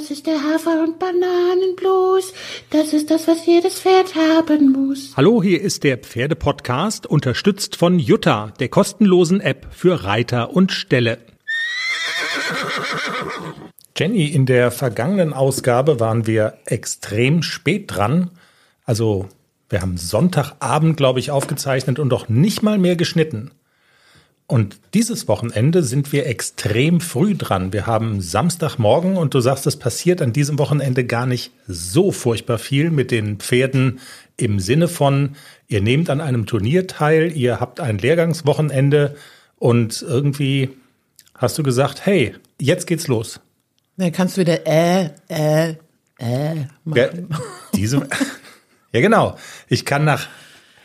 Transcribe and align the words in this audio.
Das 0.00 0.10
ist 0.10 0.26
der 0.26 0.42
Hafer- 0.42 0.82
und 0.82 0.98
Bananenblues. 0.98 2.32
Das 2.70 2.94
ist 2.94 3.10
das, 3.10 3.28
was 3.28 3.44
jedes 3.44 3.80
Pferd 3.80 4.14
haben 4.14 4.72
muss. 4.72 5.12
Hallo, 5.14 5.42
hier 5.42 5.60
ist 5.60 5.84
der 5.84 5.98
Pferdepodcast, 5.98 7.06
unterstützt 7.06 7.76
von 7.76 7.98
Jutta, 7.98 8.54
der 8.60 8.70
kostenlosen 8.70 9.42
App 9.42 9.66
für 9.70 10.04
Reiter 10.04 10.54
und 10.56 10.72
Ställe. 10.72 11.18
Jenny, 13.94 14.28
in 14.28 14.46
der 14.46 14.70
vergangenen 14.70 15.34
Ausgabe 15.34 16.00
waren 16.00 16.26
wir 16.26 16.54
extrem 16.64 17.42
spät 17.42 17.94
dran. 17.94 18.30
Also, 18.86 19.28
wir 19.68 19.82
haben 19.82 19.98
Sonntagabend, 19.98 20.96
glaube 20.96 21.20
ich, 21.20 21.30
aufgezeichnet 21.30 21.98
und 21.98 22.08
doch 22.08 22.30
nicht 22.30 22.62
mal 22.62 22.78
mehr 22.78 22.96
geschnitten. 22.96 23.50
Und 24.50 24.80
dieses 24.94 25.28
Wochenende 25.28 25.84
sind 25.84 26.12
wir 26.12 26.26
extrem 26.26 27.00
früh 27.00 27.36
dran. 27.36 27.72
Wir 27.72 27.86
haben 27.86 28.20
Samstagmorgen 28.20 29.16
und 29.16 29.32
du 29.32 29.38
sagst, 29.38 29.64
es 29.68 29.76
passiert 29.76 30.20
an 30.20 30.32
diesem 30.32 30.58
Wochenende 30.58 31.04
gar 31.04 31.24
nicht 31.24 31.52
so 31.68 32.10
furchtbar 32.10 32.58
viel 32.58 32.90
mit 32.90 33.12
den 33.12 33.38
Pferden 33.38 34.00
im 34.36 34.58
Sinne 34.58 34.88
von, 34.88 35.36
ihr 35.68 35.80
nehmt 35.80 36.10
an 36.10 36.20
einem 36.20 36.46
Turnier 36.46 36.88
teil, 36.88 37.30
ihr 37.32 37.60
habt 37.60 37.78
ein 37.78 37.98
Lehrgangswochenende 37.98 39.14
und 39.54 40.02
irgendwie 40.02 40.70
hast 41.36 41.56
du 41.56 41.62
gesagt, 41.62 42.04
hey, 42.04 42.34
jetzt 42.60 42.88
geht's 42.88 43.06
los. 43.06 43.38
Dann 43.98 44.10
kannst 44.10 44.36
du 44.36 44.40
wieder 44.40 44.66
äh, 44.66 45.10
äh, 45.28 45.76
äh 46.18 46.54
machen. 46.82 46.96
Ja, 47.30 47.38
diese, 47.72 47.98
ja 48.92 49.00
genau. 49.00 49.36
Ich 49.68 49.84
kann 49.84 50.04
nach 50.04 50.26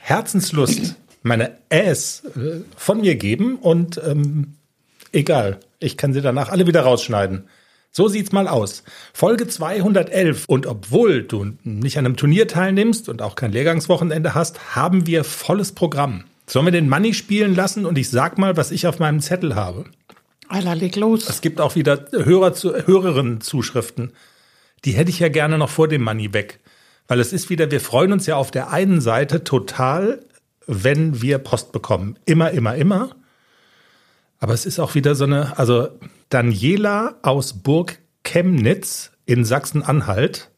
Herzenslust 0.01 0.97
meine 1.25 1.57
Äs 1.69 2.23
äh, 2.35 2.61
von 2.77 3.01
mir 3.01 3.15
geben 3.15 3.57
und 3.57 3.99
ähm, 4.05 4.53
egal, 5.11 5.59
ich 5.79 5.97
kann 5.97 6.13
sie 6.13 6.21
danach 6.21 6.49
alle 6.49 6.67
wieder 6.67 6.81
rausschneiden. 6.81 7.45
So 7.91 8.07
sieht's 8.07 8.31
mal 8.31 8.47
aus. 8.47 8.83
Folge 9.13 9.47
211 9.47 10.45
und 10.47 10.67
obwohl 10.67 11.23
du 11.23 11.53
nicht 11.63 11.97
an 11.97 12.05
einem 12.05 12.17
Turnier 12.17 12.47
teilnimmst 12.47 13.09
und 13.09 13.21
auch 13.21 13.35
kein 13.35 13.51
Lehrgangswochenende 13.51 14.35
hast, 14.35 14.75
haben 14.75 15.07
wir 15.07 15.23
volles 15.23 15.71
Programm. 15.71 16.25
Sollen 16.45 16.65
wir 16.65 16.71
den 16.71 16.89
Money 16.89 17.13
spielen 17.13 17.55
lassen 17.55 17.85
und 17.85 17.97
ich 17.97 18.09
sag 18.09 18.37
mal, 18.37 18.55
was 18.57 18.71
ich 18.71 18.85
auf 18.85 18.99
meinem 18.99 19.21
Zettel 19.21 19.55
habe. 19.55 19.85
Alter, 20.47 20.75
leg 20.75 20.95
los. 20.95 21.27
Es 21.27 21.41
gibt 21.41 21.59
auch 21.59 21.75
wieder 21.75 22.05
Hörer 22.11 22.53
zu, 22.53 22.73
Hörerinnen-Zuschriften. 22.75 24.11
Die 24.83 24.91
hätte 24.91 25.09
ich 25.09 25.19
ja 25.19 25.29
gerne 25.29 25.57
noch 25.57 25.69
vor 25.69 25.87
dem 25.87 26.03
Money 26.03 26.33
weg. 26.33 26.59
Weil 27.07 27.19
es 27.19 27.33
ist 27.33 27.49
wieder, 27.49 27.71
wir 27.71 27.81
freuen 27.81 28.11
uns 28.11 28.27
ja 28.27 28.35
auf 28.35 28.51
der 28.51 28.69
einen 28.69 29.01
Seite 29.01 29.43
total, 29.43 30.19
wenn 30.67 31.21
wir 31.21 31.37
Post 31.39 31.71
bekommen. 31.71 32.17
Immer, 32.25 32.51
immer, 32.51 32.75
immer. 32.75 33.15
Aber 34.39 34.53
es 34.53 34.65
ist 34.65 34.79
auch 34.79 34.95
wieder 34.95 35.15
so 35.15 35.25
eine, 35.25 35.57
also 35.57 35.89
Daniela 36.29 37.15
aus 37.21 37.53
Burg 37.53 37.99
Chemnitz 38.23 39.11
in 39.25 39.45
Sachsen-Anhalt. 39.45 40.51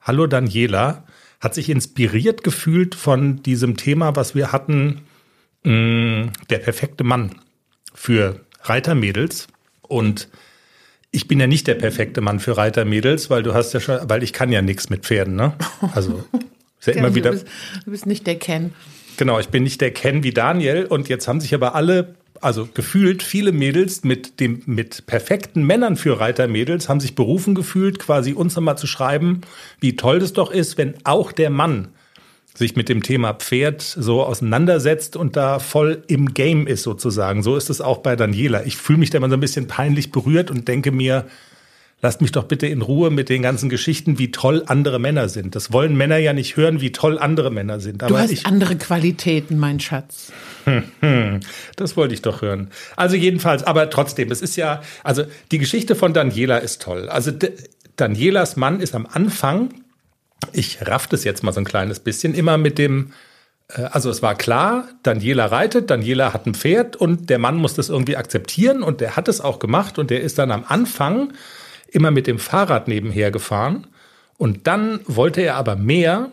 Hallo 0.00 0.26
Daniela, 0.26 1.04
hat 1.40 1.54
sich 1.54 1.68
inspiriert 1.68 2.42
gefühlt 2.42 2.94
von 2.94 3.42
diesem 3.42 3.76
Thema, 3.76 4.16
was 4.16 4.34
wir 4.34 4.52
hatten, 4.52 5.02
mh, 5.64 5.72
mm, 5.72 6.32
der 6.50 6.58
perfekte 6.58 7.04
Mann 7.04 7.34
für 7.94 8.40
Reitermädels. 8.62 9.48
Und 9.82 10.28
ich 11.10 11.28
bin 11.28 11.40
ja 11.40 11.46
nicht 11.46 11.66
der 11.66 11.74
perfekte 11.74 12.20
Mann 12.20 12.40
für 12.40 12.56
Reitermädels, 12.56 13.30
weil 13.30 13.42
du 13.42 13.54
hast 13.54 13.72
ja 13.72 13.80
schon, 13.80 13.98
weil 14.08 14.22
ich 14.22 14.32
kann 14.32 14.52
ja 14.52 14.62
nichts 14.62 14.90
mit 14.90 15.04
Pferden, 15.04 15.36
ne? 15.36 15.54
Also 15.94 16.24
ist 16.78 16.86
ja 16.86 16.92
immer 16.94 17.14
wieder. 17.14 17.30
Du 17.30 17.38
bist, 17.38 17.48
du 17.84 17.90
bist 17.90 18.06
nicht 18.06 18.26
der 18.26 18.38
Ken. 18.38 18.72
Genau, 19.18 19.40
ich 19.40 19.48
bin 19.48 19.64
nicht 19.64 19.80
der 19.80 19.90
Ken 19.90 20.22
wie 20.22 20.30
Daniel 20.30 20.86
und 20.86 21.08
jetzt 21.08 21.26
haben 21.26 21.40
sich 21.40 21.52
aber 21.52 21.74
alle, 21.74 22.14
also 22.40 22.68
gefühlt 22.72 23.24
viele 23.24 23.50
Mädels 23.50 24.04
mit 24.04 24.38
dem 24.38 24.62
mit 24.66 25.06
perfekten 25.06 25.64
Männern 25.64 25.96
für 25.96 26.20
Reitermädels 26.20 26.88
haben 26.88 27.00
sich 27.00 27.16
berufen 27.16 27.56
gefühlt, 27.56 27.98
quasi 27.98 28.32
uns 28.32 28.54
nochmal 28.54 28.78
zu 28.78 28.86
schreiben, 28.86 29.40
wie 29.80 29.96
toll 29.96 30.20
das 30.20 30.34
doch 30.34 30.52
ist, 30.52 30.78
wenn 30.78 30.94
auch 31.02 31.32
der 31.32 31.50
Mann 31.50 31.88
sich 32.54 32.76
mit 32.76 32.88
dem 32.88 33.02
Thema 33.02 33.34
Pferd 33.34 33.82
so 33.82 34.22
auseinandersetzt 34.22 35.16
und 35.16 35.34
da 35.36 35.58
voll 35.58 36.04
im 36.06 36.32
Game 36.32 36.68
ist 36.68 36.84
sozusagen. 36.84 37.42
So 37.42 37.56
ist 37.56 37.70
es 37.70 37.80
auch 37.80 37.98
bei 37.98 38.14
Daniela. 38.14 38.66
Ich 38.66 38.76
fühle 38.76 39.00
mich 39.00 39.10
da 39.10 39.18
immer 39.18 39.28
so 39.28 39.36
ein 39.36 39.40
bisschen 39.40 39.66
peinlich 39.66 40.12
berührt 40.12 40.48
und 40.52 40.68
denke 40.68 40.92
mir, 40.92 41.26
lasst 42.00 42.20
mich 42.20 42.32
doch 42.32 42.44
bitte 42.44 42.66
in 42.66 42.82
Ruhe 42.82 43.10
mit 43.10 43.28
den 43.28 43.42
ganzen 43.42 43.68
Geschichten, 43.68 44.18
wie 44.18 44.30
toll 44.30 44.62
andere 44.66 44.98
Männer 44.98 45.28
sind. 45.28 45.56
Das 45.56 45.72
wollen 45.72 45.96
Männer 45.96 46.16
ja 46.18 46.32
nicht 46.32 46.56
hören, 46.56 46.80
wie 46.80 46.92
toll 46.92 47.18
andere 47.18 47.50
Männer 47.50 47.80
sind. 47.80 48.02
Aber 48.02 48.14
du 48.14 48.18
hast 48.18 48.30
ich, 48.30 48.46
andere 48.46 48.76
Qualitäten, 48.76 49.58
mein 49.58 49.80
Schatz. 49.80 50.32
das 51.76 51.96
wollte 51.96 52.14
ich 52.14 52.22
doch 52.22 52.42
hören. 52.42 52.68
Also 52.96 53.16
jedenfalls, 53.16 53.64
aber 53.64 53.90
trotzdem, 53.90 54.30
es 54.30 54.42
ist 54.42 54.56
ja, 54.56 54.82
also 55.02 55.24
die 55.50 55.58
Geschichte 55.58 55.96
von 55.96 56.12
Daniela 56.12 56.58
ist 56.58 56.82
toll. 56.82 57.08
Also 57.08 57.32
Danielas 57.96 58.56
Mann 58.56 58.80
ist 58.80 58.94
am 58.94 59.06
Anfang, 59.10 59.74
ich 60.52 60.86
raff 60.86 61.08
das 61.08 61.24
jetzt 61.24 61.42
mal 61.42 61.52
so 61.52 61.60
ein 61.60 61.64
kleines 61.64 61.98
bisschen, 61.98 62.32
immer 62.32 62.58
mit 62.58 62.78
dem, 62.78 63.12
äh, 63.68 63.82
also 63.82 64.08
es 64.08 64.22
war 64.22 64.36
klar, 64.36 64.88
Daniela 65.02 65.46
reitet, 65.46 65.90
Daniela 65.90 66.32
hat 66.32 66.46
ein 66.46 66.54
Pferd 66.54 66.94
und 66.94 67.28
der 67.28 67.40
Mann 67.40 67.56
muss 67.56 67.74
das 67.74 67.88
irgendwie 67.88 68.16
akzeptieren 68.16 68.84
und 68.84 69.00
der 69.00 69.16
hat 69.16 69.26
es 69.26 69.40
auch 69.40 69.58
gemacht 69.58 69.98
und 69.98 70.10
der 70.10 70.20
ist 70.20 70.38
dann 70.38 70.52
am 70.52 70.64
Anfang 70.68 71.32
immer 71.90 72.10
mit 72.10 72.26
dem 72.26 72.38
Fahrrad 72.38 72.88
nebenher 72.88 73.30
gefahren. 73.30 73.86
Und 74.36 74.66
dann 74.66 75.00
wollte 75.06 75.40
er 75.42 75.56
aber 75.56 75.76
mehr 75.76 76.30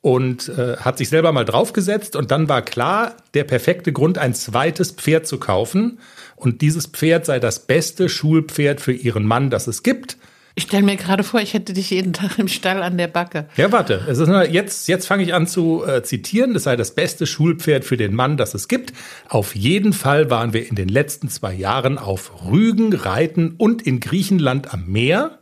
und 0.00 0.48
äh, 0.48 0.76
hat 0.76 0.98
sich 0.98 1.08
selber 1.08 1.32
mal 1.32 1.44
draufgesetzt. 1.44 2.16
Und 2.16 2.30
dann 2.30 2.48
war 2.48 2.62
klar, 2.62 3.16
der 3.34 3.44
perfekte 3.44 3.92
Grund, 3.92 4.18
ein 4.18 4.34
zweites 4.34 4.92
Pferd 4.92 5.26
zu 5.26 5.38
kaufen. 5.38 5.98
Und 6.36 6.62
dieses 6.62 6.86
Pferd 6.86 7.26
sei 7.26 7.40
das 7.40 7.66
beste 7.66 8.08
Schulpferd 8.08 8.80
für 8.80 8.92
ihren 8.92 9.26
Mann, 9.26 9.50
das 9.50 9.66
es 9.66 9.82
gibt. 9.82 10.16
Ich 10.58 10.64
stelle 10.64 10.84
mir 10.84 10.96
gerade 10.96 11.22
vor, 11.22 11.38
ich 11.40 11.52
hätte 11.52 11.74
dich 11.74 11.90
jeden 11.90 12.14
Tag 12.14 12.38
im 12.38 12.48
Stall 12.48 12.82
an 12.82 12.96
der 12.96 13.08
Backe. 13.08 13.46
Ja, 13.58 13.70
warte. 13.72 14.06
Es 14.08 14.18
ist 14.18 14.28
nur, 14.28 14.48
jetzt 14.48 14.88
jetzt 14.88 15.06
fange 15.06 15.22
ich 15.22 15.34
an 15.34 15.46
zu 15.46 15.84
äh, 15.84 16.02
zitieren. 16.02 16.54
Das 16.54 16.62
sei 16.62 16.76
das 16.76 16.94
beste 16.94 17.26
Schulpferd 17.26 17.84
für 17.84 17.98
den 17.98 18.14
Mann, 18.14 18.38
das 18.38 18.54
es 18.54 18.66
gibt. 18.66 18.94
Auf 19.28 19.54
jeden 19.54 19.92
Fall 19.92 20.30
waren 20.30 20.54
wir 20.54 20.66
in 20.66 20.74
den 20.74 20.88
letzten 20.88 21.28
zwei 21.28 21.52
Jahren 21.52 21.98
auf 21.98 22.46
Rügen, 22.50 22.94
Reiten 22.94 23.54
und 23.58 23.82
in 23.82 24.00
Griechenland 24.00 24.72
am 24.72 24.86
Meer. 24.86 25.40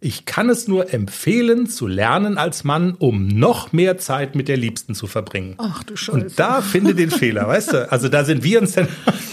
Ich 0.00 0.26
kann 0.26 0.50
es 0.50 0.68
nur 0.68 0.92
empfehlen, 0.92 1.66
zu 1.66 1.86
lernen 1.86 2.36
als 2.36 2.62
Mann, 2.62 2.94
um 2.98 3.28
noch 3.28 3.72
mehr 3.72 3.96
Zeit 3.96 4.34
mit 4.34 4.48
der 4.48 4.58
Liebsten 4.58 4.94
zu 4.94 5.06
verbringen. 5.06 5.54
Ach 5.56 5.82
du 5.82 5.96
Scheiße. 5.96 6.12
Und 6.12 6.38
da 6.38 6.60
finde 6.60 6.94
den 6.94 7.10
Fehler, 7.22 7.48
weißt 7.48 7.72
du? 7.72 7.90
Also 7.90 8.10
da 8.10 8.22
sind 8.26 8.44
wir 8.44 8.60
uns 8.60 8.72
dann. 8.72 8.88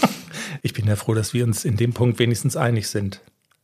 ich 0.62 0.72
bin 0.72 0.86
ja 0.86 0.96
froh, 0.96 1.12
dass 1.12 1.34
wir 1.34 1.44
uns 1.44 1.66
in 1.66 1.76
dem 1.76 1.92
Punkt 1.92 2.18
wenigstens 2.18 2.56
einig 2.56 2.88
sind. 2.88 3.20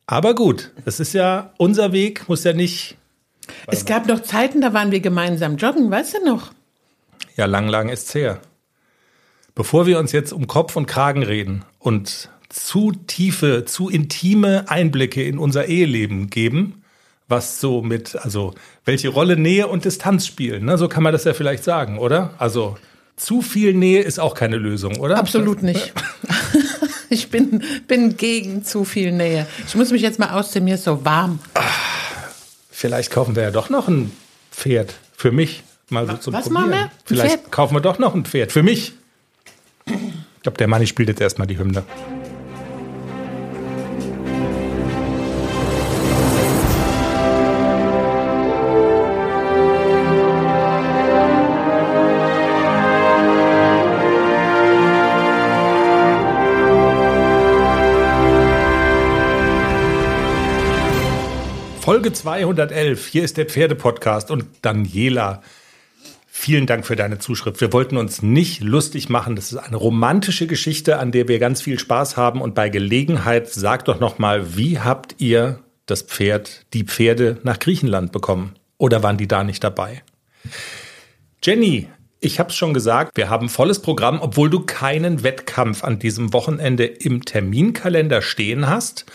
Aber 0.06 0.34
gut, 0.34 0.72
das 0.84 1.00
ist 1.00 1.12
ja 1.14 1.52
unser 1.58 1.92
Weg, 1.92 2.28
muss 2.28 2.44
ja 2.44 2.52
nicht. 2.52 2.96
Es 3.66 3.84
gab 3.84 4.06
noch 4.06 4.22
Zeiten, 4.22 4.60
da 4.60 4.72
waren 4.72 4.90
wir 4.90 5.00
gemeinsam 5.00 5.56
joggen, 5.56 5.90
weißt 5.90 6.18
du 6.18 6.24
noch? 6.24 6.52
Ja, 7.36 7.46
lang, 7.46 7.68
lang 7.68 7.88
ist's 7.88 8.14
her. 8.14 8.40
Bevor 9.54 9.86
wir 9.86 9.98
uns 9.98 10.12
jetzt 10.12 10.32
um 10.32 10.46
Kopf 10.46 10.76
und 10.76 10.86
Kragen 10.86 11.22
reden 11.22 11.64
und 11.78 12.30
zu 12.48 12.92
tiefe, 12.92 13.64
zu 13.64 13.88
intime 13.88 14.68
Einblicke 14.68 15.24
in 15.24 15.38
unser 15.38 15.66
Eheleben 15.66 16.30
geben, 16.30 16.84
was 17.28 17.60
so 17.60 17.82
mit, 17.82 18.16
also 18.16 18.54
welche 18.84 19.08
Rolle 19.08 19.36
Nähe 19.36 19.66
und 19.66 19.84
Distanz 19.84 20.26
spielen, 20.26 20.64
ne? 20.64 20.78
so 20.78 20.88
kann 20.88 21.02
man 21.02 21.12
das 21.12 21.24
ja 21.24 21.34
vielleicht 21.34 21.64
sagen, 21.64 21.98
oder? 21.98 22.34
Also 22.38 22.76
zu 23.16 23.42
viel 23.42 23.74
Nähe 23.74 24.02
ist 24.02 24.20
auch 24.20 24.34
keine 24.34 24.56
Lösung, 24.56 24.98
oder? 24.98 25.18
Absolut 25.18 25.62
nicht. 25.62 25.92
Ich 27.10 27.30
bin, 27.30 27.62
bin 27.86 28.16
gegen 28.16 28.64
zu 28.64 28.84
viel 28.84 29.12
Nähe. 29.12 29.46
Ich 29.66 29.74
muss 29.74 29.90
mich 29.90 30.02
jetzt 30.02 30.18
mal 30.18 30.30
ausziehen, 30.30 30.64
mir 30.64 30.74
ist 30.74 30.84
so 30.84 31.04
warm. 31.04 31.38
Vielleicht 32.70 33.10
kaufen 33.10 33.36
wir 33.36 33.44
ja 33.44 33.50
doch 33.50 33.70
noch 33.70 33.88
ein 33.88 34.12
Pferd 34.50 34.94
für 35.16 35.32
mich. 35.32 35.62
Mal 35.88 36.06
so 36.06 36.16
zum 36.16 36.34
Was 36.34 36.44
Probieren. 36.44 36.70
machen 36.70 36.72
wir? 36.72 36.90
Vielleicht 37.04 37.38
Pferd? 37.40 37.52
kaufen 37.52 37.74
wir 37.76 37.80
doch 37.80 37.98
noch 37.98 38.14
ein 38.14 38.24
Pferd 38.24 38.50
für 38.52 38.62
mich. 38.62 38.92
Ich 39.86 40.42
glaube, 40.42 40.58
der 40.58 40.66
Manni 40.68 40.86
spielt 40.86 41.08
jetzt 41.08 41.20
erstmal 41.20 41.46
die 41.46 41.58
Hymne. 41.58 41.84
Folge 61.96 62.12
211. 62.12 63.06
Hier 63.06 63.24
ist 63.24 63.38
der 63.38 63.46
Pferdepodcast 63.46 64.30
und 64.30 64.44
Daniela. 64.60 65.40
Vielen 66.26 66.66
Dank 66.66 66.86
für 66.86 66.94
deine 66.94 67.18
Zuschrift. 67.18 67.58
Wir 67.62 67.72
wollten 67.72 67.96
uns 67.96 68.20
nicht 68.20 68.62
lustig 68.62 69.08
machen. 69.08 69.34
Das 69.34 69.50
ist 69.50 69.56
eine 69.56 69.78
romantische 69.78 70.46
Geschichte, 70.46 70.98
an 70.98 71.10
der 71.10 71.26
wir 71.26 71.38
ganz 71.38 71.62
viel 71.62 71.78
Spaß 71.78 72.18
haben. 72.18 72.42
Und 72.42 72.54
bei 72.54 72.68
Gelegenheit 72.68 73.48
sag 73.48 73.86
doch 73.86 73.98
noch 73.98 74.18
mal, 74.18 74.58
wie 74.58 74.78
habt 74.78 75.14
ihr 75.22 75.60
das 75.86 76.02
Pferd, 76.02 76.66
die 76.74 76.84
Pferde 76.84 77.38
nach 77.44 77.58
Griechenland 77.58 78.12
bekommen? 78.12 78.56
Oder 78.76 79.02
waren 79.02 79.16
die 79.16 79.26
da 79.26 79.42
nicht 79.42 79.64
dabei? 79.64 80.02
Jenny, 81.42 81.88
ich 82.20 82.38
habe 82.38 82.50
es 82.50 82.56
schon 82.56 82.74
gesagt, 82.74 83.16
wir 83.16 83.30
haben 83.30 83.48
volles 83.48 83.80
Programm, 83.80 84.20
obwohl 84.20 84.50
du 84.50 84.60
keinen 84.60 85.22
Wettkampf 85.22 85.82
an 85.82 85.98
diesem 85.98 86.34
Wochenende 86.34 86.84
im 86.84 87.24
Terminkalender 87.24 88.20
stehen 88.20 88.68
hast. 88.68 89.06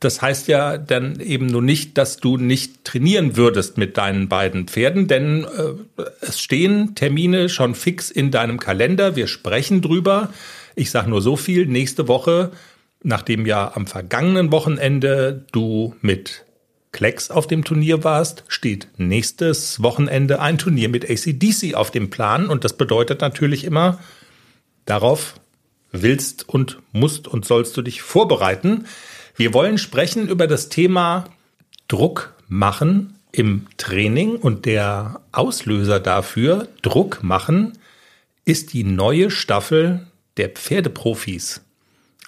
Das 0.00 0.22
heißt 0.22 0.48
ja 0.48 0.78
dann 0.78 1.20
eben 1.20 1.46
nur 1.46 1.60
nicht, 1.60 1.98
dass 1.98 2.16
du 2.16 2.38
nicht 2.38 2.84
trainieren 2.84 3.36
würdest 3.36 3.76
mit 3.76 3.98
deinen 3.98 4.28
beiden 4.28 4.66
Pferden, 4.66 5.06
denn 5.06 5.44
äh, 5.44 6.02
es 6.22 6.40
stehen 6.40 6.94
Termine 6.94 7.50
schon 7.50 7.74
fix 7.74 8.10
in 8.10 8.30
deinem 8.30 8.58
Kalender. 8.58 9.16
Wir 9.16 9.26
sprechen 9.26 9.82
drüber. 9.82 10.32
Ich 10.76 10.90
sage 10.90 11.10
nur 11.10 11.20
so 11.20 11.36
viel. 11.36 11.66
Nächste 11.66 12.08
Woche, 12.08 12.52
nachdem 13.02 13.44
ja 13.44 13.72
am 13.74 13.86
vergangenen 13.86 14.50
Wochenende 14.50 15.44
du 15.52 15.94
mit 16.00 16.46
Klecks 16.92 17.30
auf 17.30 17.46
dem 17.46 17.62
Turnier 17.62 18.02
warst, 18.02 18.44
steht 18.48 18.88
nächstes 18.96 19.82
Wochenende 19.82 20.40
ein 20.40 20.56
Turnier 20.56 20.88
mit 20.88 21.08
ACDC 21.08 21.74
auf 21.74 21.90
dem 21.90 22.08
Plan. 22.08 22.48
Und 22.48 22.64
das 22.64 22.78
bedeutet 22.78 23.20
natürlich 23.20 23.64
immer, 23.64 23.98
darauf 24.86 25.34
willst 25.92 26.48
und 26.48 26.78
musst 26.92 27.28
und 27.28 27.44
sollst 27.44 27.76
du 27.76 27.82
dich 27.82 28.00
vorbereiten. 28.00 28.86
Wir 29.40 29.54
wollen 29.54 29.78
sprechen 29.78 30.28
über 30.28 30.46
das 30.46 30.68
Thema 30.68 31.24
Druck 31.88 32.34
machen 32.48 33.14
im 33.32 33.68
Training 33.78 34.36
und 34.36 34.66
der 34.66 35.22
Auslöser 35.32 35.98
dafür, 35.98 36.68
Druck 36.82 37.22
machen, 37.22 37.78
ist 38.44 38.74
die 38.74 38.84
neue 38.84 39.30
Staffel 39.30 40.06
der 40.36 40.50
Pferdeprofis. 40.50 41.62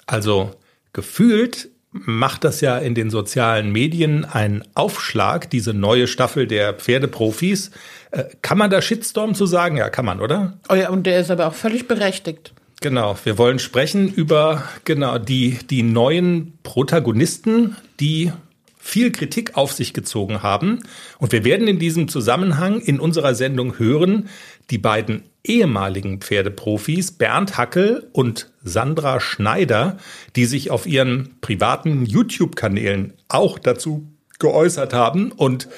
Also 0.06 0.52
gefühlt 0.94 1.68
macht 1.90 2.44
das 2.44 2.62
ja 2.62 2.78
in 2.78 2.94
den 2.94 3.10
sozialen 3.10 3.72
Medien 3.72 4.24
einen 4.24 4.64
Aufschlag, 4.72 5.50
diese 5.50 5.74
neue 5.74 6.06
Staffel 6.06 6.46
der 6.46 6.72
Pferdeprofis. 6.72 7.72
Äh, 8.10 8.24
kann 8.40 8.56
man 8.56 8.70
da 8.70 8.80
Shitstorm 8.80 9.34
zu 9.34 9.44
sagen? 9.44 9.76
Ja, 9.76 9.90
kann 9.90 10.06
man, 10.06 10.18
oder? 10.18 10.54
Oh 10.70 10.74
ja, 10.74 10.88
und 10.88 11.02
der 11.02 11.20
ist 11.20 11.30
aber 11.30 11.48
auch 11.48 11.54
völlig 11.54 11.86
berechtigt. 11.86 12.54
Genau, 12.82 13.16
wir 13.22 13.38
wollen 13.38 13.60
sprechen 13.60 14.12
über 14.12 14.64
genau 14.84 15.16
die, 15.16 15.56
die 15.70 15.84
neuen 15.84 16.58
Protagonisten, 16.64 17.76
die 18.00 18.32
viel 18.76 19.12
Kritik 19.12 19.56
auf 19.56 19.72
sich 19.72 19.94
gezogen 19.94 20.42
haben. 20.42 20.80
Und 21.18 21.30
wir 21.30 21.44
werden 21.44 21.68
in 21.68 21.78
diesem 21.78 22.08
Zusammenhang 22.08 22.80
in 22.80 22.98
unserer 22.98 23.36
Sendung 23.36 23.78
hören, 23.78 24.28
die 24.70 24.78
beiden 24.78 25.22
ehemaligen 25.44 26.20
Pferdeprofis 26.20 27.12
Bernd 27.12 27.56
Hackel 27.56 28.10
und 28.12 28.50
Sandra 28.64 29.20
Schneider, 29.20 29.98
die 30.34 30.46
sich 30.46 30.72
auf 30.72 30.84
ihren 30.84 31.36
privaten 31.40 32.04
YouTube-Kanälen 32.04 33.12
auch 33.28 33.60
dazu 33.60 34.08
geäußert 34.40 34.92
haben. 34.92 35.30
Und 35.30 35.68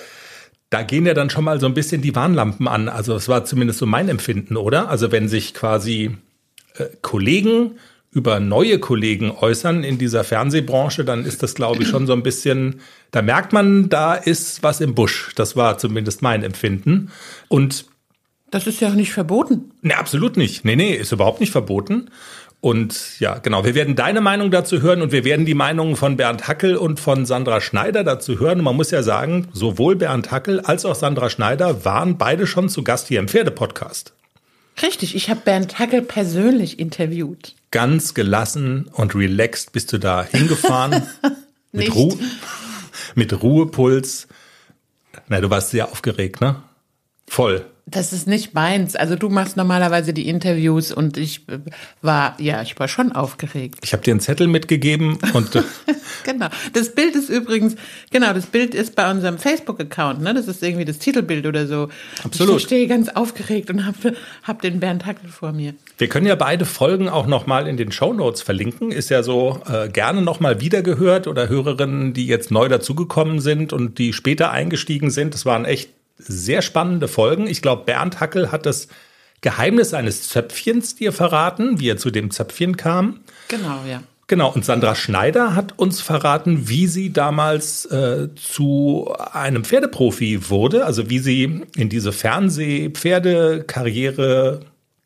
da 0.70 0.82
gehen 0.82 1.04
ja 1.04 1.12
dann 1.12 1.28
schon 1.28 1.44
mal 1.44 1.60
so 1.60 1.66
ein 1.66 1.74
bisschen 1.74 2.00
die 2.00 2.16
Warnlampen 2.16 2.66
an. 2.66 2.88
Also 2.88 3.14
es 3.14 3.28
war 3.28 3.44
zumindest 3.44 3.78
so 3.78 3.84
mein 3.84 4.08
Empfinden, 4.08 4.56
oder? 4.56 4.88
Also 4.88 5.12
wenn 5.12 5.28
sich 5.28 5.52
quasi 5.52 6.16
Kollegen 7.02 7.78
über 8.14 8.38
neue 8.38 8.78
Kollegen 8.78 9.32
äußern 9.32 9.82
in 9.82 9.98
dieser 9.98 10.22
Fernsehbranche, 10.22 11.04
dann 11.04 11.24
ist 11.24 11.42
das, 11.42 11.54
glaube 11.54 11.82
ich, 11.82 11.88
schon 11.88 12.06
so 12.06 12.12
ein 12.12 12.22
bisschen, 12.22 12.80
da 13.10 13.22
merkt 13.22 13.52
man, 13.52 13.88
da 13.88 14.14
ist 14.14 14.62
was 14.62 14.80
im 14.80 14.94
Busch. 14.94 15.32
Das 15.34 15.56
war 15.56 15.78
zumindest 15.78 16.22
mein 16.22 16.44
Empfinden. 16.44 17.10
Und 17.48 17.86
das 18.50 18.68
ist 18.68 18.80
ja 18.80 18.88
auch 18.88 18.94
nicht 18.94 19.12
verboten. 19.12 19.72
Ne, 19.82 19.98
absolut 19.98 20.36
nicht. 20.36 20.64
Nee, 20.64 20.76
nee, 20.76 20.94
ist 20.94 21.10
überhaupt 21.10 21.40
nicht 21.40 21.50
verboten. 21.50 22.08
Und 22.60 23.18
ja, 23.18 23.38
genau, 23.38 23.64
wir 23.64 23.74
werden 23.74 23.96
deine 23.96 24.20
Meinung 24.20 24.50
dazu 24.52 24.80
hören 24.80 25.02
und 25.02 25.10
wir 25.10 25.24
werden 25.24 25.44
die 25.44 25.54
Meinungen 25.54 25.96
von 25.96 26.16
Bernd 26.16 26.46
Hackel 26.46 26.76
und 26.76 27.00
von 27.00 27.26
Sandra 27.26 27.60
Schneider 27.60 28.04
dazu 28.04 28.38
hören. 28.38 28.60
Und 28.60 28.64
man 28.64 28.76
muss 28.76 28.92
ja 28.92 29.02
sagen, 29.02 29.48
sowohl 29.52 29.96
Bernd 29.96 30.30
Hackel 30.30 30.60
als 30.60 30.84
auch 30.86 30.94
Sandra 30.94 31.28
Schneider 31.28 31.84
waren 31.84 32.16
beide 32.16 32.46
schon 32.46 32.68
zu 32.68 32.84
Gast 32.84 33.08
hier 33.08 33.18
im 33.18 33.28
Pferdepodcast. 33.28 34.14
Richtig, 34.82 35.14
ich 35.14 35.30
habe 35.30 35.40
Bernd 35.40 35.78
Hackel 35.78 36.02
persönlich 36.02 36.78
interviewt. 36.78 37.54
Ganz 37.70 38.14
gelassen 38.14 38.88
und 38.92 39.14
relaxed 39.14 39.72
bist 39.72 39.92
du 39.92 39.98
da 39.98 40.24
hingefahren. 40.24 41.02
mit, 41.72 41.94
Ru 41.94 42.16
mit 43.14 43.42
Ruhepuls. 43.42 44.28
Na, 45.28 45.40
du 45.40 45.50
warst 45.50 45.70
sehr 45.70 45.90
aufgeregt, 45.90 46.40
ne? 46.40 46.62
Voll. 47.26 47.64
Das 47.86 48.14
ist 48.14 48.26
nicht 48.26 48.54
meins. 48.54 48.96
Also 48.96 49.14
du 49.14 49.28
machst 49.28 49.58
normalerweise 49.58 50.14
die 50.14 50.26
Interviews 50.26 50.90
und 50.90 51.18
ich 51.18 51.46
äh, 51.48 51.58
war, 52.00 52.34
ja, 52.40 52.62
ich 52.62 52.78
war 52.78 52.88
schon 52.88 53.12
aufgeregt. 53.12 53.80
Ich 53.82 53.92
habe 53.92 54.02
dir 54.02 54.12
einen 54.12 54.20
Zettel 54.20 54.46
mitgegeben 54.46 55.18
und 55.34 55.50
genau. 56.24 56.48
Das 56.72 56.94
Bild 56.94 57.14
ist 57.14 57.28
übrigens, 57.28 57.76
genau, 58.10 58.32
das 58.32 58.46
Bild 58.46 58.74
ist 58.74 58.96
bei 58.96 59.10
unserem 59.10 59.36
Facebook-Account, 59.36 60.22
ne? 60.22 60.32
Das 60.32 60.48
ist 60.48 60.62
irgendwie 60.62 60.86
das 60.86 60.98
Titelbild 60.98 61.44
oder 61.46 61.66
so. 61.66 61.88
Absolut. 62.24 62.56
Ich 62.56 62.62
stehe 62.62 62.86
ganz 62.86 63.10
aufgeregt 63.10 63.68
und 63.68 63.84
habe 63.84 64.14
hab 64.44 64.62
den 64.62 64.80
Bernd 64.80 65.04
Hackel 65.04 65.28
vor 65.28 65.52
mir. 65.52 65.74
Wir 65.98 66.08
können 66.08 66.26
ja 66.26 66.36
beide 66.36 66.64
Folgen 66.64 67.10
auch 67.10 67.26
nochmal 67.26 67.68
in 67.68 67.76
den 67.76 67.92
Show 67.92 68.14
Notes 68.14 68.40
verlinken. 68.40 68.92
Ist 68.92 69.10
ja 69.10 69.22
so 69.22 69.60
äh, 69.66 69.90
gerne 69.90 70.22
nochmal 70.22 70.62
wiedergehört 70.62 71.26
oder 71.26 71.50
Hörerinnen, 71.50 72.14
die 72.14 72.26
jetzt 72.26 72.50
neu 72.50 72.68
dazugekommen 72.68 73.40
sind 73.40 73.74
und 73.74 73.98
die 73.98 74.14
später 74.14 74.50
eingestiegen 74.50 75.10
sind. 75.10 75.34
Das 75.34 75.44
waren 75.44 75.66
echt 75.66 75.90
sehr 76.16 76.62
spannende 76.62 77.08
Folgen. 77.08 77.46
Ich 77.46 77.62
glaube, 77.62 77.84
Bernd 77.84 78.20
Hackel 78.20 78.52
hat 78.52 78.66
das 78.66 78.88
Geheimnis 79.40 79.94
eines 79.94 80.28
Zöpfchens 80.28 80.96
dir 80.96 81.12
verraten, 81.12 81.78
wie 81.78 81.90
er 81.90 81.96
zu 81.96 82.10
dem 82.10 82.30
Zöpfchen 82.30 82.76
kam. 82.76 83.20
Genau, 83.48 83.80
ja. 83.88 84.02
Genau, 84.26 84.50
und 84.50 84.64
Sandra 84.64 84.94
Schneider 84.94 85.54
hat 85.54 85.78
uns 85.78 86.00
verraten, 86.00 86.66
wie 86.68 86.86
sie 86.86 87.12
damals 87.12 87.84
äh, 87.86 88.28
zu 88.36 89.12
einem 89.32 89.64
Pferdeprofi 89.64 90.48
wurde, 90.48 90.86
also 90.86 91.10
wie 91.10 91.18
sie 91.18 91.62
in 91.76 91.90
diese 91.90 92.10
Fernseh-Pferdekarriere 92.10 94.60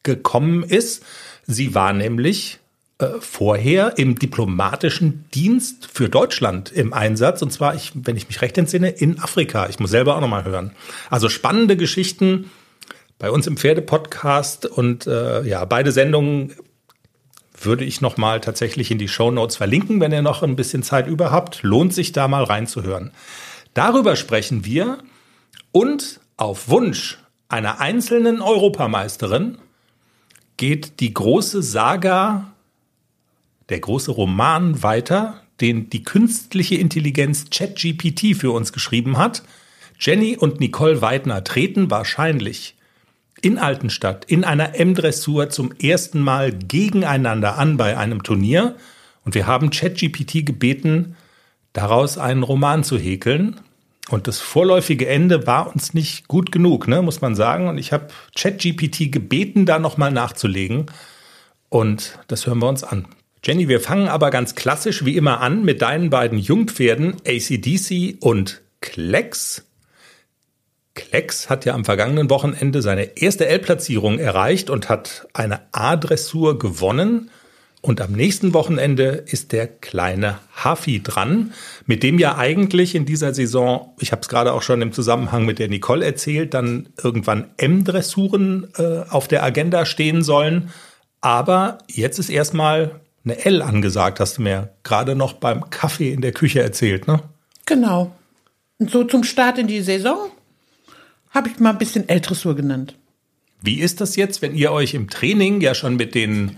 gekommen 0.05 0.62
ist. 0.62 1.05
Sie 1.46 1.75
war 1.75 1.93
nämlich 1.93 2.57
vorher 3.21 3.97
im 3.97 4.19
diplomatischen 4.19 5.25
Dienst 5.33 5.89
für 5.93 6.09
Deutschland 6.09 6.73
im 6.73 6.93
Einsatz. 6.93 7.43
Und 7.43 7.53
zwar, 7.53 7.75
ich, 7.75 7.93
wenn 7.95 8.17
ich 8.17 8.27
mich 8.27 8.43
recht 8.43 8.59
entsinne, 8.59 8.91
in 8.91 9.21
Afrika. 9.21 9.69
Ich 9.69 9.79
muss 9.79 9.91
selber 9.91 10.17
auch 10.17 10.21
nochmal 10.21 10.45
hören. 10.45 10.73
Also 11.09 11.29
spannende 11.29 11.77
Geschichten 11.77 12.50
bei 13.19 13.31
uns 13.31 13.47
im 13.47 13.56
Pferdepodcast. 13.56 14.67
Und 14.67 15.06
äh, 15.06 15.43
ja, 15.45 15.65
beide 15.65 15.93
Sendungen 15.93 16.55
würde 17.61 17.85
ich 17.85 18.00
nochmal 18.00 18.41
tatsächlich 18.41 18.91
in 18.91 18.99
die 18.99 19.09
Show 19.09 19.31
Notes 19.31 19.56
verlinken, 19.56 20.01
wenn 20.01 20.12
ihr 20.12 20.23
noch 20.23 20.43
ein 20.43 20.56
bisschen 20.56 20.83
Zeit 20.83 21.06
über 21.06 21.31
habt. 21.31 21.62
Lohnt 21.62 21.94
sich 21.94 22.11
da 22.11 22.27
mal 22.27 22.44
reinzuhören. 22.44 23.12
Darüber 23.75 24.17
sprechen 24.17 24.65
wir 24.65 24.99
und 25.71 26.21
auf 26.37 26.69
Wunsch 26.69 27.19
einer 27.49 27.81
einzelnen 27.81 28.43
Europameisterin 28.43 29.59
geht 30.56 30.99
die 31.01 31.15
große 31.15 31.62
Saga 31.62 32.53
der 33.69 33.81
große 33.81 34.11
Roman 34.11 34.82
weiter, 34.82 35.43
den 35.61 35.91
die 35.91 36.03
künstliche 36.03 36.76
Intelligenz 36.76 37.50
ChatGPT 37.50 38.37
für 38.37 38.53
uns 38.53 38.73
geschrieben 38.73 39.19
hat. 39.19 39.43
Jenny 39.99 40.37
und 40.37 40.61
Nicole 40.61 41.03
Weidner 41.03 41.43
treten 41.43 41.91
wahrscheinlich 41.91 42.77
in 43.41 43.58
Altenstadt 43.58 44.25
in 44.25 44.44
einer 44.44 44.75
M-Dressur 44.75 45.51
zum 45.51 45.72
ersten 45.72 46.20
Mal 46.20 46.53
gegeneinander 46.53 47.56
an 47.58 47.77
bei 47.77 47.96
einem 47.96 48.22
Turnier. 48.22 48.77
Und 49.25 49.34
wir 49.34 49.46
haben 49.46 49.70
ChatGPT 49.70 50.46
gebeten, 50.46 51.17
daraus 51.72 52.19
einen 52.19 52.43
Roman 52.43 52.84
zu 52.84 52.98
häkeln. 52.98 53.60
Und 54.08 54.27
das 54.27 54.39
vorläufige 54.39 55.06
Ende 55.06 55.46
war 55.46 55.70
uns 55.70 55.93
nicht 55.93 56.29
gut 56.29 56.51
genug, 56.51 56.89
ne, 56.89 57.03
muss 57.03 57.20
man 57.20 57.34
sagen. 57.34 57.69
Und 57.69 57.79
ich 57.79 57.93
habe 57.93 58.08
ChatGPT 58.37 59.13
gebeten, 59.13 59.67
da 59.67 59.79
nochmal 59.79 60.10
nachzulegen. 60.10 60.87
Und 61.69 62.19
das 62.29 62.46
hören 62.46 62.60
wir 62.60 62.69
uns 62.69 62.84
an. 62.84 63.06
Jenny, 63.48 63.67
wir 63.67 63.81
fangen 63.81 64.08
aber 64.08 64.28
ganz 64.28 64.55
klassisch 64.56 65.06
wie 65.06 65.17
immer 65.17 65.40
an 65.40 65.64
mit 65.64 65.81
deinen 65.81 66.10
beiden 66.10 66.38
Jungpferden 66.38 67.17
ACDC 67.26 68.19
und 68.20 68.60
Klecks. 68.82 69.64
Klecks 70.94 71.48
hat 71.48 71.64
ja 71.64 71.72
am 71.72 71.86
vergangenen 71.86 72.28
Wochenende 72.28 72.82
seine 72.82 73.17
erste 73.17 73.46
L-Platzierung 73.46 74.19
erreicht 74.19 74.69
und 74.69 74.90
hat 74.90 75.28
eine 75.32 75.62
A-Dressur 75.72 76.58
gewonnen. 76.58 77.31
Und 77.81 78.02
am 78.02 78.12
nächsten 78.12 78.52
Wochenende 78.52 79.24
ist 79.24 79.52
der 79.52 79.67
kleine 79.67 80.40
Hafi 80.55 81.02
dran, 81.02 81.55
mit 81.86 82.02
dem 82.02 82.19
ja 82.19 82.36
eigentlich 82.36 82.94
in 82.94 83.06
dieser 83.06 83.32
Saison, 83.32 83.94
ich 83.98 84.12
habe 84.12 84.20
es 84.20 84.28
gerade 84.28 84.52
auch 84.52 84.60
schon 84.60 84.82
im 84.82 84.93
Zusammenhang 84.93 85.46
mit 85.46 85.58
der 85.58 85.69
Nicole 85.69 86.05
erzählt, 86.05 86.52
dann 86.52 86.90
irgendwann 87.02 87.46
M-Dressuren 87.56 88.69
äh, 88.76 89.05
auf 89.08 89.26
der 89.26 89.43
Agenda 89.43 89.86
stehen 89.86 90.22
sollen. 90.22 90.69
Aber 91.22 91.78
jetzt 91.88 92.19
ist 92.19 92.28
erstmal 92.28 93.00
eine 93.25 93.44
L 93.44 93.63
angesagt, 93.63 94.20
hast 94.20 94.39
du 94.39 94.43
mir 94.43 94.70
gerade 94.82 95.15
noch 95.15 95.34
beim 95.34 95.70
Kaffee 95.70 96.13
in 96.13 96.20
der 96.20 96.32
Küche 96.32 96.63
erzählt, 96.63 97.06
ne? 97.06 97.22
Genau. 97.67 98.15
Und 98.79 98.91
so 98.91 99.05
zum 99.05 99.25
Start 99.25 99.58
in 99.58 99.67
die 99.67 99.82
Saison 99.82 100.31
habe 101.31 101.48
ich 101.48 101.58
mal 101.58 101.70
ein 101.70 101.79
bisschen 101.79 102.08
L-Dressur 102.08 102.55
genannt. 102.56 102.94
Wie 103.60 103.81
ist 103.81 104.01
das 104.01 104.17
jetzt, 104.17 104.41
wenn 104.41 104.55
ihr 104.55 104.72
euch 104.72 104.94
im 104.94 105.10
Training 105.10 105.60
ja 105.60 105.75
schon 105.75 105.96
mit 105.96 106.15
den, 106.15 106.56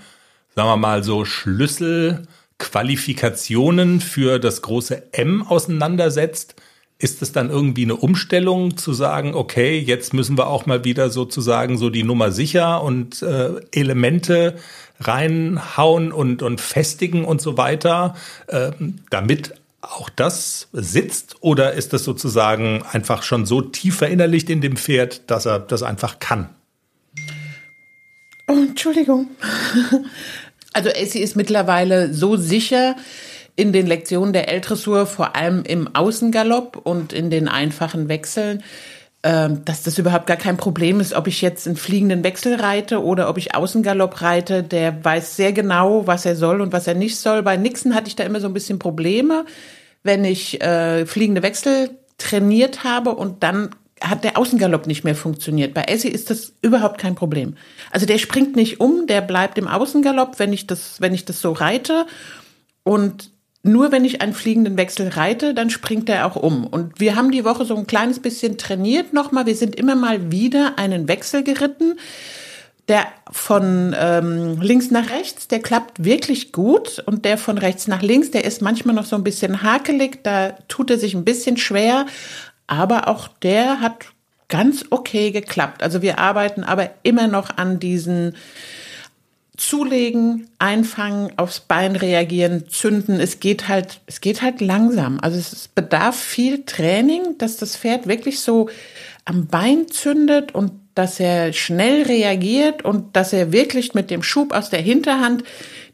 sagen 0.54 0.68
wir 0.68 0.76
mal 0.76 1.02
so, 1.02 1.24
Schlüsselqualifikationen 1.24 4.00
für 4.00 4.38
das 4.38 4.62
große 4.62 5.12
M 5.12 5.44
auseinandersetzt? 5.46 6.54
Ist 7.00 7.22
es 7.22 7.32
dann 7.32 7.50
irgendwie 7.50 7.82
eine 7.84 7.96
Umstellung 7.96 8.76
zu 8.76 8.92
sagen, 8.92 9.34
okay, 9.34 9.78
jetzt 9.78 10.14
müssen 10.14 10.38
wir 10.38 10.46
auch 10.46 10.66
mal 10.66 10.84
wieder 10.84 11.10
sozusagen 11.10 11.78
so 11.78 11.90
die 11.90 12.04
Nummer 12.04 12.30
sicher 12.30 12.82
und 12.82 13.22
äh, 13.22 13.60
Elemente 13.72 14.56
reinhauen 15.00 16.12
und, 16.12 16.42
und 16.42 16.60
festigen 16.60 17.24
und 17.24 17.40
so 17.40 17.56
weiter, 17.56 18.14
äh, 18.46 18.70
damit 19.08 19.54
auch 19.80 20.10
das 20.10 20.68
sitzt 20.72 21.36
oder 21.40 21.72
ist 21.72 21.92
das 21.92 22.04
sozusagen 22.04 22.82
einfach 22.92 23.22
schon 23.22 23.46
so 23.46 23.62
tief 23.62 23.96
verinnerlicht 23.96 24.50
in 24.50 24.60
dem 24.60 24.76
Pferd, 24.76 25.30
dass 25.30 25.46
er 25.46 25.58
das 25.58 25.82
einfach 25.82 26.18
kann? 26.18 26.50
Oh, 28.46 28.62
Entschuldigung. 28.68 29.28
Also 30.72 30.88
sie 31.04 31.18
ist 31.18 31.34
mittlerweile 31.34 32.14
so 32.14 32.36
sicher 32.36 32.94
in 33.60 33.74
den 33.74 33.86
Lektionen 33.86 34.32
der 34.32 34.48
L-Dressur, 34.48 35.04
vor 35.04 35.36
allem 35.36 35.64
im 35.64 35.94
Außengalopp 35.94 36.80
und 36.82 37.12
in 37.12 37.28
den 37.28 37.46
einfachen 37.46 38.08
Wechseln, 38.08 38.62
ähm, 39.22 39.66
dass 39.66 39.82
das 39.82 39.98
überhaupt 39.98 40.26
gar 40.26 40.38
kein 40.38 40.56
Problem 40.56 40.98
ist, 40.98 41.12
ob 41.12 41.26
ich 41.26 41.42
jetzt 41.42 41.66
einen 41.66 41.76
fliegenden 41.76 42.24
Wechsel 42.24 42.54
reite 42.54 43.04
oder 43.04 43.28
ob 43.28 43.36
ich 43.36 43.54
Außengalopp 43.54 44.22
reite. 44.22 44.62
Der 44.62 45.04
weiß 45.04 45.36
sehr 45.36 45.52
genau, 45.52 46.06
was 46.06 46.24
er 46.24 46.36
soll 46.36 46.62
und 46.62 46.72
was 46.72 46.86
er 46.86 46.94
nicht 46.94 47.18
soll. 47.18 47.42
Bei 47.42 47.58
Nixon 47.58 47.94
hatte 47.94 48.08
ich 48.08 48.16
da 48.16 48.24
immer 48.24 48.40
so 48.40 48.46
ein 48.46 48.54
bisschen 48.54 48.78
Probleme, 48.78 49.44
wenn 50.02 50.24
ich 50.24 50.62
äh, 50.62 51.04
fliegende 51.04 51.42
Wechsel 51.42 51.90
trainiert 52.16 52.82
habe 52.82 53.10
und 53.14 53.42
dann 53.42 53.74
hat 54.00 54.24
der 54.24 54.38
Außengalopp 54.38 54.86
nicht 54.86 55.04
mehr 55.04 55.14
funktioniert. 55.14 55.74
Bei 55.74 55.82
Essie 55.82 56.08
ist 56.08 56.30
das 56.30 56.54
überhaupt 56.62 56.96
kein 56.96 57.14
Problem. 57.14 57.58
Also 57.90 58.06
der 58.06 58.16
springt 58.16 58.56
nicht 58.56 58.80
um, 58.80 59.06
der 59.06 59.20
bleibt 59.20 59.58
im 59.58 59.68
Außengalopp, 59.68 60.38
wenn 60.38 60.54
ich 60.54 60.66
das, 60.66 60.98
wenn 61.02 61.12
ich 61.12 61.26
das 61.26 61.42
so 61.42 61.52
reite. 61.52 62.06
Und 62.82 63.29
nur 63.62 63.92
wenn 63.92 64.04
ich 64.04 64.22
einen 64.22 64.32
fliegenden 64.32 64.78
Wechsel 64.78 65.08
reite, 65.08 65.52
dann 65.52 65.68
springt 65.68 66.08
er 66.08 66.26
auch 66.26 66.36
um. 66.36 66.66
Und 66.66 66.98
wir 66.98 67.14
haben 67.14 67.30
die 67.30 67.44
Woche 67.44 67.66
so 67.66 67.76
ein 67.76 67.86
kleines 67.86 68.18
bisschen 68.20 68.56
trainiert 68.56 69.12
nochmal. 69.12 69.46
Wir 69.46 69.56
sind 69.56 69.76
immer 69.76 69.94
mal 69.94 70.32
wieder 70.32 70.78
einen 70.78 71.08
Wechsel 71.08 71.42
geritten. 71.42 71.98
Der 72.88 73.06
von 73.30 73.94
ähm, 73.98 74.60
links 74.60 74.90
nach 74.90 75.10
rechts, 75.10 75.46
der 75.46 75.60
klappt 75.60 76.02
wirklich 76.02 76.52
gut. 76.52 77.02
Und 77.04 77.26
der 77.26 77.36
von 77.36 77.58
rechts 77.58 77.86
nach 77.86 78.00
links, 78.00 78.30
der 78.30 78.44
ist 78.44 78.62
manchmal 78.62 78.94
noch 78.94 79.04
so 79.04 79.14
ein 79.14 79.24
bisschen 79.24 79.62
hakelig. 79.62 80.24
Da 80.24 80.52
tut 80.68 80.90
er 80.90 80.98
sich 80.98 81.14
ein 81.14 81.24
bisschen 81.24 81.58
schwer. 81.58 82.06
Aber 82.66 83.08
auch 83.08 83.28
der 83.28 83.80
hat 83.80 84.06
ganz 84.48 84.86
okay 84.88 85.32
geklappt. 85.32 85.82
Also 85.82 86.00
wir 86.00 86.18
arbeiten 86.18 86.64
aber 86.64 86.90
immer 87.02 87.26
noch 87.26 87.56
an 87.58 87.78
diesen 87.78 88.34
zulegen, 89.60 90.48
einfangen, 90.58 91.32
aufs 91.36 91.60
Bein 91.60 91.94
reagieren, 91.94 92.68
zünden. 92.70 93.20
Es 93.20 93.40
geht 93.40 93.68
halt, 93.68 94.00
es 94.06 94.22
geht 94.22 94.40
halt 94.40 94.62
langsam. 94.62 95.18
Also 95.20 95.38
es 95.38 95.68
bedarf 95.68 96.18
viel 96.18 96.64
Training, 96.64 97.36
dass 97.36 97.58
das 97.58 97.76
Pferd 97.76 98.06
wirklich 98.06 98.40
so 98.40 98.70
am 99.26 99.48
Bein 99.48 99.88
zündet 99.88 100.54
und 100.54 100.72
dass 100.94 101.20
er 101.20 101.52
schnell 101.52 102.04
reagiert 102.04 102.84
und 102.84 103.14
dass 103.16 103.34
er 103.34 103.52
wirklich 103.52 103.92
mit 103.92 104.10
dem 104.10 104.22
Schub 104.22 104.52
aus 104.52 104.70
der 104.70 104.80
Hinterhand 104.80 105.44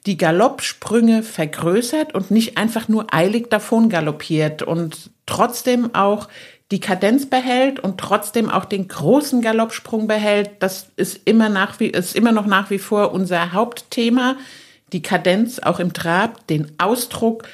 die 0.07 0.17
Galoppsprünge 0.17 1.25
vergrößert 1.25 2.15
und 2.15 2.31
nicht 2.31 2.57
einfach 2.59 2.87
nur 2.87 3.13
eilig 3.13 3.51
davon 3.51 3.89
galoppiert 3.89 4.63
und 4.63 5.11
trotzdem 5.27 5.93
auch 5.93 6.29
die 6.71 6.81
Kadenz 6.81 7.27
behält 7.27 7.79
und 7.79 7.99
trotzdem 7.99 8.51
auch 8.51 8.65
den 8.65 8.89
großen 8.89 9.41
Galoppsprung 9.41 10.07
behält, 10.09 10.51
das 10.59 10.89
ist 10.97 11.21
immer 11.25 11.49
nach 11.49 11.79
wie, 11.79 11.87
ist 11.87 12.17
immer 12.17 12.33
noch 12.33 12.47
nach 12.47 12.71
wie 12.71 12.79
vor 12.79 13.13
unser 13.13 13.53
Hauptthema. 13.53 14.37
Die 14.93 15.03
Kadenz 15.03 15.59
auch 15.61 15.79
im 15.79 15.93
Trab, 15.93 16.47
den 16.49 16.73
Ausdruck 16.79 17.45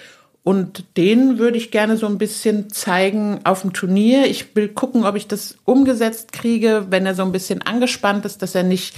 und 0.44 0.84
den 0.96 1.38
würde 1.38 1.56
ich 1.56 1.70
gerne 1.70 1.96
so 1.96 2.06
ein 2.06 2.18
bisschen 2.18 2.68
zeigen 2.70 3.40
auf 3.44 3.62
dem 3.62 3.72
Turnier. 3.72 4.26
Ich 4.26 4.56
will 4.56 4.68
gucken, 4.68 5.04
ob 5.04 5.14
ich 5.14 5.28
das 5.28 5.56
umgesetzt 5.64 6.32
kriege, 6.32 6.86
wenn 6.90 7.06
er 7.06 7.14
so 7.14 7.22
ein 7.22 7.32
bisschen 7.32 7.62
angespannt 7.62 8.24
ist, 8.24 8.42
dass 8.42 8.54
er 8.54 8.64
nicht 8.64 8.96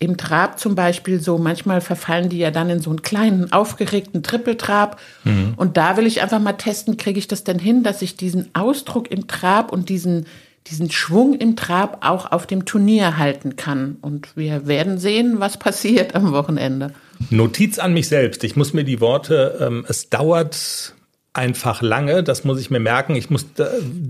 im 0.00 0.16
Trab 0.16 0.58
zum 0.58 0.74
Beispiel 0.74 1.20
so, 1.20 1.36
manchmal 1.36 1.82
verfallen 1.82 2.30
die 2.30 2.38
ja 2.38 2.50
dann 2.50 2.70
in 2.70 2.80
so 2.80 2.88
einen 2.88 3.02
kleinen, 3.02 3.52
aufgeregten 3.52 4.22
Trippeltrab. 4.22 4.98
Mhm. 5.24 5.52
Und 5.56 5.76
da 5.76 5.98
will 5.98 6.06
ich 6.06 6.22
einfach 6.22 6.40
mal 6.40 6.54
testen, 6.54 6.96
kriege 6.96 7.18
ich 7.18 7.28
das 7.28 7.44
denn 7.44 7.58
hin, 7.58 7.82
dass 7.82 8.00
ich 8.00 8.16
diesen 8.16 8.48
Ausdruck 8.54 9.10
im 9.10 9.28
Trab 9.28 9.70
und 9.70 9.90
diesen, 9.90 10.24
diesen 10.68 10.90
Schwung 10.90 11.34
im 11.34 11.54
Trab 11.54 11.98
auch 12.00 12.32
auf 12.32 12.46
dem 12.46 12.64
Turnier 12.64 13.18
halten 13.18 13.56
kann. 13.56 13.98
Und 14.00 14.34
wir 14.36 14.66
werden 14.66 14.98
sehen, 14.98 15.38
was 15.38 15.58
passiert 15.58 16.14
am 16.14 16.32
Wochenende. 16.32 16.92
Notiz 17.28 17.78
an 17.78 17.92
mich 17.92 18.08
selbst. 18.08 18.42
Ich 18.42 18.56
muss 18.56 18.72
mir 18.72 18.84
die 18.84 19.02
Worte, 19.02 19.58
ähm, 19.60 19.84
es 19.86 20.08
dauert 20.08 20.94
einfach 21.34 21.82
lange, 21.82 22.24
das 22.24 22.44
muss 22.44 22.58
ich 22.58 22.70
mir 22.70 22.80
merken. 22.80 23.16
Ich 23.16 23.28
muss, 23.28 23.52
da, 23.54 23.68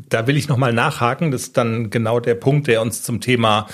da 0.08 0.28
will 0.28 0.36
ich 0.36 0.48
nochmal 0.48 0.72
nachhaken. 0.72 1.32
Das 1.32 1.42
ist 1.42 1.56
dann 1.56 1.90
genau 1.90 2.20
der 2.20 2.36
Punkt, 2.36 2.68
der 2.68 2.80
uns 2.80 3.02
zum 3.02 3.20
Thema 3.20 3.66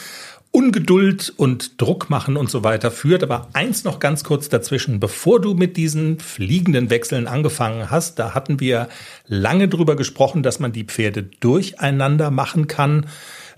Ungeduld 0.56 1.34
und 1.36 1.82
Druck 1.82 2.08
machen 2.08 2.38
und 2.38 2.48
so 2.48 2.64
weiter 2.64 2.90
führt. 2.90 3.22
Aber 3.22 3.50
eins 3.52 3.84
noch 3.84 3.98
ganz 3.98 4.24
kurz 4.24 4.48
dazwischen. 4.48 5.00
Bevor 5.00 5.38
du 5.38 5.52
mit 5.52 5.76
diesen 5.76 6.18
fliegenden 6.18 6.88
Wechseln 6.88 7.26
angefangen 7.26 7.90
hast, 7.90 8.18
da 8.18 8.32
hatten 8.32 8.58
wir 8.58 8.88
lange 9.26 9.68
drüber 9.68 9.96
gesprochen, 9.96 10.42
dass 10.42 10.58
man 10.58 10.72
die 10.72 10.84
Pferde 10.84 11.24
durcheinander 11.24 12.30
machen 12.30 12.68
kann. 12.68 13.04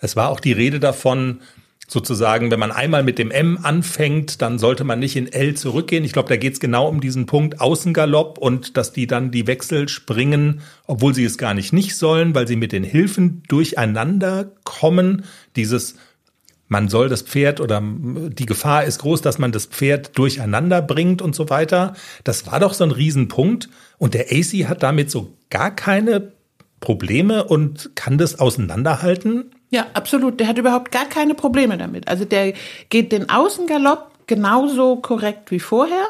Es 0.01 0.17
war 0.17 0.29
auch 0.29 0.41
die 0.41 0.51
Rede 0.51 0.81
davon, 0.81 1.39
sozusagen, 1.87 2.51
wenn 2.51 2.59
man 2.59 2.73
einmal 2.73 3.05
mit 3.05 3.21
dem 3.21 3.31
M 3.31 3.61
anfängt, 3.63 4.43
dann 4.43 4.59
sollte 4.59 4.83
man 4.83 4.99
nicht 4.99 5.15
in 5.15 5.33
L 5.33 5.55
zurückgehen. 5.55 6.03
Ich 6.03 6.13
glaube, 6.13 6.29
da 6.29 6.37
geht 6.37 6.55
es 6.55 6.61
genau 6.61 6.89
um 6.89 7.01
diesen 7.01 7.27
Punkt 7.27 7.61
Außengalopp 7.61 8.39
und 8.39 8.77
dass 8.77 8.93
die 8.93 9.07
dann 9.07 9.31
die 9.31 9.47
Wechsel 9.47 9.89
springen, 9.89 10.63
obwohl 10.89 11.15
sie 11.15 11.25
es 11.25 11.39
gar 11.39 11.55
nicht 11.55 11.73
nicht 11.73 11.95
sollen, 11.97 12.35
weil 12.35 12.49
sie 12.49 12.57
mit 12.57 12.73
den 12.73 12.83
Hilfen 12.85 13.45
durcheinander 13.47 14.51
kommen. 14.65 15.25
Dieses 15.55 15.95
man 16.69 16.89
soll 16.89 17.09
das 17.09 17.23
Pferd 17.23 17.61
oder 17.61 17.83
die 17.83 18.47
Gefahr 18.47 18.85
ist 18.85 18.99
groß, 18.99 19.23
dass 19.23 19.39
man 19.39 19.53
das 19.53 19.67
Pferd 19.67 20.17
durcheinander 20.19 20.83
bringt 20.83 21.23
und 21.23 21.35
so 21.35 21.49
weiter. 21.51 21.95
Das 22.25 22.47
war 22.47 22.61
doch 22.61 22.75
so 22.75 22.85
ein 22.85 22.91
Riesenpunkt. 22.91 23.69
Und 23.97 24.15
der 24.15 24.27
AC 24.31 24.69
hat 24.69 24.83
damit 24.83 25.11
so 25.11 25.35
gar 25.51 25.75
keine 25.75 26.33
Probleme 26.81 27.45
und 27.45 27.91
kann 27.97 28.19
das 28.19 28.39
auseinanderhalten. 28.39 29.51
Ja, 29.71 29.87
absolut. 29.95 30.41
Der 30.41 30.47
hat 30.47 30.59
überhaupt 30.59 30.93
gar 30.93 31.07
keine 31.07 31.35
Probleme 31.35 31.79
damit. 31.79 32.07
Also 32.07 32.25
der 32.25 32.53
geht 32.91 33.13
den 33.13 33.29
Außengalopp 33.29 34.27
genauso 34.27 34.97
korrekt 34.97 35.51
wie 35.51 35.61
vorher 35.61 36.09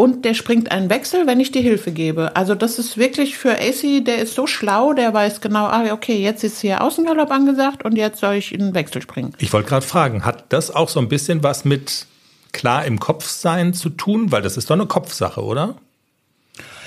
und 0.00 0.24
der 0.24 0.32
springt 0.32 0.72
einen 0.72 0.88
Wechsel, 0.88 1.26
wenn 1.26 1.40
ich 1.40 1.52
die 1.52 1.60
Hilfe 1.60 1.92
gebe. 1.92 2.34
Also 2.34 2.54
das 2.54 2.78
ist 2.78 2.96
wirklich 2.96 3.36
für 3.36 3.52
AC, 3.52 4.02
der 4.02 4.16
ist 4.16 4.34
so 4.34 4.46
schlau, 4.46 4.94
der 4.94 5.12
weiß 5.12 5.42
genau, 5.42 5.66
ah, 5.66 5.92
okay, 5.92 6.16
jetzt 6.22 6.42
ist 6.42 6.62
hier 6.62 6.82
Außengalopp 6.82 7.30
angesagt 7.30 7.84
und 7.84 7.96
jetzt 7.96 8.20
soll 8.20 8.36
ich 8.36 8.54
in 8.54 8.60
den 8.60 8.74
Wechsel 8.74 9.02
springen. 9.02 9.34
Ich 9.36 9.52
wollte 9.52 9.68
gerade 9.68 9.84
fragen, 9.84 10.24
hat 10.24 10.44
das 10.48 10.74
auch 10.74 10.88
so 10.88 11.00
ein 11.00 11.10
bisschen 11.10 11.42
was 11.42 11.66
mit 11.66 12.06
klar 12.52 12.86
im 12.86 12.98
Kopf 12.98 13.28
sein 13.28 13.74
zu 13.74 13.90
tun? 13.90 14.32
Weil 14.32 14.40
das 14.40 14.56
ist 14.56 14.70
doch 14.70 14.74
eine 14.74 14.86
Kopfsache, 14.86 15.44
oder? 15.44 15.74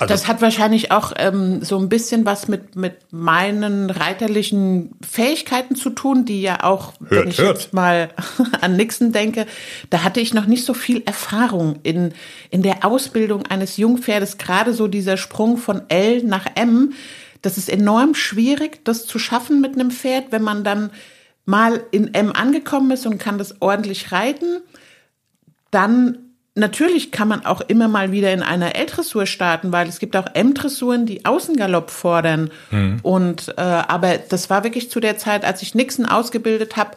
Also 0.03 0.13
das 0.13 0.27
hat 0.27 0.41
wahrscheinlich 0.41 0.91
auch 0.91 1.13
ähm, 1.17 1.63
so 1.63 1.77
ein 1.77 1.89
bisschen 1.89 2.25
was 2.25 2.47
mit, 2.47 2.75
mit 2.75 2.95
meinen 3.11 3.89
reiterlichen 3.89 4.91
Fähigkeiten 5.07 5.75
zu 5.75 5.89
tun, 5.89 6.25
die 6.25 6.41
ja 6.41 6.63
auch, 6.63 6.93
hört, 6.99 7.11
wenn 7.11 7.29
ich 7.29 7.37
hört. 7.37 7.57
jetzt 7.57 7.73
mal 7.73 8.09
an 8.61 8.75
Nixon 8.75 9.11
denke, 9.11 9.45
da 9.89 10.03
hatte 10.03 10.19
ich 10.19 10.33
noch 10.33 10.45
nicht 10.45 10.65
so 10.65 10.73
viel 10.73 11.03
Erfahrung 11.05 11.79
in, 11.83 12.13
in 12.49 12.61
der 12.61 12.85
Ausbildung 12.85 13.45
eines 13.47 13.77
Jungpferdes, 13.77 14.37
gerade 14.37 14.73
so 14.73 14.87
dieser 14.87 15.17
Sprung 15.17 15.57
von 15.57 15.81
L 15.89 16.23
nach 16.23 16.45
M. 16.55 16.93
Das 17.41 17.57
ist 17.57 17.69
enorm 17.69 18.15
schwierig, 18.15 18.83
das 18.85 19.05
zu 19.05 19.19
schaffen 19.19 19.61
mit 19.61 19.73
einem 19.73 19.91
Pferd, 19.91 20.31
wenn 20.31 20.43
man 20.43 20.63
dann 20.63 20.91
mal 21.45 21.83
in 21.91 22.13
M 22.13 22.31
angekommen 22.31 22.91
ist 22.91 23.05
und 23.05 23.17
kann 23.17 23.37
das 23.37 23.61
ordentlich 23.61 24.11
reiten. 24.11 24.61
Dann 25.71 26.32
Natürlich 26.55 27.11
kann 27.11 27.27
man 27.27 27.45
auch 27.45 27.61
immer 27.61 27.87
mal 27.87 28.11
wieder 28.11 28.31
in 28.31 28.43
einer 28.43 28.75
L-Dressur 28.75 29.25
starten, 29.25 29.71
weil 29.71 29.87
es 29.87 29.97
gibt 29.99 30.15
auch 30.15 30.27
M-Dressuren, 30.33 31.07
die 31.07 31.25
Außengalopp 31.25 31.89
fordern. 31.89 32.51
Mhm. 32.69 32.99
Und 33.01 33.53
äh, 33.57 33.61
aber 33.61 34.17
das 34.17 34.51
war 34.51 34.63
wirklich 34.63 34.91
zu 34.91 34.99
der 34.99 35.17
Zeit, 35.17 35.45
als 35.45 35.63
ich 35.63 35.73
Nixon 35.73 36.05
ausgebildet 36.05 36.77
habe, 36.77 36.91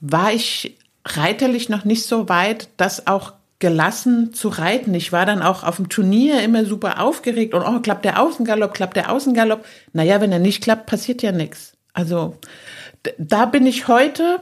war 0.00 0.32
ich 0.32 0.76
reiterlich 1.06 1.70
noch 1.70 1.84
nicht 1.84 2.04
so 2.04 2.28
weit, 2.28 2.68
das 2.76 3.06
auch 3.06 3.32
gelassen 3.58 4.34
zu 4.34 4.48
reiten. 4.48 4.92
Ich 4.92 5.12
war 5.12 5.24
dann 5.24 5.40
auch 5.40 5.62
auf 5.62 5.76
dem 5.76 5.88
Turnier 5.88 6.42
immer 6.42 6.66
super 6.66 7.00
aufgeregt 7.00 7.54
und 7.54 7.62
oh, 7.62 7.80
klappt 7.80 8.04
der 8.04 8.20
Außengalopp, 8.20 8.74
klappt 8.74 8.96
der 8.96 9.10
Außengalopp. 9.10 9.64
Naja, 9.94 10.20
wenn 10.20 10.32
er 10.32 10.38
nicht 10.38 10.62
klappt, 10.62 10.84
passiert 10.84 11.22
ja 11.22 11.32
nichts. 11.32 11.72
Also 11.94 12.36
da 13.16 13.46
bin 13.46 13.64
ich 13.64 13.88
heute, 13.88 14.40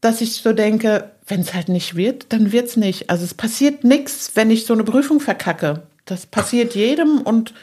dass 0.00 0.22
ich 0.22 0.36
so 0.36 0.54
denke, 0.54 1.10
wenn 1.30 1.40
es 1.40 1.54
halt 1.54 1.68
nicht 1.68 1.96
wird, 1.96 2.32
dann 2.32 2.52
wird's 2.52 2.76
nicht. 2.76 3.08
Also 3.08 3.24
es 3.24 3.34
passiert 3.34 3.84
nichts, 3.84 4.32
wenn 4.34 4.50
ich 4.50 4.66
so 4.66 4.74
eine 4.74 4.84
Prüfung 4.84 5.20
verkacke. 5.20 5.82
Das 6.04 6.26
passiert 6.26 6.74
jedem 6.74 7.20
und 7.20 7.54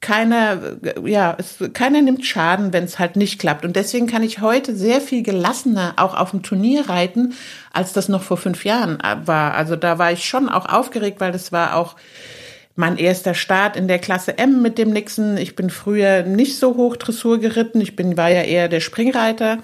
keiner, 0.00 0.76
ja, 1.04 1.36
es, 1.38 1.56
keiner 1.72 2.02
nimmt 2.02 2.26
Schaden, 2.26 2.72
wenn 2.72 2.84
es 2.84 2.98
halt 2.98 3.16
nicht 3.16 3.38
klappt. 3.38 3.64
Und 3.64 3.76
deswegen 3.76 4.06
kann 4.06 4.22
ich 4.22 4.40
heute 4.40 4.76
sehr 4.76 5.00
viel 5.00 5.22
gelassener 5.22 5.94
auch 5.96 6.14
auf 6.14 6.32
dem 6.32 6.42
Turnier 6.42 6.88
reiten, 6.88 7.34
als 7.72 7.92
das 7.92 8.08
noch 8.08 8.22
vor 8.22 8.36
fünf 8.36 8.64
Jahren 8.64 8.98
war. 9.24 9.54
Also 9.54 9.74
da 9.76 9.98
war 9.98 10.12
ich 10.12 10.24
schon 10.24 10.48
auch 10.48 10.66
aufgeregt, 10.66 11.20
weil 11.20 11.32
das 11.32 11.50
war 11.50 11.76
auch 11.76 11.96
mein 12.76 12.98
erster 12.98 13.34
Start 13.34 13.74
in 13.76 13.88
der 13.88 13.98
Klasse 13.98 14.36
M 14.36 14.60
mit 14.60 14.76
dem 14.76 14.90
Nixon. 14.90 15.38
Ich 15.38 15.56
bin 15.56 15.70
früher 15.70 16.22
nicht 16.22 16.58
so 16.58 16.76
hoch 16.76 16.96
Dressur 16.96 17.38
geritten. 17.38 17.80
Ich 17.80 17.96
bin, 17.96 18.16
war 18.16 18.28
ja 18.28 18.42
eher 18.42 18.68
der 18.68 18.80
Springreiter. 18.80 19.58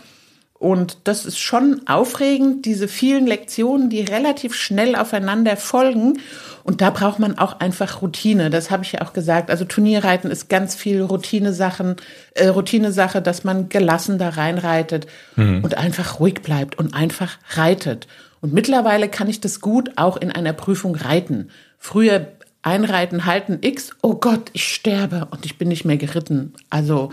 Und 0.63 0.99
das 1.05 1.27
ist 1.27 1.41
schon 1.41 1.81
aufregend, 1.89 2.67
diese 2.67 2.87
vielen 2.87 3.27
Lektionen, 3.27 3.91
die 3.91 4.03
relativ 4.03 4.55
schnell 4.55 4.95
aufeinander 4.95 5.57
folgen. 5.57 6.21
Und 6.63 6.81
da 6.81 6.91
braucht 6.91 7.19
man 7.19 7.37
auch 7.37 7.59
einfach 7.59 8.01
Routine. 8.01 8.49
Das 8.49 8.71
habe 8.71 8.85
ich 8.85 8.93
ja 8.93 9.03
auch 9.03 9.13
gesagt. 9.13 9.51
Also 9.51 9.65
Turnierreiten 9.65 10.31
ist 10.31 10.49
ganz 10.49 10.77
viel 10.77 11.03
Routinesachen, 11.03 11.97
äh, 12.35 12.47
Routinesache, 12.47 13.21
dass 13.21 13.43
man 13.43 13.71
gelassen 13.71 14.19
da 14.19 14.29
reinreitet 14.29 15.09
mhm. 15.35 15.65
und 15.65 15.77
einfach 15.77 16.21
ruhig 16.21 16.43
bleibt 16.43 16.79
und 16.79 16.95
einfach 16.95 17.39
reitet. 17.57 18.07
Und 18.41 18.53
mittlerweile 18.53 19.09
kann 19.09 19.29
ich 19.29 19.41
das 19.41 19.61
gut 19.61 19.91
auch 19.97 20.17
in 20.17 20.31
einer 20.31 20.53
Prüfung 20.53 20.95
reiten. 20.95 21.51
Früher 21.77 22.29
einreiten, 22.63 23.27
halten 23.27 23.59
X, 23.63 23.91
oh 24.01 24.15
Gott, 24.15 24.51
ich 24.53 24.73
sterbe 24.73 25.27
und 25.33 25.45
ich 25.45 25.59
bin 25.59 25.67
nicht 25.67 25.85
mehr 25.85 25.97
geritten. 25.97 26.55
Also 26.71 27.11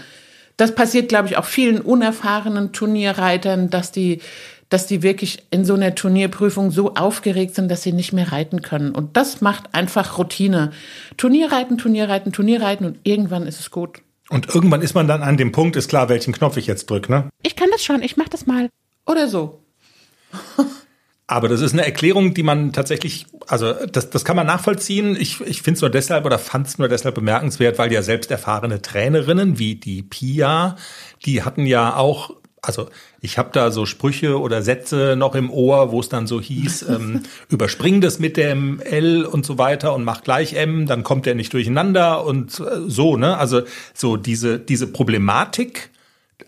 das 0.59 0.75
passiert, 0.75 1.07
glaube 1.07 1.29
ich, 1.29 1.37
auch 1.37 1.45
vielen 1.45 1.79
unerfahrenen 1.79 2.73
Turnierreitern, 2.73 3.69
dass 3.69 3.93
die, 3.93 4.19
dass 4.67 4.87
die 4.87 5.01
wirklich 5.01 5.43
in 5.51 5.63
so 5.63 5.73
einer 5.73 5.95
Turnierprüfung 5.95 6.71
so 6.71 6.95
aufgeregt 6.95 7.55
sind, 7.55 7.69
dass 7.71 7.81
sie 7.81 7.93
nicht 7.93 8.11
mehr 8.11 8.33
reiten 8.33 8.61
können. 8.61 8.91
Und 8.91 9.15
das 9.15 9.39
macht 9.39 9.73
einfach 9.73 10.17
Routine. 10.17 10.71
Turnierreiten, 11.15 11.77
Turnierreiten, 11.77 12.33
Turnierreiten 12.33 12.85
und 12.85 12.99
irgendwann 13.03 13.47
ist 13.47 13.61
es 13.61 13.71
gut. 13.71 14.01
Und 14.29 14.53
irgendwann 14.53 14.81
ist 14.81 14.93
man 14.93 15.07
dann 15.07 15.23
an 15.23 15.37
dem 15.37 15.53
Punkt, 15.53 15.77
ist 15.77 15.87
klar, 15.87 16.09
welchen 16.09 16.33
Knopf 16.33 16.57
ich 16.57 16.67
jetzt 16.67 16.89
drücke, 16.89 17.09
ne? 17.09 17.29
Ich 17.41 17.55
kann 17.55 17.69
das 17.71 17.83
schon, 17.83 18.03
ich 18.03 18.17
mach 18.17 18.27
das 18.27 18.45
mal. 18.45 18.69
Oder 19.05 19.29
so. 19.29 19.61
Aber 21.29 21.47
das 21.47 21.61
ist 21.61 21.73
eine 21.73 21.85
Erklärung, 21.85 22.33
die 22.33 22.41
man 22.41 22.73
tatsächlich, 22.73 23.27
also 23.45 23.71
das, 23.85 24.09
das 24.09 24.25
kann 24.25 24.35
man 24.35 24.47
nachvollziehen. 24.47 25.15
Ich, 25.15 25.39
ich 25.41 25.61
finde 25.61 25.75
es 25.77 25.81
nur 25.81 25.91
deshalb 25.91 26.25
oder 26.25 26.39
fand 26.39 26.65
es 26.65 26.79
nur 26.79 26.87
deshalb 26.87 27.13
bemerkenswert, 27.13 27.77
weil 27.77 27.93
ja 27.93 28.01
selbst 28.01 28.31
erfahrene 28.31 28.81
Trainerinnen 28.81 29.59
wie 29.59 29.75
die 29.75 30.01
Pia, 30.01 30.75
die 31.27 31.43
hatten 31.43 31.67
ja 31.67 31.95
auch, 31.95 32.33
also 32.63 32.89
ich 33.21 33.37
habe 33.37 33.51
da 33.53 33.69
so 33.69 33.85
Sprüche 33.85 34.39
oder 34.39 34.63
Sätze 34.63 35.13
noch 35.15 35.35
im 35.35 35.51
Ohr, 35.51 35.91
wo 35.91 35.99
es 35.99 36.09
dann 36.09 36.25
so 36.25 36.41
hieß, 36.41 36.81
ähm, 36.89 37.21
überspring 37.47 38.01
das 38.01 38.17
mit 38.17 38.35
dem 38.35 38.79
L 38.79 39.23
und 39.23 39.45
so 39.45 39.59
weiter 39.59 39.93
und 39.93 40.03
mach 40.03 40.23
gleich 40.23 40.53
M, 40.53 40.87
dann 40.87 41.03
kommt 41.03 41.27
der 41.27 41.35
nicht 41.35 41.53
durcheinander 41.53 42.25
und 42.25 42.59
äh, 42.59 42.63
so, 42.87 43.17
ne? 43.17 43.37
Also 43.37 43.61
so 43.93 44.17
diese, 44.17 44.57
diese 44.57 44.87
Problematik 44.87 45.91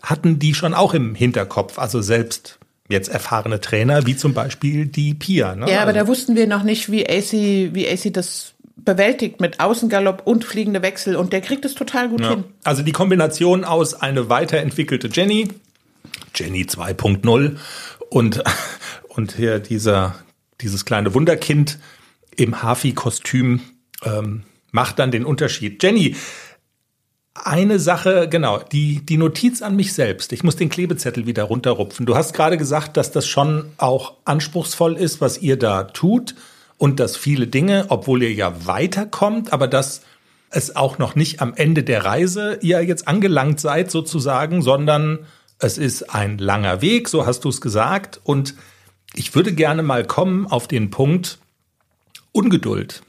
hatten 0.02 0.40
die 0.40 0.54
schon 0.54 0.74
auch 0.74 0.92
im 0.92 1.14
Hinterkopf, 1.14 1.78
also 1.78 2.00
selbst 2.00 2.58
jetzt 2.92 3.08
erfahrene 3.08 3.60
Trainer, 3.60 4.06
wie 4.06 4.16
zum 4.16 4.34
Beispiel 4.34 4.86
die 4.86 5.14
Pia. 5.14 5.56
Ne? 5.56 5.68
Ja, 5.68 5.80
aber 5.80 5.88
also, 5.88 6.00
da 6.00 6.06
wussten 6.06 6.36
wir 6.36 6.46
noch 6.46 6.62
nicht, 6.62 6.90
wie 6.92 7.08
AC, 7.08 7.32
wie 7.74 7.88
AC 7.88 8.12
das 8.12 8.54
bewältigt 8.76 9.40
mit 9.40 9.60
Außengalopp 9.60 10.22
und 10.26 10.44
fliegende 10.44 10.82
Wechsel 10.82 11.16
und 11.16 11.32
der 11.32 11.40
kriegt 11.40 11.64
es 11.64 11.74
total 11.74 12.08
gut 12.08 12.20
ja. 12.20 12.30
hin. 12.30 12.44
Also 12.64 12.82
die 12.82 12.92
Kombination 12.92 13.64
aus 13.64 13.94
eine 13.94 14.28
weiterentwickelte 14.28 15.08
Jenny, 15.12 15.48
Jenny 16.34 16.62
2.0 16.62 17.56
und, 18.10 18.44
und 19.08 19.36
hier 19.36 19.58
dieser, 19.58 20.16
dieses 20.60 20.84
kleine 20.84 21.14
Wunderkind 21.14 21.78
im 22.36 22.62
Hafi-Kostüm 22.62 23.60
ähm, 24.04 24.42
macht 24.70 24.98
dann 24.98 25.10
den 25.10 25.24
Unterschied. 25.24 25.82
Jenny, 25.82 26.16
eine 27.34 27.78
Sache, 27.78 28.28
genau, 28.28 28.58
die, 28.58 29.04
die 29.04 29.16
Notiz 29.16 29.62
an 29.62 29.74
mich 29.74 29.94
selbst. 29.94 30.32
Ich 30.32 30.44
muss 30.44 30.56
den 30.56 30.68
Klebezettel 30.68 31.26
wieder 31.26 31.44
runterrupfen. 31.44 32.04
Du 32.04 32.14
hast 32.14 32.34
gerade 32.34 32.58
gesagt, 32.58 32.96
dass 32.96 33.10
das 33.10 33.26
schon 33.26 33.64
auch 33.78 34.14
anspruchsvoll 34.24 34.96
ist, 34.96 35.20
was 35.20 35.40
ihr 35.40 35.58
da 35.58 35.84
tut 35.84 36.34
und 36.76 37.00
dass 37.00 37.16
viele 37.16 37.46
Dinge, 37.46 37.86
obwohl 37.88 38.22
ihr 38.22 38.32
ja 38.32 38.66
weiterkommt, 38.66 39.52
aber 39.52 39.66
dass 39.66 40.02
es 40.50 40.76
auch 40.76 40.98
noch 40.98 41.14
nicht 41.14 41.40
am 41.40 41.54
Ende 41.54 41.82
der 41.82 42.04
Reise 42.04 42.58
ihr 42.60 42.84
jetzt 42.84 43.08
angelangt 43.08 43.60
seid 43.60 43.90
sozusagen, 43.90 44.60
sondern 44.60 45.20
es 45.58 45.78
ist 45.78 46.14
ein 46.14 46.36
langer 46.36 46.82
Weg, 46.82 47.08
so 47.08 47.24
hast 47.24 47.44
du 47.44 47.48
es 47.48 47.62
gesagt. 47.62 48.20
Und 48.24 48.54
ich 49.14 49.34
würde 49.34 49.54
gerne 49.54 49.82
mal 49.82 50.04
kommen 50.04 50.46
auf 50.46 50.68
den 50.68 50.90
Punkt 50.90 51.38
Ungeduld 52.32 53.02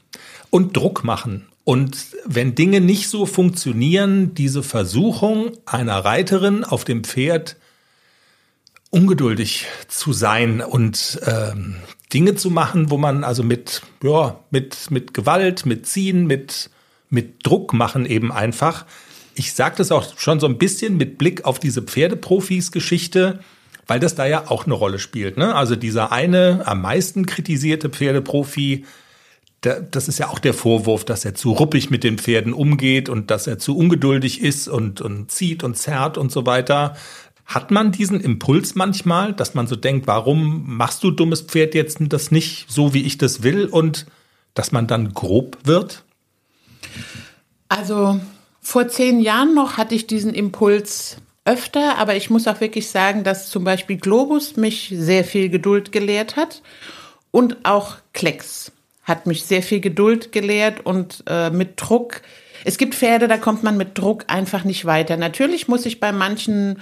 und 0.48 0.76
Druck 0.76 1.04
machen 1.04 1.46
und 1.64 1.96
wenn 2.26 2.54
Dinge 2.54 2.80
nicht 2.80 3.08
so 3.08 3.24
funktionieren, 3.24 4.34
diese 4.34 4.62
Versuchung 4.62 5.52
einer 5.64 5.96
Reiterin 6.04 6.62
auf 6.62 6.84
dem 6.84 7.04
Pferd 7.04 7.56
ungeduldig 8.90 9.66
zu 9.88 10.12
sein 10.12 10.60
und 10.60 11.18
ähm, 11.26 11.76
Dinge 12.12 12.36
zu 12.36 12.50
machen, 12.50 12.90
wo 12.90 12.98
man 12.98 13.24
also 13.24 13.42
mit 13.42 13.82
ja 14.02 14.38
mit 14.50 14.90
mit 14.90 15.14
Gewalt, 15.14 15.64
mit 15.64 15.86
Ziehen, 15.86 16.26
mit 16.26 16.70
mit 17.08 17.46
Druck 17.46 17.72
machen 17.72 18.04
eben 18.04 18.30
einfach. 18.30 18.84
Ich 19.34 19.54
sage 19.54 19.76
das 19.78 19.90
auch 19.90 20.18
schon 20.18 20.40
so 20.40 20.46
ein 20.46 20.58
bisschen 20.58 20.96
mit 20.96 21.18
Blick 21.18 21.44
auf 21.44 21.58
diese 21.58 21.82
Pferdeprofis-Geschichte, 21.82 23.40
weil 23.86 24.00
das 24.00 24.14
da 24.14 24.26
ja 24.26 24.48
auch 24.48 24.66
eine 24.66 24.74
Rolle 24.74 24.98
spielt. 24.98 25.38
Ne? 25.38 25.54
Also 25.54 25.76
dieser 25.76 26.12
eine 26.12 26.62
am 26.66 26.82
meisten 26.82 27.26
kritisierte 27.26 27.88
Pferdeprofi 27.88 28.84
das 29.64 30.08
ist 30.08 30.18
ja 30.18 30.28
auch 30.28 30.38
der 30.38 30.54
Vorwurf, 30.54 31.04
dass 31.04 31.24
er 31.24 31.34
zu 31.34 31.52
ruppig 31.52 31.90
mit 31.90 32.04
den 32.04 32.18
Pferden 32.18 32.52
umgeht 32.52 33.08
und 33.08 33.30
dass 33.30 33.46
er 33.46 33.58
zu 33.58 33.76
ungeduldig 33.76 34.42
ist 34.42 34.68
und, 34.68 35.00
und 35.00 35.30
zieht 35.30 35.64
und 35.64 35.76
zerrt 35.76 36.18
und 36.18 36.30
so 36.30 36.46
weiter. 36.46 36.96
Hat 37.46 37.70
man 37.70 37.92
diesen 37.92 38.20
Impuls 38.20 38.74
manchmal, 38.74 39.32
dass 39.32 39.54
man 39.54 39.66
so 39.66 39.76
denkt, 39.76 40.06
warum 40.06 40.76
machst 40.76 41.04
du 41.04 41.10
dummes 41.10 41.42
Pferd 41.42 41.74
jetzt 41.74 41.98
das 42.00 42.30
nicht 42.30 42.70
so, 42.70 42.94
wie 42.94 43.02
ich 43.02 43.18
das 43.18 43.42
will 43.42 43.66
und 43.66 44.06
dass 44.54 44.72
man 44.72 44.86
dann 44.86 45.12
grob 45.12 45.58
wird? 45.64 46.04
Also 47.68 48.20
vor 48.60 48.88
zehn 48.88 49.20
Jahren 49.20 49.54
noch 49.54 49.76
hatte 49.76 49.94
ich 49.94 50.06
diesen 50.06 50.32
Impuls 50.32 51.18
öfter, 51.44 51.98
aber 51.98 52.16
ich 52.16 52.30
muss 52.30 52.48
auch 52.48 52.60
wirklich 52.60 52.88
sagen, 52.88 53.24
dass 53.24 53.50
zum 53.50 53.64
Beispiel 53.64 53.98
Globus 53.98 54.56
mich 54.56 54.92
sehr 54.96 55.24
viel 55.24 55.50
Geduld 55.50 55.92
gelehrt 55.92 56.36
hat 56.36 56.62
und 57.30 57.64
auch 57.64 57.96
Klecks 58.14 58.72
hat 59.04 59.26
mich 59.26 59.44
sehr 59.44 59.62
viel 59.62 59.80
Geduld 59.80 60.32
gelehrt 60.32 60.84
und 60.84 61.22
äh, 61.28 61.50
mit 61.50 61.80
Druck. 61.80 62.22
Es 62.64 62.78
gibt 62.78 62.94
Pferde, 62.94 63.28
da 63.28 63.36
kommt 63.36 63.62
man 63.62 63.76
mit 63.76 63.98
Druck 63.98 64.24
einfach 64.28 64.64
nicht 64.64 64.86
weiter. 64.86 65.16
Natürlich 65.16 65.68
muss 65.68 65.86
ich 65.86 66.00
bei 66.00 66.12
manchen 66.12 66.80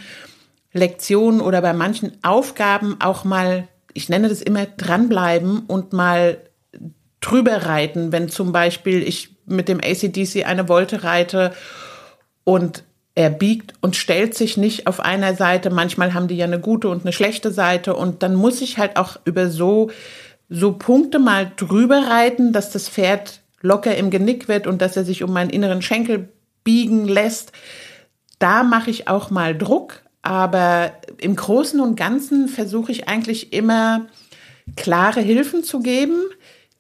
Lektionen 0.73 1.41
oder 1.41 1.61
bei 1.61 1.73
manchen 1.73 2.13
Aufgaben 2.23 2.97
auch 3.01 3.25
mal, 3.25 3.69
ich 3.93 4.09
nenne 4.09 4.29
das 4.29 4.41
immer 4.41 4.67
dranbleiben 4.67 5.65
und 5.67 5.93
mal 5.93 6.39
drüber 7.21 7.67
reiten, 7.67 8.13
wenn 8.13 8.29
zum 8.29 8.53
Beispiel 8.53 9.03
ich 9.03 9.31
mit 9.45 9.69
dem 9.69 9.81
ACDC 9.81 10.47
eine 10.47 10.69
Wolte 10.69 11.05
reite 11.05 11.53
und 12.45 12.85
er 13.15 13.31
biegt 13.31 13.75
und 13.81 13.97
stellt 13.97 14.35
sich 14.35 14.57
nicht 14.57 14.87
auf 14.87 15.01
einer 15.01 15.35
Seite. 15.35 15.71
Manchmal 15.71 16.15
haben 16.15 16.29
die 16.29 16.37
ja 16.37 16.47
eine 16.47 16.61
gute 16.61 16.89
und 16.89 17.03
eine 17.03 17.13
schlechte 17.13 17.51
Seite 17.51 17.95
und 17.95 18.23
dann 18.23 18.35
muss 18.35 18.63
ich 18.63 18.79
halt 18.79 18.97
auch 18.97 19.19
über 19.25 19.51
so 19.51 19.91
so 20.53 20.73
Punkte 20.73 21.19
mal 21.19 21.51
drüber 21.57 22.09
reiten, 22.09 22.53
dass 22.53 22.71
das 22.71 22.89
Pferd 22.89 23.41
locker 23.63 23.97
im 23.97 24.11
Genick 24.11 24.49
wird 24.49 24.67
und 24.67 24.83
dass 24.83 24.97
er 24.97 25.05
sich 25.05 25.23
um 25.23 25.33
meinen 25.33 25.51
inneren 25.51 25.81
Schenkel 25.81 26.29
biegen 26.63 27.09
lässt. 27.09 27.53
Da 28.39 28.63
mache 28.63 28.91
ich 28.91 29.09
auch 29.09 29.31
mal 29.31 29.57
Druck, 29.57 30.03
aber 30.21 30.93
im 31.19 31.37
Großen 31.37 31.81
und 31.81 31.97
Ganzen 31.97 32.49
versuche 32.49 32.93
ich 32.93 33.09
eigentlich 33.09 33.53
immer 33.53 34.07
klare 34.77 35.21
Hilfen 35.21 35.65
zu 35.65 35.81
geben, 35.81 36.21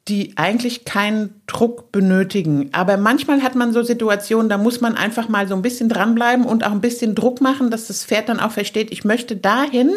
die 0.09 0.37
eigentlich 0.37 0.85
keinen 0.85 1.41
Druck 1.47 1.93
benötigen. 1.93 2.69
Aber 2.73 2.97
manchmal 2.97 3.43
hat 3.43 3.55
man 3.55 3.73
so 3.73 3.83
Situationen, 3.83 4.49
da 4.49 4.59
muss 4.59 4.81
man 4.81 4.97
einfach 4.97 5.29
mal 5.29 5.49
so 5.49 5.55
ein 5.55 5.63
bisschen 5.63 5.89
dranbleiben 5.89 6.45
und 6.45 6.65
auch 6.65 6.73
ein 6.73 6.81
bisschen 6.81 7.15
Druck 7.15 7.41
machen, 7.41 7.71
dass 7.71 7.87
das 7.87 8.05
Pferd 8.05 8.29
dann 8.29 8.41
auch 8.41 8.51
versteht, 8.51 8.93
ich 8.93 9.05
möchte 9.05 9.37
dahin 9.37 9.93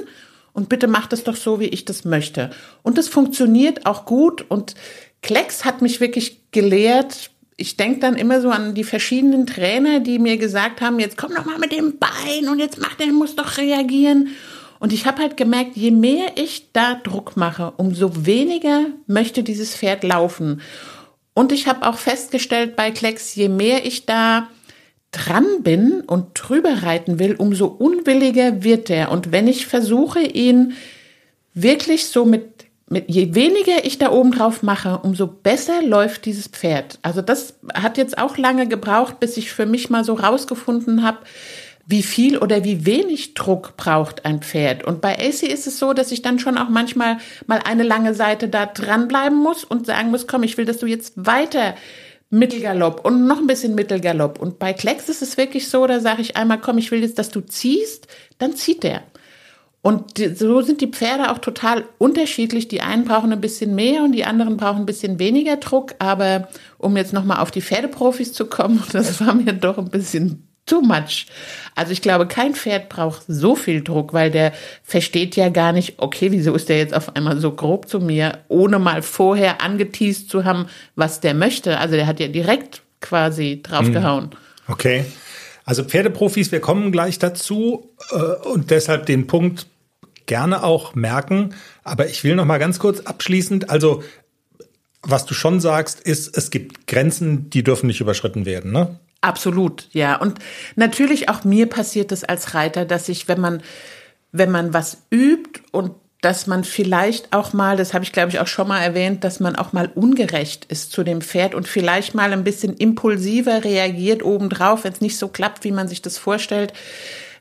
und 0.55 0.69
bitte 0.69 0.87
macht 0.87 1.11
es 1.13 1.25
doch 1.25 1.35
so, 1.35 1.59
wie 1.59 1.67
ich 1.67 1.83
das 1.83 2.05
möchte. 2.05 2.49
Und 2.81 2.97
das 2.97 3.09
funktioniert 3.09 3.85
auch 3.85 4.05
gut 4.05 4.45
und 4.49 4.73
Klecks 5.21 5.65
hat 5.65 5.81
mich 5.81 5.99
wirklich 5.99 6.39
gelehrt. 6.51 7.29
Ich 7.57 7.75
denke 7.75 7.99
dann 7.99 8.15
immer 8.15 8.39
so 8.39 8.49
an 8.49 8.73
die 8.73 8.85
verschiedenen 8.85 9.45
Trainer, 9.47 9.99
die 9.99 10.17
mir 10.17 10.37
gesagt 10.37 10.79
haben, 10.79 10.99
jetzt 10.99 11.17
komm 11.17 11.35
doch 11.35 11.45
mal 11.45 11.59
mit 11.59 11.73
dem 11.73 11.99
Bein 11.99 12.47
und 12.49 12.59
jetzt 12.59 12.79
macht 12.79 13.01
er, 13.01 13.07
muss 13.07 13.35
doch 13.35 13.57
reagieren. 13.57 14.29
Und 14.79 14.93
ich 14.93 15.05
habe 15.05 15.21
halt 15.21 15.35
gemerkt, 15.35 15.75
je 15.75 15.91
mehr 15.91 16.37
ich 16.37 16.71
da 16.71 16.95
Druck 16.95 17.35
mache, 17.35 17.73
umso 17.75 18.25
weniger 18.25 18.85
möchte 19.07 19.43
dieses 19.43 19.75
Pferd 19.75 20.05
laufen. 20.05 20.61
Und 21.33 21.51
ich 21.51 21.67
habe 21.67 21.85
auch 21.85 21.97
festgestellt 21.97 22.77
bei 22.77 22.91
Klecks, 22.91 23.35
je 23.35 23.49
mehr 23.49 23.85
ich 23.85 24.05
da 24.05 24.47
dran 25.15 25.45
bin 25.61 26.01
und 26.01 26.27
drüber 26.33 26.83
reiten 26.83 27.19
will, 27.19 27.35
umso 27.35 27.67
unwilliger 27.67 28.63
wird 28.63 28.89
er. 28.89 29.11
Und 29.11 29.31
wenn 29.31 29.47
ich 29.47 29.65
versuche, 29.65 30.19
ihn 30.19 30.73
wirklich 31.53 32.07
so 32.07 32.25
mit, 32.25 32.65
mit 32.89 33.05
je 33.07 33.33
weniger 33.33 33.85
ich 33.85 33.97
da 33.97 34.11
oben 34.11 34.31
drauf 34.31 34.61
mache, 34.61 34.99
umso 35.03 35.27
besser 35.27 35.81
läuft 35.81 36.25
dieses 36.25 36.47
Pferd. 36.47 36.99
Also 37.01 37.21
das 37.21 37.55
hat 37.73 37.97
jetzt 37.97 38.17
auch 38.17 38.37
lange 38.37 38.67
gebraucht, 38.67 39.19
bis 39.21 39.37
ich 39.37 39.51
für 39.51 39.65
mich 39.65 39.89
mal 39.89 40.03
so 40.03 40.13
rausgefunden 40.15 41.03
habe, 41.03 41.19
wie 41.87 42.03
viel 42.03 42.37
oder 42.37 42.63
wie 42.63 42.85
wenig 42.85 43.35
Druck 43.35 43.77
braucht 43.77 44.25
ein 44.25 44.41
Pferd. 44.41 44.83
Und 44.83 45.01
bei 45.01 45.13
AC 45.13 45.43
ist 45.43 45.67
es 45.67 45.79
so, 45.79 45.93
dass 45.93 46.11
ich 46.11 46.23
dann 46.23 46.39
schon 46.39 46.57
auch 46.57 46.69
manchmal 46.69 47.17
mal 47.47 47.61
eine 47.63 47.83
lange 47.83 48.13
Seite 48.13 48.49
da 48.49 48.65
dranbleiben 48.65 49.37
muss 49.37 49.63
und 49.63 49.85
sagen 49.85 50.09
muss, 50.09 50.27
komm, 50.27 50.43
ich 50.43 50.57
will, 50.57 50.65
dass 50.65 50.79
du 50.79 50.87
jetzt 50.87 51.13
weiter 51.15 51.75
Mittelgalopp 52.37 53.05
und 53.05 53.27
noch 53.27 53.37
ein 53.37 53.47
bisschen 53.47 53.75
Mittelgalopp. 53.75 54.39
Und 54.39 54.59
bei 54.59 54.73
Klecks 54.73 55.09
ist 55.09 55.21
es 55.21 55.37
wirklich 55.37 55.69
so, 55.69 55.87
da 55.87 55.99
sage 55.99 56.21
ich 56.21 56.37
einmal, 56.37 56.59
komm, 56.59 56.77
ich 56.77 56.91
will 56.91 57.01
jetzt, 57.01 57.17
dass 57.17 57.29
du 57.29 57.41
ziehst, 57.41 58.07
dann 58.37 58.55
zieht 58.55 58.83
der. 58.83 59.03
Und 59.81 60.17
so 60.35 60.61
sind 60.61 60.81
die 60.81 60.87
Pferde 60.87 61.31
auch 61.31 61.37
total 61.37 61.85
unterschiedlich. 61.99 62.67
Die 62.67 62.81
einen 62.81 63.05
brauchen 63.05 63.31
ein 63.31 63.39
bisschen 63.39 63.75
mehr 63.75 64.03
und 64.03 64.13
die 64.13 64.25
anderen 64.25 64.57
brauchen 64.57 64.79
ein 64.79 64.85
bisschen 64.87 65.19
weniger 65.19 65.57
Druck. 65.57 65.93
Aber 65.99 66.47
um 66.79 66.97
jetzt 66.97 67.13
nochmal 67.13 67.39
auf 67.39 67.51
die 67.51 67.61
Pferdeprofis 67.61 68.33
zu 68.33 68.47
kommen, 68.47 68.83
das 68.91 69.23
war 69.23 69.35
mir 69.35 69.53
doch 69.53 69.77
ein 69.77 69.89
bisschen 69.89 70.44
too 70.65 70.81
much. 70.81 71.27
Also 71.75 71.91
ich 71.91 72.01
glaube, 72.01 72.27
kein 72.27 72.55
Pferd 72.55 72.89
braucht 72.89 73.23
so 73.27 73.55
viel 73.55 73.83
Druck, 73.83 74.13
weil 74.13 74.31
der 74.31 74.53
versteht 74.83 75.35
ja 75.35 75.49
gar 75.49 75.71
nicht, 75.71 75.95
okay, 75.97 76.31
wieso 76.31 76.53
ist 76.55 76.69
der 76.69 76.77
jetzt 76.77 76.93
auf 76.93 77.15
einmal 77.15 77.39
so 77.39 77.51
grob 77.51 77.87
zu 77.87 77.99
mir, 77.99 78.39
ohne 78.47 78.79
mal 78.79 79.01
vorher 79.01 79.61
angeteased 79.61 80.29
zu 80.29 80.43
haben, 80.43 80.67
was 80.95 81.19
der 81.19 81.33
möchte. 81.33 81.77
Also 81.77 81.95
der 81.95 82.07
hat 82.07 82.19
ja 82.19 82.27
direkt 82.27 82.81
quasi 83.01 83.61
draufgehauen. 83.61 84.31
Okay. 84.67 85.05
Also 85.65 85.83
Pferdeprofis, 85.83 86.51
wir 86.51 86.59
kommen 86.59 86.91
gleich 86.91 87.19
dazu 87.19 87.91
äh, 88.11 88.47
und 88.47 88.71
deshalb 88.71 89.05
den 89.05 89.27
Punkt 89.27 89.67
gerne 90.25 90.63
auch 90.63 90.95
merken. 90.95 91.55
Aber 91.83 92.07
ich 92.07 92.23
will 92.23 92.35
noch 92.35 92.45
mal 92.45 92.59
ganz 92.59 92.79
kurz 92.79 93.01
abschließend, 93.01 93.69
also 93.69 94.03
was 95.01 95.25
du 95.25 95.35
schon 95.35 95.59
sagst, 95.59 95.99
ist, 95.99 96.35
es 96.35 96.49
gibt 96.49 96.87
Grenzen, 96.87 97.49
die 97.51 97.63
dürfen 97.63 97.87
nicht 97.87 98.01
überschritten 98.01 98.45
werden, 98.45 98.71
ne? 98.71 98.99
Absolut, 99.21 99.87
ja. 99.91 100.15
Und 100.17 100.39
natürlich 100.75 101.29
auch 101.29 101.43
mir 101.43 101.67
passiert 101.67 102.11
es 102.11 102.23
als 102.23 102.53
Reiter, 102.53 102.85
dass 102.85 103.09
ich, 103.09 103.27
wenn 103.27 103.41
man, 103.41 103.61
wenn 104.31 104.51
man 104.51 104.73
was 104.73 105.03
übt 105.11 105.61
und 105.71 105.91
dass 106.21 106.47
man 106.47 106.63
vielleicht 106.63 107.33
auch 107.33 107.53
mal, 107.53 107.77
das 107.77 107.93
habe 107.93 108.03
ich 108.03 108.11
glaube 108.11 108.29
ich 108.29 108.39
auch 108.39 108.47
schon 108.47 108.67
mal 108.67 108.81
erwähnt, 108.81 109.23
dass 109.23 109.39
man 109.39 109.55
auch 109.55 109.73
mal 109.73 109.91
ungerecht 109.93 110.65
ist 110.65 110.91
zu 110.91 111.03
dem 111.03 111.21
Pferd 111.21 111.53
und 111.53 111.67
vielleicht 111.67 112.15
mal 112.15 112.33
ein 112.33 112.43
bisschen 112.43 112.73
impulsiver 112.73 113.63
reagiert 113.63 114.23
obendrauf, 114.23 114.83
wenn 114.83 114.93
es 114.93 115.01
nicht 115.01 115.19
so 115.19 115.27
klappt, 115.27 115.63
wie 115.63 115.71
man 115.71 115.87
sich 115.87 116.01
das 116.01 116.17
vorstellt. 116.17 116.73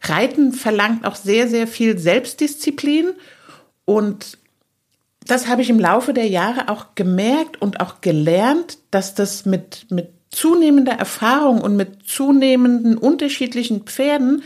Reiten 0.02 0.52
verlangt 0.52 1.06
auch 1.06 1.14
sehr, 1.14 1.48
sehr 1.48 1.66
viel 1.66 1.98
Selbstdisziplin 1.98 3.14
und 3.86 4.36
das 5.26 5.48
habe 5.48 5.62
ich 5.62 5.70
im 5.70 5.80
Laufe 5.80 6.12
der 6.12 6.28
Jahre 6.28 6.68
auch 6.68 6.94
gemerkt 6.94 7.62
und 7.62 7.80
auch 7.80 8.02
gelernt, 8.02 8.76
dass 8.90 9.14
das 9.14 9.46
mit, 9.46 9.86
mit 9.90 10.10
zunehmender 10.34 10.92
Erfahrung 10.92 11.60
und 11.60 11.76
mit 11.76 12.06
zunehmenden 12.06 12.96
unterschiedlichen 12.96 13.82
Pferden 13.82 14.42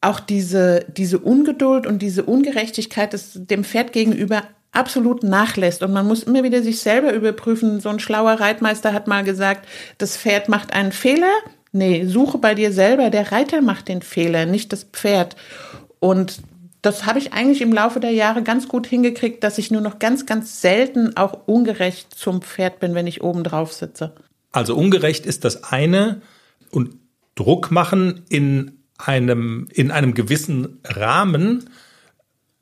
auch 0.00 0.20
diese, 0.20 0.84
diese 0.96 1.18
Ungeduld 1.18 1.86
und 1.86 2.00
diese 2.00 2.24
Ungerechtigkeit 2.24 3.12
des, 3.12 3.32
dem 3.34 3.62
Pferd 3.64 3.92
gegenüber 3.92 4.42
absolut 4.72 5.22
nachlässt. 5.22 5.82
Und 5.82 5.92
man 5.92 6.08
muss 6.08 6.24
immer 6.24 6.42
wieder 6.42 6.62
sich 6.62 6.80
selber 6.80 7.12
überprüfen. 7.12 7.80
So 7.80 7.88
ein 7.88 8.00
schlauer 8.00 8.32
Reitmeister 8.32 8.92
hat 8.92 9.06
mal 9.06 9.22
gesagt, 9.22 9.68
das 9.98 10.16
Pferd 10.16 10.48
macht 10.48 10.72
einen 10.72 10.92
Fehler, 10.92 11.30
Nee, 11.72 12.04
suche 12.04 12.36
bei 12.36 12.54
dir 12.54 12.70
selber. 12.70 13.08
Der 13.08 13.32
Reiter 13.32 13.62
macht 13.62 13.88
den 13.88 14.02
Fehler, 14.02 14.44
nicht 14.44 14.72
das 14.72 14.84
Pferd. 14.84 15.36
Und 16.00 16.42
das 16.82 17.06
habe 17.06 17.18
ich 17.18 17.32
eigentlich 17.32 17.62
im 17.62 17.72
Laufe 17.72 17.98
der 17.98 18.10
Jahre 18.10 18.42
ganz 18.42 18.68
gut 18.68 18.86
hingekriegt, 18.86 19.42
dass 19.42 19.56
ich 19.56 19.70
nur 19.70 19.80
noch 19.80 19.98
ganz, 19.98 20.26
ganz 20.26 20.60
selten 20.60 21.16
auch 21.16 21.46
ungerecht 21.46 22.14
zum 22.14 22.42
Pferd 22.42 22.80
bin, 22.80 22.94
wenn 22.94 23.06
ich 23.06 23.22
oben 23.22 23.42
drauf 23.42 23.72
sitze. 23.72 24.12
Also 24.52 24.76
ungerecht 24.76 25.26
ist 25.26 25.44
das 25.44 25.64
eine 25.64 26.22
und 26.70 26.94
Druck 27.34 27.70
machen 27.70 28.22
in 28.28 28.82
einem, 28.98 29.68
in 29.72 29.90
einem 29.90 30.14
gewissen 30.14 30.80
Rahmen, 30.84 31.70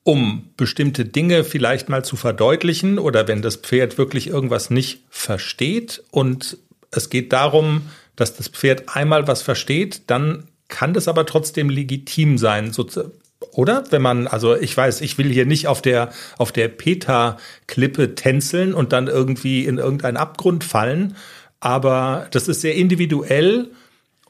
um 0.05 0.51
bestimmte 0.57 1.05
Dinge 1.05 1.45
vielleicht 1.45 1.89
mal 1.89 2.05
zu 2.05 2.17
verdeutlichen 2.17 2.99
oder 2.99 3.29
wenn 3.29 3.43
das 3.43 3.57
Pferd 3.57 3.99
wirklich 3.99 4.29
irgendwas 4.29 4.71
nicht 4.71 5.05
versteht 5.11 6.03
und 6.11 6.57
es 6.91 7.11
geht 7.11 7.33
darum, 7.33 7.83
dass 8.17 8.37
das 8.37 8.49
Pferd 8.49 8.95
einmal 8.95 9.29
was 9.29 9.43
versteht, 9.43 10.03
dann 10.07 10.49
kann 10.69 10.95
das 10.95 11.09
aber 11.09 11.27
trotzdem 11.27 11.69
legitim 11.69 12.39
sein, 12.39 12.73
oder? 13.53 13.85
Wenn 13.91 14.03
man, 14.03 14.27
also 14.27 14.57
ich 14.57 14.77
weiß, 14.77 15.01
ich 15.01 15.19
will 15.19 15.31
hier 15.31 15.47
nicht 15.47 15.67
auf 15.67 15.83
der, 15.83 16.13
auf 16.39 16.53
der 16.53 16.69
Peta-Klippe 16.69 18.15
tänzeln 18.15 18.75
und 18.75 18.93
dann 18.93 19.09
irgendwie 19.09 19.65
in 19.65 19.79
irgendeinen 19.79 20.17
Abgrund 20.17 20.65
fallen, 20.65 21.17
aber 21.61 22.27
das 22.31 22.49
ist 22.49 22.63
sehr 22.63 22.75
individuell 22.75 23.71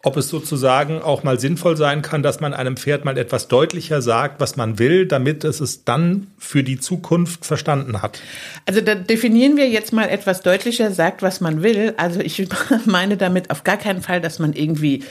ob 0.02 0.16
es 0.16 0.28
sozusagen 0.28 1.02
auch 1.02 1.24
mal 1.24 1.38
sinnvoll 1.38 1.76
sein 1.76 2.00
kann, 2.00 2.22
dass 2.22 2.40
man 2.40 2.54
einem 2.54 2.76
Pferd 2.76 3.04
mal 3.04 3.18
etwas 3.18 3.48
deutlicher 3.48 4.00
sagt, 4.00 4.40
was 4.40 4.56
man 4.56 4.78
will, 4.78 5.06
damit 5.06 5.44
es 5.44 5.60
es 5.60 5.84
dann 5.84 6.28
für 6.38 6.62
die 6.62 6.80
Zukunft 6.80 7.44
verstanden 7.44 8.00
hat. 8.00 8.20
Also 8.64 8.80
da 8.80 8.94
definieren 8.94 9.58
wir 9.58 9.68
jetzt 9.68 9.92
mal 9.92 10.08
etwas 10.08 10.40
deutlicher, 10.40 10.90
sagt, 10.90 11.22
was 11.22 11.42
man 11.42 11.62
will. 11.62 11.94
Also 11.98 12.20
ich 12.20 12.48
meine 12.86 13.18
damit 13.18 13.50
auf 13.50 13.62
gar 13.62 13.76
keinen 13.76 14.00
Fall, 14.00 14.22
dass 14.22 14.38
man 14.38 14.54
irgendwie 14.54 15.04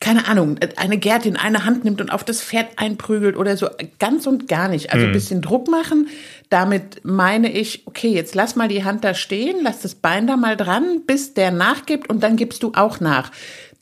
keine 0.00 0.28
Ahnung, 0.28 0.58
eine 0.76 0.96
Gerte 0.96 1.28
in 1.28 1.36
eine 1.36 1.64
Hand 1.64 1.84
nimmt 1.84 2.00
und 2.00 2.10
auf 2.10 2.22
das 2.22 2.40
Pferd 2.40 2.68
einprügelt 2.76 3.36
oder 3.36 3.56
so. 3.56 3.68
Ganz 3.98 4.26
und 4.28 4.46
gar 4.46 4.68
nicht. 4.68 4.92
Also 4.92 5.06
ein 5.06 5.10
mhm. 5.10 5.14
bisschen 5.14 5.42
Druck 5.42 5.68
machen. 5.68 6.08
Damit 6.50 7.00
meine 7.04 7.50
ich, 7.50 7.86
okay, 7.86 8.08
jetzt 8.08 8.34
lass 8.34 8.54
mal 8.54 8.68
die 8.68 8.84
Hand 8.84 9.04
da 9.04 9.14
stehen, 9.14 9.56
lass 9.62 9.80
das 9.80 9.96
Bein 9.96 10.26
da 10.26 10.36
mal 10.36 10.56
dran, 10.56 11.02
bis 11.06 11.34
der 11.34 11.50
nachgibt 11.50 12.08
und 12.08 12.22
dann 12.22 12.36
gibst 12.36 12.62
du 12.62 12.72
auch 12.74 13.00
nach. 13.00 13.32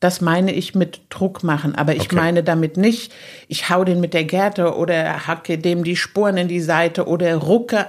Das 0.07 0.21
meine 0.21 0.53
ich 0.53 0.77
mit 0.77 1.01
Druck 1.11 1.43
machen. 1.43 1.75
Aber 1.75 1.97
ich 1.97 2.03
okay. 2.03 2.15
meine 2.15 2.45
damit 2.45 2.77
nicht, 2.77 3.13
ich 3.49 3.71
hau 3.71 3.83
den 3.83 3.99
mit 3.99 4.15
der 4.15 4.23
Gerte 4.23 4.77
oder 4.77 5.27
hacke 5.27 5.59
dem 5.59 5.83
die 5.83 5.97
Sporen 5.97 6.37
in 6.37 6.47
die 6.47 6.61
Seite 6.61 7.09
oder 7.09 7.35
rucke 7.35 7.89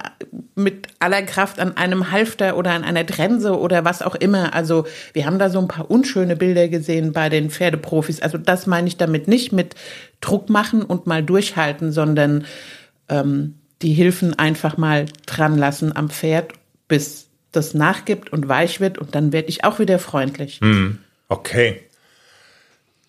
mit 0.56 0.88
aller 0.98 1.22
Kraft 1.22 1.60
an 1.60 1.78
einem 1.78 2.10
Halfter 2.10 2.58
oder 2.58 2.72
an 2.72 2.84
einer 2.84 3.06
Trense 3.06 3.56
oder 3.56 3.86
was 3.86 4.02
auch 4.02 4.16
immer. 4.16 4.56
Also 4.56 4.88
wir 5.14 5.28
haben 5.28 5.38
da 5.38 5.52
so 5.52 5.60
ein 5.60 5.68
paar 5.68 5.92
unschöne 5.92 6.36
Bilder 6.36 6.70
gesehen 6.70 7.14
bei 7.14 7.30
den 7.30 7.52
Pferdeprofis. 7.52 8.20
Also 8.20 8.40
das 8.40 8.66
meine 8.66 8.88
ich 8.88 8.98
damit 8.98 9.28
nicht 9.28 9.52
mit 9.52 9.76
Druck 10.20 10.50
machen 10.50 10.82
und 10.82 11.06
mal 11.06 11.22
durchhalten, 11.22 11.92
sondern 11.92 12.46
ähm, 13.10 13.60
die 13.84 13.94
Hilfen 13.94 14.40
einfach 14.40 14.76
mal 14.76 15.06
dran 15.28 15.56
lassen 15.56 15.96
am 15.96 16.10
Pferd, 16.10 16.54
bis 16.88 17.28
das 17.52 17.76
nachgibt 17.76 18.34
und 18.34 18.50
weich 18.50 18.80
wird 18.80 18.98
und 18.98 19.14
dann 19.14 19.32
werde 19.32 19.50
ich 19.50 19.66
auch 19.66 19.78
wieder 19.78 20.00
freundlich. 20.00 20.62
Hm. 20.62 20.98
Okay. 21.30 21.82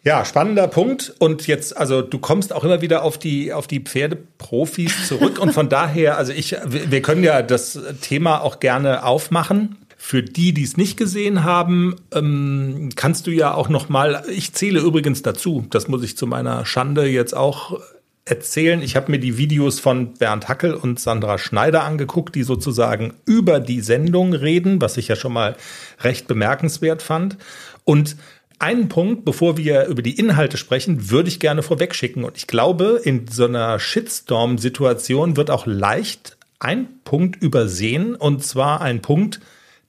Ja, 0.09 0.25
spannender 0.25 0.69
Punkt. 0.69 1.13
Und 1.19 1.47
jetzt, 1.49 1.77
also 1.77 2.01
du 2.01 2.19
kommst 2.19 2.55
auch 2.55 2.65
immer 2.65 2.81
wieder 2.81 3.03
auf 3.03 3.19
die, 3.19 3.53
auf 3.53 3.67
die 3.67 3.81
Pferdeprofis 3.81 5.07
zurück. 5.07 5.39
Und 5.39 5.53
von 5.53 5.69
daher, 5.69 6.17
also 6.17 6.33
ich, 6.33 6.57
wir 6.65 7.03
können 7.03 7.23
ja 7.23 7.43
das 7.43 7.79
Thema 8.01 8.41
auch 8.41 8.59
gerne 8.59 9.05
aufmachen. 9.05 9.77
Für 9.99 10.23
die, 10.23 10.55
die 10.55 10.63
es 10.63 10.79
nicht 10.79 10.97
gesehen 10.97 11.45
haben, 11.45 11.97
ähm, 12.15 12.89
kannst 12.97 13.27
du 13.27 13.33
ja 13.33 13.53
auch 13.53 13.69
noch 13.69 13.91
mal. 13.91 14.25
Ich 14.31 14.55
zähle 14.55 14.81
übrigens 14.81 15.21
dazu. 15.21 15.67
Das 15.69 15.89
muss 15.89 16.03
ich 16.03 16.17
zu 16.17 16.27
meiner 16.27 16.65
Schande 16.65 17.05
jetzt 17.05 17.37
auch 17.37 17.79
erzählen. 18.25 18.81
Ich 18.81 18.97
habe 18.97 19.11
mir 19.11 19.19
die 19.19 19.37
Videos 19.37 19.79
von 19.79 20.15
Bernd 20.15 20.49
Hackel 20.49 20.73
und 20.73 20.99
Sandra 20.99 21.37
Schneider 21.37 21.85
angeguckt, 21.85 22.35
die 22.35 22.45
sozusagen 22.45 23.13
über 23.27 23.61
die 23.61 23.83
Sendung 23.83 24.33
reden, 24.33 24.81
was 24.81 24.97
ich 24.97 25.09
ja 25.09 25.17
schon 25.17 25.35
mal 25.35 25.55
recht 26.01 26.27
bemerkenswert 26.29 27.03
fand. 27.03 27.37
Und 27.85 28.17
einen 28.59 28.89
Punkt, 28.89 29.25
bevor 29.25 29.57
wir 29.57 29.87
über 29.87 30.03
die 30.03 30.19
Inhalte 30.19 30.57
sprechen, 30.57 31.11
würde 31.11 31.29
ich 31.29 31.41
gerne 31.41 31.63
vorwegschicken. 31.63 32.25
Und 32.25 32.37
ich 32.37 32.47
glaube, 32.47 33.01
in 33.05 33.27
so 33.29 33.45
einer 33.45 33.79
Shitstorm-Situation 33.79 35.37
wird 35.37 35.51
auch 35.51 35.67
leicht 35.67 36.37
ein 36.59 36.89
Punkt 37.05 37.41
übersehen. 37.43 38.15
Und 38.15 38.45
zwar 38.45 38.81
ein 38.81 39.01
Punkt, 39.01 39.41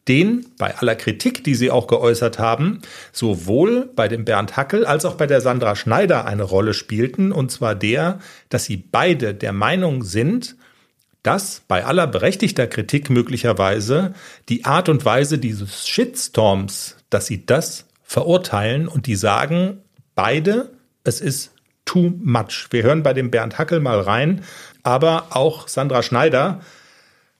den 0.07 0.45
bei 0.57 0.75
aller 0.75 0.95
Kritik, 0.95 1.43
die 1.43 1.55
Sie 1.55 1.71
auch 1.71 1.87
geäußert 1.87 2.39
haben, 2.39 2.81
sowohl 3.11 3.89
bei 3.95 4.07
dem 4.07 4.25
Bernd 4.25 4.57
Hackel 4.57 4.85
als 4.85 5.05
auch 5.05 5.15
bei 5.15 5.27
der 5.27 5.41
Sandra 5.41 5.75
Schneider 5.75 6.25
eine 6.25 6.43
Rolle 6.43 6.73
spielten. 6.73 7.31
Und 7.31 7.51
zwar 7.51 7.75
der, 7.75 8.19
dass 8.49 8.65
sie 8.65 8.77
beide 8.77 9.33
der 9.33 9.53
Meinung 9.53 10.03
sind, 10.03 10.55
dass 11.21 11.61
bei 11.67 11.85
aller 11.85 12.07
berechtigter 12.07 12.65
Kritik 12.65 13.09
möglicherweise 13.09 14.13
die 14.47 14.65
Art 14.65 14.89
und 14.89 15.05
Weise 15.05 15.37
dieses 15.37 15.87
Shitstorms, 15.87 16.95
dass 17.09 17.27
sie 17.27 17.45
das 17.45 17.88
verurteilen 18.09 18.87
und 18.87 19.05
die 19.05 19.15
sagen 19.15 19.83
beide, 20.15 20.71
es 21.03 21.21
ist 21.21 21.53
too 21.85 22.11
much. 22.17 22.65
Wir 22.71 22.81
hören 22.81 23.03
bei 23.03 23.13
dem 23.13 23.29
Bernd 23.29 23.59
Hackel 23.59 23.79
mal 23.81 24.01
rein, 24.01 24.41
aber 24.81 25.27
auch 25.29 25.67
Sandra 25.67 26.01
Schneider 26.01 26.61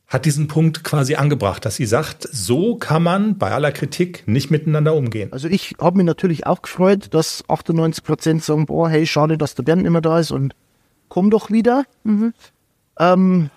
hat 0.06 0.26
diesen 0.26 0.48
Punkt 0.48 0.84
quasi 0.84 1.16
angebracht, 1.16 1.66
dass 1.66 1.76
sie 1.76 1.88
sagt, 1.88 2.30
so 2.32 2.76
kann 2.76 3.02
man 3.02 3.40
bei 3.40 3.52
aller 3.52 3.72
Kritik 3.72 4.28
nicht 4.28 4.52
miteinander 4.52 4.94
umgehen. 4.94 5.34
Also 5.34 5.48
ich 5.48 5.74
habe 5.82 5.98
mich 5.98 6.06
natürlich 6.06 6.46
auch 6.46 6.62
gefreut, 6.62 7.16
dass 7.16 7.44
98 7.48 8.04
Prozent 8.04 8.44
sagen, 8.44 8.68
boah, 8.68 8.90
hey, 8.90 9.08
schade, 9.08 9.40
dass 9.40 9.56
der 9.56 9.64
Bernd 9.64 9.88
immer 9.88 10.02
da 10.02 10.20
ist 10.20 10.30
und 10.30 10.54
komm 11.08 11.32
doch 11.32 11.50
wieder. 11.50 11.84
Mhm. 12.04 12.34
Ähm, 13.00 13.50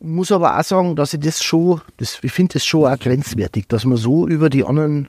muss 0.00 0.32
aber 0.32 0.58
auch 0.58 0.64
sagen, 0.64 0.96
dass 0.96 1.14
ich 1.14 1.20
das 1.20 1.42
schon, 1.42 1.80
das, 1.96 2.18
ich 2.20 2.32
finde 2.32 2.54
das 2.54 2.66
schon 2.66 2.84
auch 2.84 2.98
grenzwertig, 2.98 3.68
dass 3.68 3.86
man 3.86 3.96
so 3.96 4.28
über 4.28 4.50
die 4.50 4.64
anderen 4.64 5.08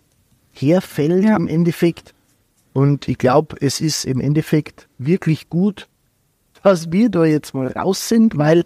herfällt 0.52 1.24
ja. 1.24 1.36
im 1.36 1.48
Endeffekt. 1.48 2.14
Und 2.74 3.08
ich 3.08 3.18
glaube, 3.18 3.58
es 3.60 3.82
ist 3.82 4.06
im 4.06 4.20
Endeffekt 4.20 4.88
wirklich 4.98 5.50
gut, 5.50 5.88
dass 6.64 6.92
wir 6.92 7.10
da 7.10 7.26
jetzt 7.26 7.54
mal 7.54 7.68
raus 7.68 8.08
sind, 8.10 8.38
weil 8.38 8.64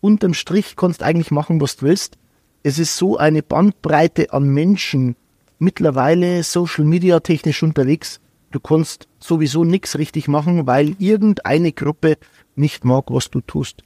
unterm 0.00 0.34
Strich 0.34 0.76
kannst 0.76 1.00
du 1.00 1.04
eigentlich 1.04 1.30
machen, 1.30 1.60
was 1.60 1.76
du 1.76 1.86
willst. 1.86 2.18
Es 2.62 2.78
ist 2.78 2.96
so 2.96 3.16
eine 3.16 3.42
Bandbreite 3.42 4.32
an 4.32 4.48
Menschen 4.48 5.16
mittlerweile 5.58 6.42
Social 6.42 6.84
Media 6.84 7.20
technisch 7.20 7.62
unterwegs. 7.62 8.20
Du 8.50 8.60
kannst 8.60 9.08
sowieso 9.20 9.64
nichts 9.64 9.98
richtig 9.98 10.28
machen, 10.28 10.66
weil 10.66 10.96
irgendeine 10.98 11.72
Gruppe 11.72 12.18
nicht 12.54 12.84
mag, 12.84 13.04
was 13.08 13.30
du 13.30 13.40
tust. 13.40 13.82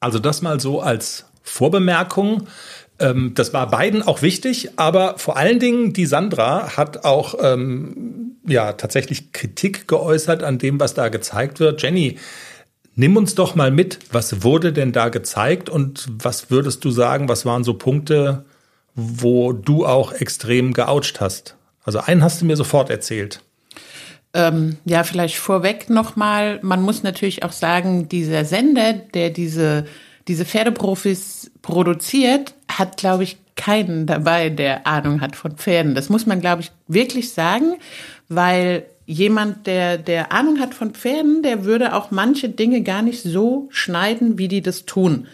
Also 0.00 0.18
das 0.18 0.42
mal 0.42 0.60
so 0.60 0.80
als 0.80 1.26
Vorbemerkung. 1.42 2.46
Ähm, 3.02 3.32
das 3.34 3.52
war 3.52 3.68
beiden 3.68 4.02
auch 4.02 4.22
wichtig, 4.22 4.70
aber 4.76 5.18
vor 5.18 5.36
allen 5.36 5.58
Dingen 5.58 5.92
die 5.92 6.06
Sandra 6.06 6.76
hat 6.76 7.04
auch 7.04 7.34
ähm, 7.42 8.36
ja 8.46 8.72
tatsächlich 8.72 9.32
Kritik 9.32 9.88
geäußert 9.88 10.42
an 10.42 10.58
dem, 10.58 10.80
was 10.80 10.94
da 10.94 11.08
gezeigt 11.08 11.60
wird. 11.60 11.82
Jenny, 11.82 12.18
nimm 12.94 13.16
uns 13.16 13.34
doch 13.34 13.54
mal 13.54 13.70
mit, 13.70 13.98
was 14.12 14.44
wurde 14.44 14.72
denn 14.72 14.92
da 14.92 15.08
gezeigt 15.08 15.68
und 15.68 16.08
was 16.10 16.50
würdest 16.50 16.84
du 16.84 16.90
sagen, 16.90 17.28
was 17.28 17.44
waren 17.44 17.64
so 17.64 17.74
Punkte, 17.74 18.44
wo 18.94 19.52
du 19.52 19.84
auch 19.84 20.12
extrem 20.12 20.72
geoucht 20.72 21.20
hast? 21.20 21.56
Also 21.84 21.98
einen 21.98 22.22
hast 22.22 22.40
du 22.40 22.46
mir 22.46 22.56
sofort 22.56 22.88
erzählt. 22.90 23.40
Ähm, 24.34 24.76
ja, 24.84 25.04
vielleicht 25.04 25.36
vorweg 25.36 25.90
nochmal, 25.90 26.58
man 26.62 26.80
muss 26.80 27.02
natürlich 27.02 27.42
auch 27.42 27.52
sagen, 27.52 28.08
dieser 28.08 28.44
Sender, 28.44 28.92
der 28.92 29.30
diese, 29.30 29.86
diese 30.28 30.44
Pferdeprofis 30.44 31.50
produziert, 31.62 32.54
hat, 32.68 32.96
glaube 32.96 33.24
ich, 33.24 33.38
keinen 33.56 34.06
dabei, 34.06 34.48
der 34.48 34.86
Ahnung 34.86 35.20
hat 35.20 35.36
von 35.36 35.52
Pferden. 35.52 35.94
Das 35.94 36.08
muss 36.08 36.26
man, 36.26 36.40
glaube 36.40 36.62
ich, 36.62 36.72
wirklich 36.88 37.32
sagen, 37.32 37.74
weil 38.28 38.86
jemand, 39.06 39.66
der, 39.66 39.98
der 39.98 40.32
Ahnung 40.32 40.58
hat 40.60 40.74
von 40.74 40.92
Pferden, 40.92 41.42
der 41.42 41.64
würde 41.64 41.94
auch 41.94 42.10
manche 42.10 42.48
Dinge 42.48 42.82
gar 42.82 43.02
nicht 43.02 43.22
so 43.22 43.68
schneiden, 43.70 44.38
wie 44.38 44.48
die 44.48 44.62
das 44.62 44.86
tun. 44.86 45.26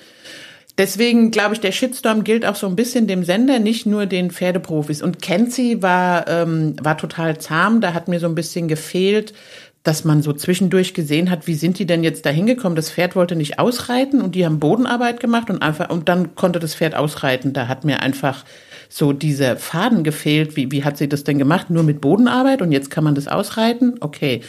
Deswegen 0.78 1.32
glaube 1.32 1.54
ich, 1.54 1.60
der 1.60 1.72
Shitstorm 1.72 2.22
gilt 2.22 2.46
auch 2.46 2.54
so 2.54 2.68
ein 2.68 2.76
bisschen 2.76 3.08
dem 3.08 3.24
Sender, 3.24 3.58
nicht 3.58 3.84
nur 3.84 4.06
den 4.06 4.30
Pferdeprofis. 4.30 5.02
Und 5.02 5.20
Kenzie 5.20 5.82
war, 5.82 6.28
ähm, 6.28 6.76
war 6.80 6.96
total 6.96 7.38
zahm, 7.38 7.80
da 7.80 7.94
hat 7.94 8.06
mir 8.06 8.20
so 8.20 8.26
ein 8.26 8.36
bisschen 8.36 8.68
gefehlt, 8.68 9.34
dass 9.82 10.04
man 10.04 10.22
so 10.22 10.32
zwischendurch 10.32 10.92
gesehen 10.92 11.30
hat, 11.30 11.46
wie 11.46 11.54
sind 11.54 11.78
die 11.78 11.86
denn 11.86 12.02
jetzt 12.02 12.26
da 12.26 12.30
hingekommen? 12.30 12.76
Das 12.76 12.90
Pferd 12.90 13.16
wollte 13.16 13.36
nicht 13.36 13.58
ausreiten 13.58 14.20
und 14.20 14.34
die 14.34 14.44
haben 14.44 14.58
Bodenarbeit 14.58 15.20
gemacht 15.20 15.50
und 15.50 15.62
einfach, 15.62 15.88
und 15.90 16.08
dann 16.08 16.34
konnte 16.34 16.58
das 16.58 16.74
Pferd 16.74 16.94
ausreiten. 16.94 17.52
Da 17.52 17.68
hat 17.68 17.84
mir 17.84 18.02
einfach 18.02 18.44
so 18.88 19.12
dieser 19.12 19.56
Faden 19.56 20.02
gefehlt. 20.02 20.56
Wie, 20.56 20.70
wie 20.72 20.84
hat 20.84 20.98
sie 20.98 21.08
das 21.08 21.24
denn 21.24 21.38
gemacht? 21.38 21.70
Nur 21.70 21.84
mit 21.84 22.00
Bodenarbeit 22.00 22.62
und 22.62 22.72
jetzt 22.72 22.90
kann 22.90 23.04
man 23.04 23.14
das 23.14 23.28
ausreiten? 23.28 23.96
Okay. 24.00 24.42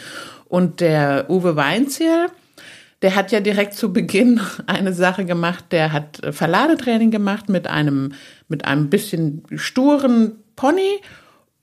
Und 0.48 0.80
der 0.82 1.30
Uwe 1.30 1.56
Weinziel, 1.56 2.28
der 3.02 3.16
hat 3.16 3.32
ja 3.32 3.40
direkt 3.40 3.76
zu 3.76 3.94
Beginn 3.94 4.42
eine 4.66 4.94
Sache 4.94 5.26
gemacht, 5.26 5.66
der 5.72 5.94
hat 5.94 6.22
Verladetraining 6.32 7.12
gemacht 7.12 7.50
mit 7.50 7.68
einem, 7.68 8.14
mit 8.48 8.66
einem 8.66 8.90
bisschen 8.90 9.44
sturen 9.56 10.34
Pony 10.56 11.00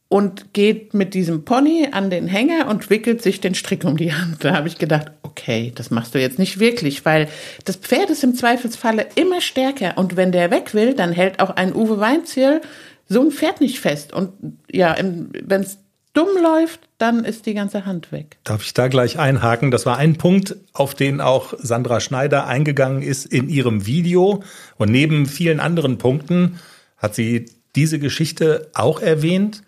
und 0.09 0.53
geht 0.53 0.95
mit 0.95 1.14
diesem 1.14 1.45
Pony 1.45 1.88
an 1.90 2.11
den 2.11 2.29
Hänger 2.29 2.69
und 2.69 2.90
wickelt 2.90 3.23
sich 3.23 3.40
den 3.40 3.55
Strick 3.55 3.85
um 3.85 3.97
die 3.97 4.12
Hand. 4.12 4.45
Da 4.45 4.55
habe 4.55 4.69
ich 4.69 4.79
gedacht, 4.79 5.11
okay, 5.23 5.73
das 5.75 5.90
machst 5.90 6.14
du 6.14 6.21
jetzt 6.21 6.38
nicht 6.38 6.61
wirklich, 6.61 7.05
weil 7.05 7.29
das 7.64 7.77
Pferd 7.77 8.11
ist 8.11 8.23
im 8.23 8.35
Zweifelsfalle 8.35 9.07
immer 9.16 9.40
stärker 9.40 9.99
und 9.99 10.16
wenn 10.16 10.33
der 10.33 10.51
weg 10.51 10.75
will, 10.75 10.95
dann 10.95 11.12
hält 11.12 11.40
auch 11.40 11.51
ein 11.51 11.75
Uwe 11.75 11.99
Weinziel 11.99 12.61
so 13.09 13.21
ein 13.21 13.31
Pferd 13.31 13.61
nicht 13.61 13.79
fest. 13.79 14.12
Und 14.12 14.33
ja, 14.71 14.97
wenn 14.99 15.61
es 15.61 15.79
dumm 16.12 16.29
läuft, 16.42 16.81
dann 16.99 17.25
ist 17.25 17.47
die 17.47 17.55
ganze 17.55 17.85
Hand 17.85 18.11
weg. 18.11 18.38
Darf 18.45 18.64
ich 18.64 18.75
da 18.75 18.88
gleich 18.88 19.19
einhaken? 19.19 19.71
Das 19.71 19.87
war 19.87 19.99
ein 19.99 20.16
Punkt, 20.16 20.57
auf 20.73 20.95
den 20.95 21.21
auch 21.21 21.55
Sandra 21.59 22.01
Schneider 22.01 22.47
eingegangen 22.47 23.03
ist 23.03 23.27
in 23.27 23.49
ihrem 23.49 23.87
Video. 23.87 24.42
Und 24.79 24.90
neben 24.90 25.27
vielen 25.27 25.61
anderen 25.61 25.99
Punkten 25.99 26.59
hat 26.97 27.14
sie 27.14 27.47
diese 27.77 27.99
Geschichte 27.99 28.71
auch 28.73 29.01
erwähnt. 29.01 29.62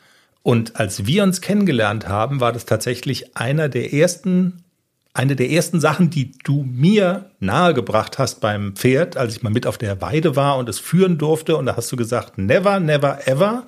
Und 0.48 0.76
als 0.76 1.04
wir 1.04 1.24
uns 1.24 1.42
kennengelernt 1.42 2.08
haben, 2.08 2.40
war 2.40 2.52
das 2.52 2.64
tatsächlich 2.64 3.36
einer 3.36 3.68
der 3.68 3.92
ersten, 3.92 4.64
eine 5.12 5.36
der 5.36 5.50
ersten 5.50 5.78
Sachen, 5.78 6.08
die 6.08 6.38
du 6.42 6.62
mir 6.62 7.32
nahegebracht 7.38 8.18
hast 8.18 8.40
beim 8.40 8.74
Pferd, 8.74 9.18
als 9.18 9.36
ich 9.36 9.42
mal 9.42 9.50
mit 9.50 9.66
auf 9.66 9.76
der 9.76 10.00
Weide 10.00 10.36
war 10.36 10.56
und 10.56 10.66
es 10.70 10.78
führen 10.78 11.18
durfte. 11.18 11.58
Und 11.58 11.66
da 11.66 11.76
hast 11.76 11.92
du 11.92 11.96
gesagt, 11.96 12.38
never, 12.38 12.80
never, 12.80 13.28
ever 13.28 13.66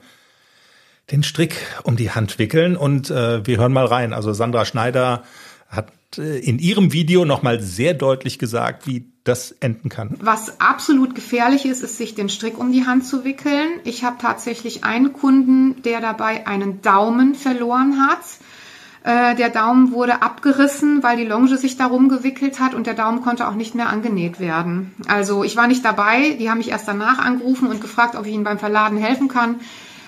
den 1.11 1.23
Strick 1.23 1.55
um 1.83 1.97
die 1.97 2.13
Hand 2.13 2.39
wickeln. 2.39 2.79
Und 2.79 3.11
äh, 3.11 3.47
wir 3.47 3.59
hören 3.59 3.75
mal 3.75 3.85
rein. 3.85 4.15
Also 4.15 4.33
Sandra 4.33 4.65
Schneider 4.65 5.25
in 6.19 6.59
ihrem 6.59 6.93
Video 6.93 7.25
nochmal 7.25 7.61
sehr 7.61 7.95
deutlich 7.95 8.39
gesagt, 8.39 8.87
wie 8.87 9.07
das 9.25 9.53
enden 9.53 9.89
kann. 9.89 10.17
Was 10.21 10.61
absolut 10.61 11.15
gefährlich 11.15 11.67
ist, 11.67 11.83
ist, 11.83 11.99
sich 11.99 12.15
den 12.15 12.29
Strick 12.29 12.59
um 12.59 12.73
die 12.73 12.87
Hand 12.87 13.05
zu 13.07 13.25
wickeln. 13.25 13.81
Ich 13.85 14.03
habe 14.03 14.17
tatsächlich 14.21 14.83
einen 14.83 15.13
Kunden, 15.13 15.83
der 15.83 16.01
dabei 16.01 16.47
einen 16.47 16.83
Daumen 16.83 17.35
verloren 17.35 18.01
hat. 18.01 18.21
Äh, 19.03 19.37
der 19.37 19.51
Daumen 19.51 19.93
wurde 19.93 20.23
abgerissen, 20.23 21.03
weil 21.03 21.17
die 21.17 21.25
Longe 21.25 21.57
sich 21.57 21.77
darum 21.77 22.09
gewickelt 22.09 22.61
hat 22.61 22.75
und 22.75 22.87
der 22.87 22.95
Daumen 22.95 23.23
konnte 23.23 23.47
auch 23.47 23.55
nicht 23.55 23.75
mehr 23.75 23.89
angenäht 23.89 24.41
werden. 24.41 24.93
Also 25.07 25.45
ich 25.45 25.57
war 25.57 25.69
nicht 25.69 25.85
dabei, 25.85 26.31
die 26.39 26.51
haben 26.51 26.59
mich 26.59 26.71
erst 26.71 26.89
danach 26.89 27.19
angerufen 27.19 27.69
und 27.69 27.81
gefragt, 27.81 28.17
ob 28.17 28.27
ich 28.27 28.33
ihnen 28.33 28.45
beim 28.45 28.59
Verladen 28.59 28.99
helfen 28.99 29.29
kann 29.29 29.61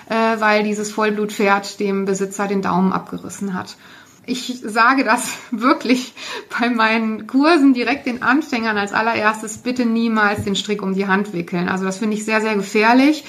äh, 0.09 0.39
weil 0.39 0.63
dieses 0.63 0.91
Vollblutpferd 0.91 1.79
dem 1.79 2.05
Besitzer 2.05 2.47
den 2.47 2.61
Daumen 2.61 2.91
abgerissen 2.91 3.53
hat. 3.53 3.77
Ich 4.25 4.61
sage 4.63 5.03
das 5.03 5.33
wirklich 5.51 6.13
bei 6.59 6.69
meinen 6.69 7.27
Kursen 7.27 7.73
direkt 7.73 8.05
den 8.05 8.23
Anfängern 8.23 8.77
als 8.77 8.93
allererstes, 8.93 9.57
bitte 9.57 9.85
niemals 9.85 10.43
den 10.43 10.55
Strick 10.55 10.81
um 10.81 10.93
die 10.93 11.07
Hand 11.07 11.33
wickeln. 11.33 11.69
Also 11.69 11.85
das 11.85 11.97
finde 11.97 12.15
ich 12.15 12.25
sehr, 12.25 12.41
sehr 12.41 12.55
gefährlich. 12.55 13.25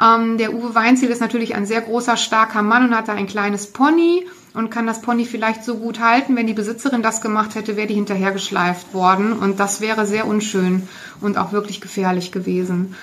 Ähm, 0.00 0.38
der 0.38 0.54
Uwe 0.54 0.74
Weinziel 0.74 1.10
ist 1.10 1.20
natürlich 1.20 1.56
ein 1.56 1.66
sehr 1.66 1.80
großer, 1.80 2.16
starker 2.16 2.62
Mann 2.62 2.84
und 2.84 2.96
hat 2.96 3.08
da 3.08 3.14
ein 3.14 3.26
kleines 3.26 3.66
Pony 3.72 4.26
und 4.54 4.70
kann 4.70 4.86
das 4.86 5.02
Pony 5.02 5.24
vielleicht 5.24 5.64
so 5.64 5.76
gut 5.76 5.98
halten. 6.00 6.36
Wenn 6.36 6.46
die 6.46 6.54
Besitzerin 6.54 7.02
das 7.02 7.20
gemacht 7.20 7.56
hätte, 7.56 7.76
wäre 7.76 7.88
die 7.88 7.94
hinterhergeschleift 7.94 8.94
worden 8.94 9.32
und 9.32 9.58
das 9.58 9.80
wäre 9.80 10.06
sehr 10.06 10.26
unschön 10.26 10.88
und 11.20 11.36
auch 11.36 11.52
wirklich 11.52 11.80
gefährlich 11.80 12.30
gewesen. 12.30 12.94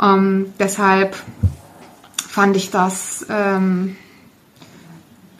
Ähm, 0.00 0.54
deshalb 0.58 1.16
fand 2.28 2.56
ich 2.56 2.70
das 2.70 3.26
ähm, 3.28 3.96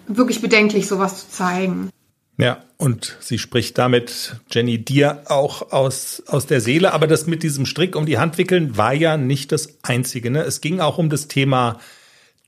wirklich 0.09 0.40
bedenklich, 0.40 0.87
sowas 0.87 1.21
zu 1.21 1.31
zeigen. 1.31 1.90
Ja, 2.40 2.62
und 2.77 3.16
sie 3.21 3.38
spricht 3.38 3.79
damit, 3.79 4.37
Jenny, 4.51 4.79
dir 4.79 5.23
auch 5.27 5.73
aus, 5.73 6.23
aus 6.29 6.47
der 6.47 6.61
Seele. 6.61 6.92
Aber 6.92 7.09
das 7.09 7.27
mit 7.27 7.42
diesem 7.42 7.66
Strick 7.66 7.97
um 7.97 8.07
die 8.07 8.18
Hand 8.18 8.38
wickeln 8.38 8.77
war 8.77 8.94
ja 8.94 9.16
nicht 9.16 9.51
das 9.51 9.77
Einzige. 9.83 10.31
Ne? 10.31 10.42
Es 10.42 10.61
ging 10.61 10.79
auch 10.79 10.99
um 10.99 11.11
das 11.11 11.27
Thema 11.27 11.81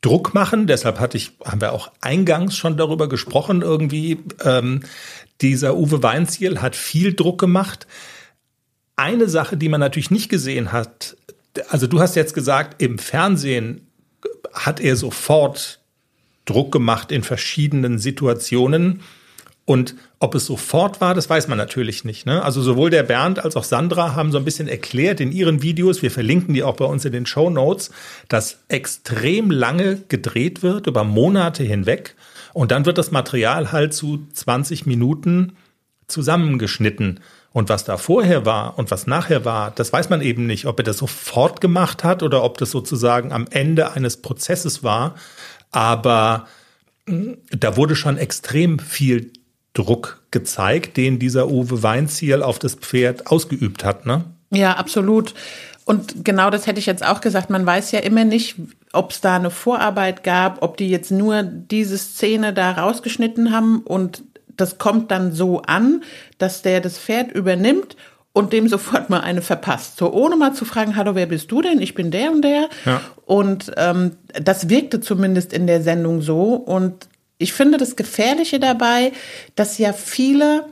Druck 0.00 0.32
machen. 0.32 0.68
Deshalb 0.68 1.00
hatte 1.00 1.16
ich, 1.16 1.32
haben 1.44 1.60
wir 1.60 1.72
auch 1.72 1.90
eingangs 2.00 2.56
schon 2.56 2.76
darüber 2.76 3.08
gesprochen 3.08 3.62
irgendwie. 3.62 4.18
Ähm, 4.44 4.82
dieser 5.40 5.76
Uwe 5.76 6.04
Weinziel 6.04 6.62
hat 6.62 6.76
viel 6.76 7.14
Druck 7.14 7.40
gemacht. 7.40 7.88
Eine 8.94 9.28
Sache, 9.28 9.56
die 9.56 9.68
man 9.68 9.80
natürlich 9.80 10.12
nicht 10.12 10.28
gesehen 10.28 10.70
hat, 10.70 11.16
also 11.68 11.88
du 11.88 12.00
hast 12.00 12.14
jetzt 12.14 12.34
gesagt, 12.34 12.80
im 12.80 12.98
Fernsehen 12.98 13.88
hat 14.52 14.78
er 14.80 14.94
sofort 14.94 15.79
Druck 16.50 16.72
gemacht 16.72 17.12
in 17.12 17.22
verschiedenen 17.22 17.98
Situationen. 17.98 19.00
Und 19.64 19.94
ob 20.18 20.34
es 20.34 20.46
sofort 20.46 21.00
war, 21.00 21.14
das 21.14 21.30
weiß 21.30 21.46
man 21.46 21.56
natürlich 21.56 22.04
nicht. 22.04 22.26
Ne? 22.26 22.42
Also 22.42 22.60
sowohl 22.60 22.90
der 22.90 23.04
Bernd 23.04 23.44
als 23.44 23.54
auch 23.54 23.62
Sandra 23.62 24.16
haben 24.16 24.32
so 24.32 24.38
ein 24.38 24.44
bisschen 24.44 24.66
erklärt 24.66 25.20
in 25.20 25.30
ihren 25.30 25.62
Videos, 25.62 26.02
wir 26.02 26.10
verlinken 26.10 26.54
die 26.54 26.64
auch 26.64 26.74
bei 26.74 26.84
uns 26.84 27.04
in 27.04 27.12
den 27.12 27.24
Show 27.24 27.50
Notes, 27.50 27.92
dass 28.28 28.58
extrem 28.66 29.50
lange 29.50 30.02
gedreht 30.08 30.62
wird, 30.64 30.88
über 30.88 31.04
Monate 31.04 31.62
hinweg. 31.62 32.16
Und 32.52 32.72
dann 32.72 32.84
wird 32.84 32.98
das 32.98 33.12
Material 33.12 33.70
halt 33.70 33.94
zu 33.94 34.26
20 34.32 34.86
Minuten 34.86 35.52
zusammengeschnitten. 36.08 37.20
Und 37.52 37.68
was 37.68 37.84
da 37.84 37.96
vorher 37.96 38.46
war 38.46 38.78
und 38.78 38.90
was 38.90 39.06
nachher 39.06 39.44
war, 39.44 39.72
das 39.72 39.92
weiß 39.92 40.08
man 40.08 40.20
eben 40.20 40.46
nicht, 40.46 40.66
ob 40.66 40.78
er 40.78 40.84
das 40.84 40.98
sofort 40.98 41.60
gemacht 41.60 42.04
hat 42.04 42.22
oder 42.22 42.44
ob 42.44 42.58
das 42.58 42.70
sozusagen 42.70 43.32
am 43.32 43.46
Ende 43.50 43.92
eines 43.92 44.18
Prozesses 44.18 44.84
war. 44.84 45.16
Aber 45.70 46.46
hm, 47.06 47.38
da 47.50 47.76
wurde 47.76 47.96
schon 47.96 48.18
extrem 48.18 48.78
viel 48.78 49.32
Druck 49.72 50.22
gezeigt, 50.30 50.96
den 50.96 51.18
dieser 51.18 51.48
Uwe 51.48 51.82
Weinziel 51.82 52.42
auf 52.42 52.58
das 52.58 52.74
Pferd 52.74 53.28
ausgeübt 53.28 53.84
hat, 53.84 54.06
ne? 54.06 54.24
Ja, 54.50 54.74
absolut. 54.74 55.34
Und 55.84 56.24
genau 56.24 56.50
das 56.50 56.66
hätte 56.66 56.80
ich 56.80 56.86
jetzt 56.86 57.04
auch 57.04 57.20
gesagt. 57.20 57.50
Man 57.50 57.66
weiß 57.66 57.92
ja 57.92 58.00
immer 58.00 58.24
nicht, 58.24 58.56
ob 58.92 59.12
es 59.12 59.20
da 59.20 59.36
eine 59.36 59.50
Vorarbeit 59.50 60.24
gab, 60.24 60.62
ob 60.62 60.76
die 60.76 60.88
jetzt 60.88 61.10
nur 61.10 61.42
diese 61.42 61.98
Szene 61.98 62.52
da 62.52 62.72
rausgeschnitten 62.72 63.52
haben 63.52 63.80
und 63.80 64.22
das 64.56 64.78
kommt 64.78 65.10
dann 65.10 65.32
so 65.32 65.62
an, 65.62 66.02
dass 66.38 66.62
der 66.62 66.80
das 66.80 66.98
Pferd 66.98 67.32
übernimmt 67.32 67.96
und 68.32 68.52
dem 68.52 68.68
sofort 68.68 69.10
mal 69.10 69.20
eine 69.20 69.42
verpasst. 69.42 69.96
So 69.96 70.12
ohne 70.12 70.36
mal 70.36 70.52
zu 70.54 70.64
fragen, 70.64 70.96
hallo, 70.96 71.14
wer 71.14 71.26
bist 71.26 71.50
du 71.50 71.62
denn? 71.62 71.80
Ich 71.80 71.94
bin 71.94 72.10
der 72.10 72.30
und 72.30 72.42
der. 72.42 72.68
Ja. 72.84 73.00
Und 73.26 73.72
ähm, 73.76 74.12
das 74.40 74.68
wirkte 74.68 75.00
zumindest 75.00 75.52
in 75.52 75.66
der 75.66 75.82
Sendung 75.82 76.22
so. 76.22 76.54
Und 76.54 77.08
ich 77.38 77.52
finde 77.52 77.78
das 77.78 77.96
Gefährliche 77.96 78.60
dabei, 78.60 79.12
dass 79.56 79.78
ja 79.78 79.92
viele 79.92 80.64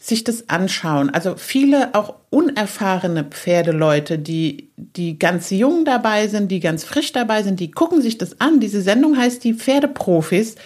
sich 0.00 0.24
das 0.24 0.48
anschauen. 0.48 1.10
Also 1.10 1.36
viele 1.36 1.94
auch 1.94 2.14
unerfahrene 2.30 3.24
Pferdeleute, 3.24 4.18
die, 4.18 4.70
die 4.76 5.18
ganz 5.18 5.50
jung 5.50 5.84
dabei 5.84 6.26
sind, 6.26 6.50
die 6.50 6.60
ganz 6.60 6.82
frisch 6.82 7.12
dabei 7.12 7.42
sind, 7.44 7.60
die 7.60 7.70
gucken 7.70 8.02
sich 8.02 8.18
das 8.18 8.40
an. 8.40 8.58
Diese 8.58 8.82
Sendung 8.82 9.16
heißt 9.16 9.44
die 9.44 9.54
Pferdeprofis. 9.54 10.56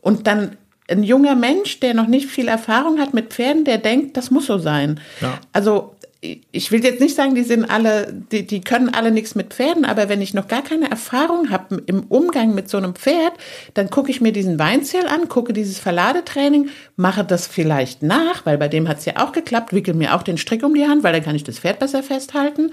Und 0.00 0.26
dann 0.26 0.56
ein 0.90 1.02
junger 1.02 1.34
Mensch, 1.34 1.80
der 1.80 1.94
noch 1.94 2.06
nicht 2.06 2.26
viel 2.26 2.48
Erfahrung 2.48 2.98
hat 2.98 3.14
mit 3.14 3.32
Pferden, 3.32 3.64
der 3.64 3.78
denkt, 3.78 4.16
das 4.16 4.30
muss 4.30 4.46
so 4.46 4.58
sein. 4.58 5.00
Ja. 5.20 5.38
Also 5.52 5.94
ich 6.22 6.70
will 6.70 6.84
jetzt 6.84 7.00
nicht 7.00 7.16
sagen, 7.16 7.34
die 7.34 7.44
sind 7.44 7.64
alle, 7.64 8.12
die, 8.30 8.46
die 8.46 8.60
können 8.60 8.90
alle 8.90 9.10
nichts 9.10 9.34
mit 9.34 9.54
Pferden, 9.54 9.86
aber 9.86 10.10
wenn 10.10 10.20
ich 10.20 10.34
noch 10.34 10.48
gar 10.48 10.62
keine 10.62 10.90
Erfahrung 10.90 11.48
habe 11.48 11.82
im 11.86 12.02
Umgang 12.04 12.54
mit 12.54 12.68
so 12.68 12.76
einem 12.76 12.94
Pferd, 12.94 13.32
dann 13.72 13.88
gucke 13.88 14.10
ich 14.10 14.20
mir 14.20 14.32
diesen 14.32 14.58
Weinzierl 14.58 15.06
an, 15.06 15.28
gucke 15.28 15.54
dieses 15.54 15.78
Verladetraining, 15.78 16.68
mache 16.96 17.24
das 17.24 17.46
vielleicht 17.46 18.02
nach, 18.02 18.44
weil 18.44 18.58
bei 18.58 18.68
dem 18.68 18.86
hat 18.86 18.98
es 18.98 19.06
ja 19.06 19.16
auch 19.16 19.32
geklappt, 19.32 19.72
wickel 19.72 19.94
mir 19.94 20.14
auch 20.14 20.22
den 20.22 20.36
Strick 20.36 20.62
um 20.62 20.74
die 20.74 20.86
Hand, 20.86 21.02
weil 21.02 21.14
dann 21.14 21.24
kann 21.24 21.36
ich 21.36 21.44
das 21.44 21.58
Pferd 21.58 21.78
besser 21.78 22.02
festhalten. 22.02 22.72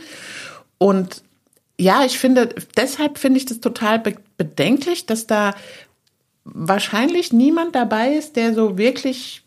Und 0.78 1.24
ja, 1.80 2.04
ich 2.04 2.20
finde, 2.20 2.50
deshalb 2.76 3.18
finde 3.18 3.38
ich 3.38 3.46
das 3.46 3.62
total 3.62 4.02
bedenklich, 4.36 5.06
dass 5.06 5.28
da 5.28 5.54
wahrscheinlich 6.54 7.34
niemand 7.34 7.76
dabei 7.76 8.14
ist, 8.14 8.36
der 8.36 8.54
so 8.54 8.78
wirklich 8.78 9.44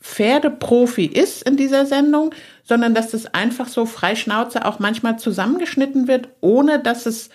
Pferdeprofi 0.00 1.06
ist 1.06 1.42
in 1.42 1.56
dieser 1.56 1.86
Sendung, 1.86 2.34
sondern 2.64 2.94
dass 2.94 3.10
das 3.10 3.26
einfach 3.26 3.68
so 3.68 3.86
freischnauze 3.86 4.64
auch 4.64 4.78
manchmal 4.78 5.18
zusammengeschnitten 5.18 6.08
wird, 6.08 6.28
ohne 6.40 6.82
dass 6.82 7.06
es 7.06 7.30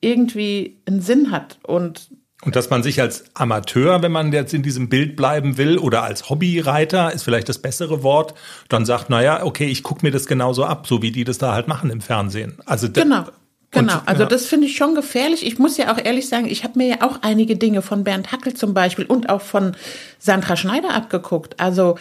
irgendwie 0.00 0.78
einen 0.86 1.00
Sinn 1.00 1.30
hat. 1.30 1.58
Und 1.62 2.08
und 2.42 2.54
dass 2.54 2.68
man 2.68 2.82
sich 2.82 3.00
als 3.00 3.24
Amateur, 3.34 4.02
wenn 4.02 4.12
man 4.12 4.30
jetzt 4.30 4.52
in 4.52 4.62
diesem 4.62 4.90
Bild 4.90 5.16
bleiben 5.16 5.56
will, 5.56 5.78
oder 5.78 6.02
als 6.02 6.28
Hobbyreiter, 6.28 7.12
ist 7.12 7.22
vielleicht 7.22 7.48
das 7.48 7.58
bessere 7.58 8.02
Wort, 8.02 8.34
dann 8.68 8.84
sagt, 8.84 9.08
naja, 9.08 9.42
okay, 9.42 9.66
ich 9.66 9.82
gucke 9.82 10.04
mir 10.04 10.12
das 10.12 10.26
genauso 10.26 10.64
ab, 10.64 10.86
so 10.86 11.00
wie 11.00 11.10
die 11.10 11.24
das 11.24 11.38
da 11.38 11.54
halt 11.54 11.66
machen 11.66 11.88
im 11.88 12.02
Fernsehen. 12.02 12.58
Also 12.66 12.90
genau. 12.90 13.24
Genau, 13.72 14.00
also 14.06 14.22
ja. 14.22 14.28
das 14.28 14.46
finde 14.46 14.66
ich 14.66 14.76
schon 14.76 14.94
gefährlich. 14.94 15.44
Ich 15.44 15.58
muss 15.58 15.76
ja 15.76 15.92
auch 15.92 15.98
ehrlich 16.02 16.28
sagen, 16.28 16.46
ich 16.48 16.64
habe 16.64 16.78
mir 16.78 16.86
ja 16.86 16.96
auch 17.02 17.18
einige 17.22 17.56
Dinge 17.56 17.82
von 17.82 18.04
Bernd 18.04 18.32
Hackel 18.32 18.54
zum 18.54 18.74
Beispiel 18.74 19.04
und 19.04 19.28
auch 19.28 19.42
von 19.42 19.76
Sandra 20.18 20.56
Schneider 20.56 20.94
abgeguckt. 20.94 21.58
Also 21.60 21.96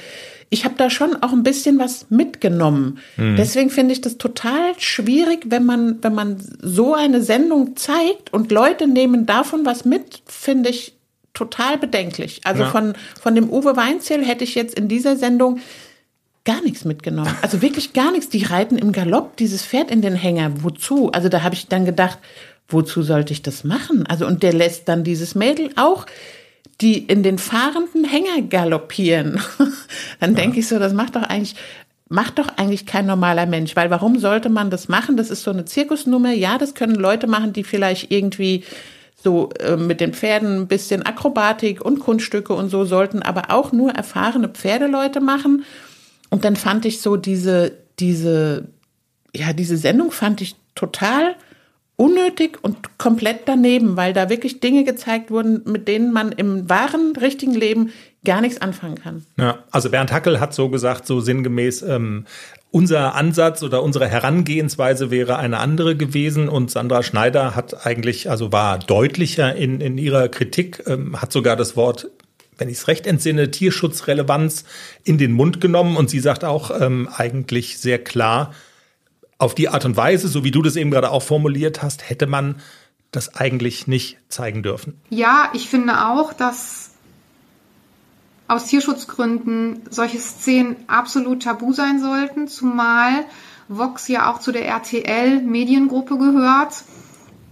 ich 0.50 0.64
habe 0.64 0.76
da 0.78 0.90
schon 0.90 1.22
auch 1.22 1.34
ein 1.34 1.44
bisschen 1.44 1.80
was 1.80 2.10
mitgenommen. 2.10 3.00
Mhm. 3.18 3.36
Deswegen 3.36 3.70
finde 3.70 3.94
ich 3.94 4.02
das 4.02 4.18
total 4.18 4.74
schwierig, 4.78 5.46
wenn 5.48 5.66
man, 5.66 5.98
wenn 6.02 6.14
man 6.14 6.38
so 6.62 6.94
eine 6.94 7.22
Sendung 7.22 7.76
zeigt 7.76 8.32
und 8.32 8.52
Leute 8.52 8.88
nehmen 8.88 9.26
davon 9.26 9.66
was 9.66 9.86
mit, 9.86 10.22
finde 10.28 10.70
ich 10.70 10.94
total 11.34 11.78
bedenklich. 11.78 12.42
Also 12.46 12.64
ja. 12.64 12.70
von, 12.70 12.94
von 13.22 13.36
dem 13.36 13.50
Uwe 13.50 13.76
Weinzel 13.76 14.24
hätte 14.24 14.44
ich 14.44 14.56
jetzt 14.56 14.78
in 14.78 14.88
dieser 14.88 15.18
Sendung 15.18 15.60
gar 16.46 16.62
nichts 16.62 16.86
mitgenommen. 16.86 17.36
Also 17.42 17.62
wirklich 17.62 17.94
gar 17.94 18.12
nichts. 18.12 18.30
Die 18.30 18.44
reiten 18.44 18.78
im 18.78 18.92
Galopp 18.92 19.36
dieses 19.38 19.66
Pferd 19.66 19.92
in 19.92 20.02
den 20.02 20.16
Hänger. 20.16 20.64
Wozu? 20.64 21.12
Also 21.12 21.28
da 21.28 21.44
habe 21.44 21.56
ich 21.56 21.68
dann 21.68 21.86
gedacht, 21.86 22.20
wozu 22.68 23.04
sollte 23.04 23.34
ich 23.34 23.42
das 23.42 23.64
machen? 23.64 24.06
Also 24.08 24.26
und 24.26 24.44
der 24.44 24.54
lässt 24.54 24.88
dann 24.88 25.04
dieses 25.04 25.36
Mädel 25.36 25.72
auch 25.76 26.06
die 26.82 26.98
in 26.98 27.24
den 27.24 27.38
fahrenden 27.38 28.04
Hänger 28.04 28.42
galoppieren. 28.50 29.42
dann 30.20 30.32
ja. 30.32 30.38
denke 30.38 30.60
ich 30.60 30.68
so, 30.68 30.80
das 30.80 30.94
macht 30.94 31.16
doch 31.16 31.24
eigentlich 31.24 31.56
macht 32.08 32.38
doch 32.38 32.50
eigentlich 32.58 32.86
kein 32.86 33.08
normaler 33.08 33.48
Mensch, 33.48 33.76
weil 33.76 33.90
warum 33.90 34.20
sollte 34.20 34.50
man 34.50 34.70
das 34.70 34.88
machen? 34.88 35.18
Das 35.18 35.32
ist 35.32 35.44
so 35.44 35.52
eine 35.52 35.66
Zirkusnummer. 35.66 36.34
Ja, 36.34 36.60
das 36.60 36.76
können 36.76 36.96
Leute 36.96 37.26
machen, 37.26 37.52
die 37.52 37.64
vielleicht 37.64 38.12
irgendwie 38.12 38.64
so 39.16 39.50
äh, 39.60 39.76
mit 39.76 40.02
den 40.02 40.14
Pferden 40.14 40.62
ein 40.62 40.68
bisschen 40.68 41.04
Akrobatik 41.04 41.84
und 41.84 42.00
Kunststücke 42.00 42.54
und 42.54 42.70
so 42.70 42.86
sollten, 42.86 43.24
aber 43.24 43.50
auch 43.50 43.72
nur 43.72 43.92
erfahrene 43.92 44.50
Pferdeleute 44.50 45.20
machen. 45.20 45.66
Und 46.36 46.44
dann 46.44 46.58
fand 46.58 46.84
ich 46.84 47.00
so 47.00 47.16
diese, 47.16 47.72
diese, 47.98 48.68
ja, 49.34 49.54
diese 49.54 49.78
Sendung 49.78 50.12
fand 50.12 50.42
ich 50.42 50.58
total 50.76 51.38
unnötig 51.96 52.58
und 52.62 52.98
komplett 52.98 53.44
daneben, 53.46 53.96
weil 53.96 54.12
da 54.12 54.30
wirklich 54.30 54.60
Dinge 54.60 54.84
gezeigt 54.84 55.32
wurden, 55.32 55.62
mit 55.64 55.88
denen 55.88 56.12
man 56.12 56.34
im 56.34 56.70
wahren, 56.70 57.14
richtigen 57.16 57.54
Leben 57.54 57.94
gar 58.26 58.42
nichts 58.42 58.60
anfangen 58.60 58.96
kann. 58.96 59.26
Ja, 59.38 59.60
also 59.72 59.90
Bernd 59.90 60.12
Hackel 60.12 60.42
hat 60.42 60.54
so 60.54 60.68
gesagt, 60.68 61.08
so 61.08 61.22
sinngemäß, 61.22 61.84
ähm, 61.84 62.26
unser 62.70 63.16
Ansatz 63.16 63.64
oder 63.64 63.82
unsere 63.82 64.10
Herangehensweise 64.10 65.12
wäre 65.12 65.38
eine 65.38 65.60
andere 65.60 65.96
gewesen 65.96 66.50
und 66.50 66.70
Sandra 66.70 67.02
Schneider 67.02 67.56
hat 67.56 67.86
eigentlich, 67.86 68.30
also 68.30 68.52
war 68.52 68.78
deutlicher 68.78 69.56
in, 69.56 69.80
in 69.80 69.98
ihrer 69.98 70.28
Kritik, 70.28 70.84
ähm, 70.86 71.22
hat 71.22 71.32
sogar 71.32 71.56
das 71.56 71.78
Wort 71.78 72.10
wenn 72.58 72.70
ich 72.70 72.78
es 72.78 72.88
recht 72.88 73.08
entsinne, 73.08 73.52
Tierschutzrelevanz 73.52 74.66
in 75.04 75.18
den 75.18 75.32
Mund 75.32 75.62
genommen 75.62 75.98
und 75.98 76.10
sie 76.10 76.20
sagt 76.20 76.44
auch 76.44 76.72
ähm, 76.80 77.10
eigentlich 77.16 77.78
sehr 77.78 78.04
klar, 78.04 78.54
auf 79.38 79.56
die 79.56 79.70
Art 79.70 79.86
und 79.86 79.98
Weise, 79.98 80.28
so 80.28 80.44
wie 80.44 80.52
du 80.52 80.62
das 80.62 80.76
eben 80.76 80.92
gerade 80.92 81.12
auch 81.12 81.24
formuliert 81.24 81.84
hast, 81.84 82.10
hätte 82.10 82.28
man 82.28 82.62
das 83.12 83.36
eigentlich 83.36 83.88
nicht 83.88 84.18
zeigen 84.30 84.64
dürfen. 84.64 85.00
Ja, 85.10 85.50
ich 85.54 85.70
finde 85.70 86.06
auch, 86.08 86.34
dass 86.34 86.92
aus 88.48 88.68
Tierschutzgründen 88.68 89.82
solche 89.90 90.20
Szenen 90.20 90.76
absolut 90.88 91.44
tabu 91.44 91.74
sein 91.74 92.00
sollten, 92.00 92.48
zumal 92.48 93.26
Vox 93.68 94.08
ja 94.08 94.32
auch 94.32 94.40
zu 94.40 94.52
der 94.52 94.68
RTL 94.68 95.42
Mediengruppe 95.42 96.18
gehört, 96.18 96.84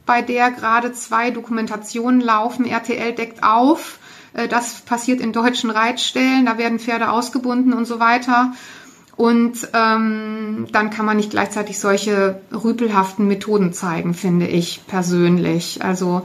bei 0.05 0.21
der 0.21 0.51
gerade 0.51 0.93
zwei 0.93 1.31
Dokumentationen 1.31 2.21
laufen. 2.21 2.65
RTL 2.65 3.13
deckt 3.13 3.43
auf, 3.43 3.99
äh, 4.33 4.47
das 4.47 4.81
passiert 4.81 5.21
in 5.21 5.33
deutschen 5.33 5.69
Reitstellen, 5.69 6.45
da 6.45 6.57
werden 6.57 6.79
Pferde 6.79 7.09
ausgebunden 7.09 7.73
und 7.73 7.85
so 7.85 7.99
weiter. 7.99 8.53
Und 9.15 9.69
ähm, 9.73 10.67
dann 10.71 10.89
kann 10.89 11.05
man 11.05 11.17
nicht 11.17 11.29
gleichzeitig 11.29 11.79
solche 11.79 12.41
rüpelhaften 12.51 13.27
Methoden 13.27 13.71
zeigen, 13.71 14.15
finde 14.15 14.47
ich 14.47 14.81
persönlich. 14.87 15.83
Also 15.83 16.23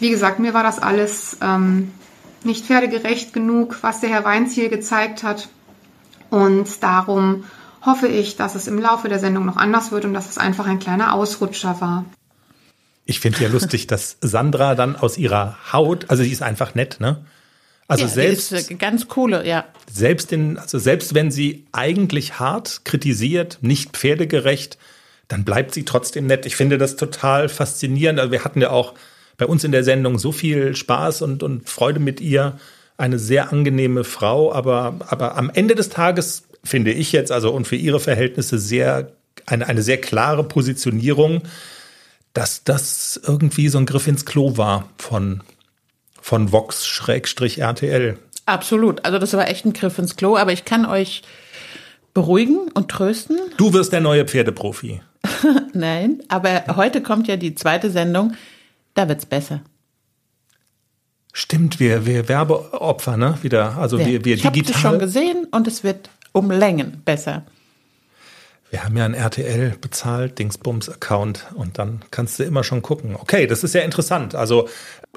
wie 0.00 0.10
gesagt, 0.10 0.38
mir 0.38 0.52
war 0.52 0.62
das 0.62 0.78
alles 0.78 1.38
ähm, 1.40 1.92
nicht 2.44 2.66
pferdegerecht 2.66 3.32
genug, 3.32 3.78
was 3.82 4.00
der 4.00 4.10
Herr 4.10 4.24
Weinziel 4.24 4.68
gezeigt 4.68 5.22
hat. 5.22 5.48
Und 6.28 6.82
darum 6.82 7.44
hoffe 7.84 8.06
ich, 8.06 8.36
dass 8.36 8.54
es 8.54 8.66
im 8.66 8.78
Laufe 8.78 9.08
der 9.08 9.18
Sendung 9.18 9.46
noch 9.46 9.56
anders 9.56 9.90
wird 9.90 10.04
und 10.04 10.12
dass 10.12 10.28
es 10.28 10.38
einfach 10.38 10.66
ein 10.66 10.78
kleiner 10.78 11.14
Ausrutscher 11.14 11.80
war. 11.80 12.04
Ich 13.10 13.18
finde 13.18 13.42
ja 13.42 13.48
lustig, 13.48 13.88
dass 13.88 14.18
Sandra 14.20 14.76
dann 14.76 14.94
aus 14.94 15.18
ihrer 15.18 15.72
Haut, 15.72 16.08
also 16.08 16.22
sie 16.22 16.30
ist 16.30 16.42
einfach 16.42 16.76
nett, 16.76 16.98
ne? 17.00 17.24
Also 17.88 18.04
ja, 18.04 18.08
selbst 18.08 18.78
ganz 18.78 19.08
coole, 19.08 19.44
ja. 19.44 19.64
Selbst 19.92 20.30
in, 20.30 20.56
also 20.58 20.78
selbst 20.78 21.12
wenn 21.12 21.32
sie 21.32 21.66
eigentlich 21.72 22.38
hart 22.38 22.84
kritisiert, 22.84 23.58
nicht 23.62 23.96
pferdegerecht, 23.96 24.78
dann 25.26 25.42
bleibt 25.42 25.74
sie 25.74 25.84
trotzdem 25.84 26.28
nett. 26.28 26.46
Ich 26.46 26.54
finde 26.54 26.78
das 26.78 26.94
total 26.94 27.48
faszinierend. 27.48 28.20
Also 28.20 28.30
wir 28.30 28.44
hatten 28.44 28.60
ja 28.60 28.70
auch 28.70 28.94
bei 29.38 29.46
uns 29.46 29.64
in 29.64 29.72
der 29.72 29.82
Sendung 29.82 30.20
so 30.20 30.30
viel 30.30 30.76
Spaß 30.76 31.22
und, 31.22 31.42
und 31.42 31.68
Freude 31.68 31.98
mit 31.98 32.20
ihr. 32.20 32.60
Eine 32.96 33.18
sehr 33.18 33.52
angenehme 33.52 34.04
Frau, 34.04 34.52
aber, 34.52 35.00
aber 35.08 35.36
am 35.36 35.50
Ende 35.52 35.74
des 35.74 35.88
Tages 35.88 36.44
finde 36.62 36.92
ich 36.92 37.10
jetzt, 37.10 37.32
also 37.32 37.50
und 37.50 37.66
für 37.66 37.74
ihre 37.74 37.98
Verhältnisse 37.98 38.60
sehr, 38.60 39.10
eine, 39.46 39.66
eine 39.66 39.82
sehr 39.82 40.00
klare 40.00 40.44
Positionierung, 40.44 41.42
dass 42.34 42.64
das 42.64 43.20
irgendwie 43.24 43.68
so 43.68 43.78
ein 43.78 43.86
Griff 43.86 44.06
ins 44.06 44.24
Klo 44.24 44.56
war 44.56 44.88
von 44.98 45.42
von 46.20 46.52
Vox-RTL. 46.52 48.18
Absolut. 48.46 49.04
Also 49.04 49.18
das 49.18 49.32
war 49.32 49.48
echt 49.48 49.64
ein 49.64 49.72
Griff 49.72 49.98
ins 49.98 50.16
Klo, 50.16 50.36
aber 50.36 50.52
ich 50.52 50.64
kann 50.64 50.84
euch 50.84 51.22
beruhigen 52.14 52.68
und 52.74 52.90
trösten. 52.90 53.38
Du 53.56 53.72
wirst 53.72 53.92
der 53.92 54.00
neue 54.00 54.26
Pferdeprofi. 54.26 55.00
Nein, 55.72 56.22
aber 56.28 56.64
heute 56.76 57.02
kommt 57.02 57.28
ja 57.28 57.36
die 57.36 57.54
zweite 57.54 57.90
Sendung, 57.90 58.34
da 58.94 59.08
wird's 59.08 59.26
besser. 59.26 59.62
Stimmt, 61.32 61.78
wir, 61.78 62.06
wir 62.06 62.28
Werbeopfer, 62.28 63.16
ne? 63.16 63.38
Wieder. 63.42 63.78
Also 63.78 63.98
ja. 63.98 64.06
wir, 64.06 64.24
wir 64.24 64.36
digital. 64.36 64.52
Ich 64.56 64.64
habe 64.64 64.70
es 64.70 64.80
schon 64.80 64.98
gesehen 64.98 65.46
und 65.52 65.68
es 65.68 65.84
wird 65.84 66.10
um 66.32 66.50
Längen 66.50 67.02
besser 67.04 67.44
wir 68.70 68.84
haben 68.84 68.96
ja 68.96 69.04
ein 69.04 69.14
RTL 69.14 69.74
bezahlt, 69.80 70.38
Dingsbums-Account 70.38 71.46
und 71.54 71.78
dann 71.78 72.02
kannst 72.12 72.38
du 72.38 72.44
immer 72.44 72.62
schon 72.62 72.82
gucken. 72.82 73.16
Okay, 73.16 73.48
das 73.48 73.64
ist 73.64 73.74
ja 73.74 73.80
interessant. 73.80 74.36
Also, 74.36 74.68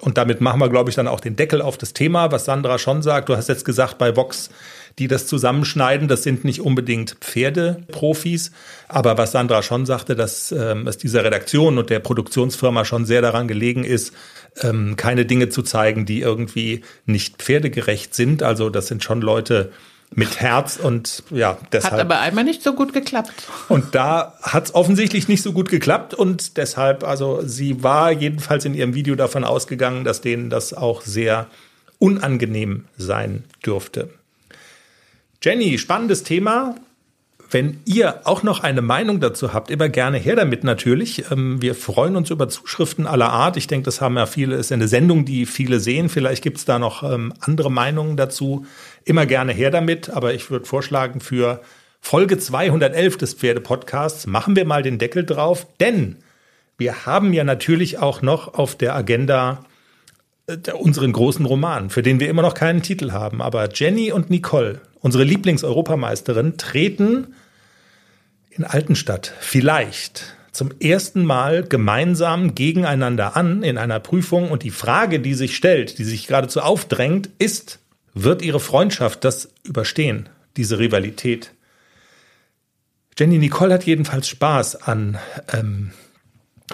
und 0.01 0.17
damit 0.17 0.41
machen 0.41 0.59
wir, 0.59 0.69
glaube 0.69 0.89
ich, 0.89 0.95
dann 0.95 1.07
auch 1.07 1.19
den 1.19 1.35
Deckel 1.35 1.61
auf 1.61 1.77
das 1.77 1.93
Thema, 1.93 2.31
was 2.31 2.45
Sandra 2.45 2.79
schon 2.79 3.03
sagt. 3.03 3.29
Du 3.29 3.37
hast 3.37 3.49
jetzt 3.49 3.63
gesagt, 3.63 3.99
bei 3.99 4.15
Vox, 4.15 4.49
die 4.97 5.07
das 5.07 5.27
zusammenschneiden, 5.27 6.07
das 6.07 6.23
sind 6.23 6.43
nicht 6.45 6.61
unbedingt 6.61 7.17
Pferdeprofis. 7.21 8.51
Aber 8.87 9.19
was 9.19 9.33
Sandra 9.33 9.61
schon 9.61 9.85
sagte, 9.85 10.15
dass 10.15 10.51
ähm, 10.51 10.87
es 10.87 10.97
dieser 10.97 11.23
Redaktion 11.23 11.77
und 11.77 11.91
der 11.91 11.99
Produktionsfirma 11.99 12.85
schon 12.85 13.05
sehr 13.05 13.21
daran 13.21 13.47
gelegen 13.47 13.83
ist, 13.83 14.13
ähm, 14.61 14.95
keine 14.97 15.27
Dinge 15.27 15.49
zu 15.49 15.61
zeigen, 15.61 16.07
die 16.07 16.21
irgendwie 16.21 16.83
nicht 17.05 17.37
pferdegerecht 17.37 18.15
sind. 18.15 18.41
Also, 18.41 18.71
das 18.71 18.87
sind 18.87 19.03
schon 19.03 19.21
Leute, 19.21 19.71
mit 20.15 20.39
Herz 20.39 20.77
und 20.77 21.23
ja, 21.29 21.57
deshalb. 21.71 21.93
Hat 21.93 21.99
aber 21.99 22.19
einmal 22.19 22.43
nicht 22.43 22.63
so 22.63 22.73
gut 22.73 22.93
geklappt. 22.93 23.31
Und 23.69 23.95
da 23.95 24.33
hat 24.41 24.65
es 24.65 24.75
offensichtlich 24.75 25.27
nicht 25.27 25.41
so 25.41 25.53
gut 25.53 25.69
geklappt 25.69 26.13
und 26.13 26.57
deshalb, 26.57 27.03
also 27.03 27.41
sie 27.45 27.83
war 27.83 28.11
jedenfalls 28.11 28.65
in 28.65 28.73
ihrem 28.73 28.93
Video 28.93 29.15
davon 29.15 29.43
ausgegangen, 29.43 30.03
dass 30.03 30.21
denen 30.21 30.49
das 30.49 30.73
auch 30.73 31.01
sehr 31.01 31.47
unangenehm 31.99 32.85
sein 32.97 33.43
dürfte. 33.65 34.09
Jenny, 35.41 35.77
spannendes 35.77 36.23
Thema. 36.23 36.75
Wenn 37.53 37.81
ihr 37.85 38.21
auch 38.23 38.41
noch 38.41 38.61
eine 38.61 38.81
Meinung 38.81 39.19
dazu 39.19 39.53
habt, 39.53 39.69
immer 39.69 39.87
gerne 39.87 40.17
her 40.17 40.35
damit 40.35 40.63
natürlich. 40.63 41.29
Ähm, 41.29 41.61
wir 41.61 41.75
freuen 41.75 42.15
uns 42.15 42.31
über 42.31 42.49
Zuschriften 42.49 43.05
aller 43.05 43.29
Art. 43.29 43.57
Ich 43.57 43.67
denke, 43.67 43.85
das 43.85 44.01
haben 44.01 44.17
ja 44.17 44.25
viele, 44.25 44.55
ist 44.55 44.71
eine 44.71 44.87
Sendung, 44.87 45.23
die 45.23 45.45
viele 45.45 45.79
sehen. 45.79 46.09
Vielleicht 46.09 46.43
gibt 46.43 46.57
es 46.57 46.65
da 46.65 46.79
noch 46.79 47.03
ähm, 47.03 47.31
andere 47.41 47.69
Meinungen 47.69 48.17
dazu. 48.17 48.65
Immer 49.05 49.25
gerne 49.25 49.53
her 49.53 49.71
damit. 49.71 50.09
Aber 50.09 50.33
ich 50.33 50.49
würde 50.49 50.65
vorschlagen, 50.65 51.19
für 51.19 51.61
Folge 51.99 52.37
211 52.37 53.17
des 53.17 53.33
Pferdepodcasts 53.33 54.27
machen 54.27 54.55
wir 54.55 54.65
mal 54.65 54.83
den 54.83 54.99
Deckel 54.99 55.25
drauf, 55.25 55.67
denn 55.79 56.17
wir 56.77 57.05
haben 57.05 57.31
ja 57.31 57.43
natürlich 57.43 57.99
auch 57.99 58.21
noch 58.21 58.55
auf 58.55 58.75
der 58.75 58.95
Agenda 58.95 59.63
äh, 60.47 60.71
unseren 60.71 61.13
großen 61.13 61.45
Roman, 61.45 61.89
für 61.89 62.03
den 62.03 62.19
wir 62.19 62.29
immer 62.29 62.41
noch 62.41 62.55
keinen 62.55 62.81
Titel 62.81 63.11
haben. 63.11 63.41
Aber 63.41 63.69
Jenny 63.71 64.11
und 64.11 64.29
Nicole, 64.29 64.81
unsere 64.99 65.23
Lieblingseuropameisterin, 65.23 66.57
treten 66.57 67.35
in 68.49 68.65
Altenstadt 68.65 69.33
vielleicht 69.39 70.35
zum 70.51 70.71
ersten 70.79 71.25
Mal 71.25 71.63
gemeinsam 71.63 72.53
gegeneinander 72.53 73.35
an 73.35 73.63
in 73.63 73.77
einer 73.77 73.99
Prüfung. 73.99 74.51
Und 74.51 74.63
die 74.63 74.71
Frage, 74.71 75.19
die 75.19 75.33
sich 75.33 75.55
stellt, 75.55 75.97
die 75.97 76.03
sich 76.03 76.27
geradezu 76.27 76.61
aufdrängt, 76.61 77.29
ist, 77.39 77.79
wird 78.13 78.41
ihre 78.41 78.59
Freundschaft 78.59 79.23
das 79.23 79.49
überstehen, 79.63 80.29
diese 80.57 80.79
Rivalität? 80.79 81.51
Jenny 83.17 83.37
Nicole 83.37 83.73
hat 83.73 83.83
jedenfalls 83.83 84.27
Spaß 84.27 84.75
an, 84.87 85.17
ähm, 85.51 85.91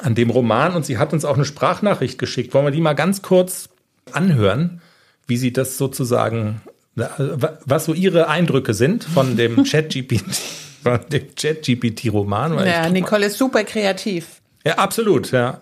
an 0.02 0.16
dem 0.16 0.30
Roman 0.30 0.74
und 0.76 0.86
sie 0.86 0.98
hat 0.98 1.14
uns 1.14 1.26
auch 1.26 1.36
eine 1.36 1.46
Sprachnachricht 1.46 2.18
geschickt. 2.18 2.54
Wollen 2.54 2.66
wir 2.66 2.72
die 2.72 2.82
mal 2.82 2.94
ganz 2.94 3.22
kurz 3.22 3.70
anhören, 4.12 4.82
wie 5.28 5.38
sie 5.38 5.54
das 5.54 5.78
sozusagen, 5.78 6.62
was 6.96 7.86
so 7.86 7.94
ihre 7.94 8.28
Eindrücke 8.28 8.74
sind 8.74 9.04
von 9.04 9.38
dem 9.38 9.64
ChatGPT, 9.70 10.24
von 10.84 11.00
dem 11.12 11.36
ChatGPT-Roman? 11.36 12.66
Ja, 12.66 12.90
Nicole 12.90 13.28
ist 13.28 13.38
super 13.38 13.64
kreativ. 13.64 14.42
Ja, 14.66 14.76
absolut, 14.76 15.32
ja. 15.32 15.62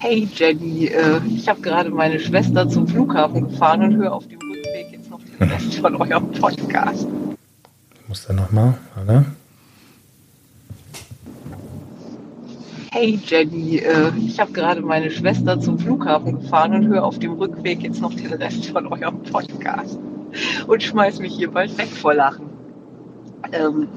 Hey 0.00 0.28
Jenny, 0.32 0.86
äh, 0.86 1.20
ich 1.26 1.48
habe 1.48 1.60
gerade 1.60 1.90
meine 1.90 2.20
Schwester 2.20 2.68
zum 2.68 2.86
Flughafen 2.86 3.48
gefahren 3.48 3.82
und 3.82 3.96
höre 3.96 4.12
auf 4.12 4.28
dem 4.28 4.38
Rückweg 4.38 4.92
jetzt 4.92 5.10
noch 5.10 5.20
den 5.20 5.48
Rest 5.48 5.74
von 5.74 5.96
eurem 5.96 6.30
Podcast. 6.30 7.08
Ich 7.94 8.08
muss 8.08 8.24
da 8.24 8.32
nochmal, 8.32 8.74
oder? 9.02 9.24
Hey 12.92 13.18
Jenny, 13.26 13.78
äh, 13.78 14.12
ich 14.24 14.38
habe 14.38 14.52
gerade 14.52 14.82
meine 14.82 15.10
Schwester 15.10 15.58
zum 15.58 15.80
Flughafen 15.80 16.42
gefahren 16.42 16.74
und 16.74 16.86
höre 16.86 17.02
auf 17.02 17.18
dem 17.18 17.32
Rückweg 17.32 17.82
jetzt 17.82 18.00
noch 18.00 18.14
den 18.14 18.32
Rest 18.34 18.66
von 18.66 18.86
eurem 18.86 19.20
Podcast 19.24 19.98
und 20.68 20.80
schmeiß 20.80 21.18
mich 21.18 21.34
hier 21.34 21.50
bald 21.50 21.76
weg 21.76 21.88
vor 21.88 22.14
Lachen. 22.14 22.46
Ähm, 23.50 23.88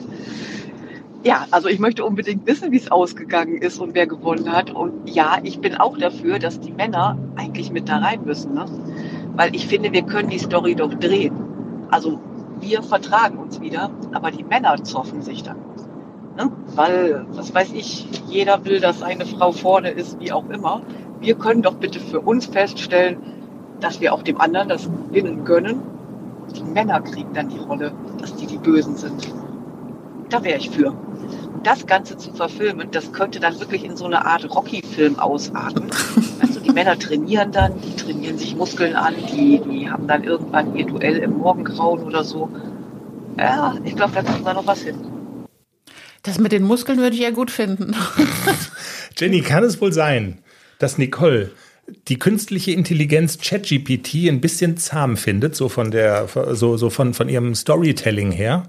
ja, 1.23 1.45
also 1.51 1.67
ich 1.67 1.79
möchte 1.79 2.03
unbedingt 2.03 2.47
wissen, 2.47 2.71
wie 2.71 2.77
es 2.77 2.91
ausgegangen 2.91 3.57
ist 3.57 3.79
und 3.79 3.93
wer 3.93 4.07
gewonnen 4.07 4.51
hat. 4.51 4.71
Und 4.71 5.07
ja, 5.07 5.37
ich 5.43 5.59
bin 5.59 5.75
auch 5.75 5.97
dafür, 5.97 6.39
dass 6.39 6.59
die 6.59 6.71
Männer 6.71 7.17
eigentlich 7.35 7.71
mit 7.71 7.89
da 7.89 7.97
rein 7.97 8.21
müssen. 8.25 8.53
Ne? 8.53 8.65
Weil 9.35 9.55
ich 9.55 9.67
finde, 9.67 9.91
wir 9.91 10.01
können 10.01 10.29
die 10.29 10.39
Story 10.39 10.75
doch 10.75 10.93
drehen. 10.93 11.35
Also 11.91 12.19
wir 12.59 12.81
vertragen 12.81 13.37
uns 13.37 13.61
wieder, 13.61 13.91
aber 14.13 14.31
die 14.31 14.43
Männer 14.43 14.83
zoffen 14.83 15.21
sich 15.21 15.43
dann. 15.43 15.57
Ne? 16.37 16.51
Weil, 16.75 17.25
was 17.33 17.53
weiß 17.53 17.71
ich, 17.73 18.07
jeder 18.27 18.65
will, 18.65 18.79
dass 18.79 19.03
eine 19.03 19.25
Frau 19.25 19.51
vorne 19.51 19.91
ist, 19.91 20.19
wie 20.19 20.31
auch 20.31 20.49
immer. 20.49 20.81
Wir 21.19 21.35
können 21.35 21.61
doch 21.61 21.75
bitte 21.75 21.99
für 21.99 22.19
uns 22.19 22.47
feststellen, 22.47 23.17
dass 23.79 24.01
wir 24.01 24.13
auch 24.13 24.23
dem 24.23 24.41
anderen 24.41 24.69
das 24.69 24.89
Gewinnen 25.09 25.45
gönnen. 25.45 25.81
Die 26.55 26.63
Männer 26.63 26.99
kriegen 27.01 27.33
dann 27.33 27.49
die 27.49 27.59
Rolle, 27.59 27.91
dass 28.19 28.35
die 28.35 28.47
die 28.47 28.57
Bösen 28.57 28.95
sind. 28.95 29.31
Da 30.29 30.43
wäre 30.43 30.57
ich 30.57 30.69
für 30.69 30.93
das 31.63 31.85
Ganze 31.87 32.17
zu 32.17 32.33
verfilmen, 32.33 32.89
das 32.91 33.11
könnte 33.11 33.39
dann 33.39 33.59
wirklich 33.59 33.83
in 33.83 33.95
so 33.95 34.05
eine 34.05 34.25
Art 34.25 34.49
Rocky-Film 34.49 35.19
ausarten. 35.19 35.89
Also 36.39 36.59
die 36.59 36.71
Männer 36.71 36.97
trainieren 36.97 37.51
dann, 37.51 37.79
die 37.81 37.95
trainieren 37.95 38.37
sich 38.37 38.55
Muskeln 38.55 38.95
an, 38.95 39.15
die, 39.31 39.61
die 39.69 39.89
haben 39.89 40.07
dann 40.07 40.23
irgendwann 40.23 40.75
ihr 40.75 40.85
Duell 40.85 41.17
im 41.17 41.37
Morgengrauen 41.37 42.03
oder 42.03 42.23
so. 42.23 42.49
Ja, 43.37 43.75
ich 43.83 43.95
glaube, 43.95 44.13
da 44.13 44.23
kriegen 44.23 44.45
wir 44.45 44.53
noch 44.53 44.67
was 44.67 44.81
hin. 44.81 44.95
Das 46.23 46.39
mit 46.39 46.51
den 46.51 46.63
Muskeln 46.63 46.99
würde 46.99 47.15
ich 47.15 47.21
ja 47.21 47.31
gut 47.31 47.49
finden. 47.49 47.95
Jenny, 49.17 49.41
kann 49.41 49.63
es 49.63 49.81
wohl 49.81 49.91
sein, 49.91 50.39
dass 50.77 50.97
Nicole 50.97 51.51
die 52.07 52.19
künstliche 52.19 52.71
Intelligenz 52.71 53.39
ChatGPT 53.39 54.29
ein 54.29 54.41
bisschen 54.41 54.77
zahm 54.77 55.17
findet, 55.17 55.55
so 55.55 55.67
von 55.67 55.91
der, 55.91 56.27
so, 56.51 56.77
so 56.77 56.89
von, 56.89 57.13
von 57.13 57.27
ihrem 57.27 57.55
Storytelling 57.55 58.31
her? 58.31 58.63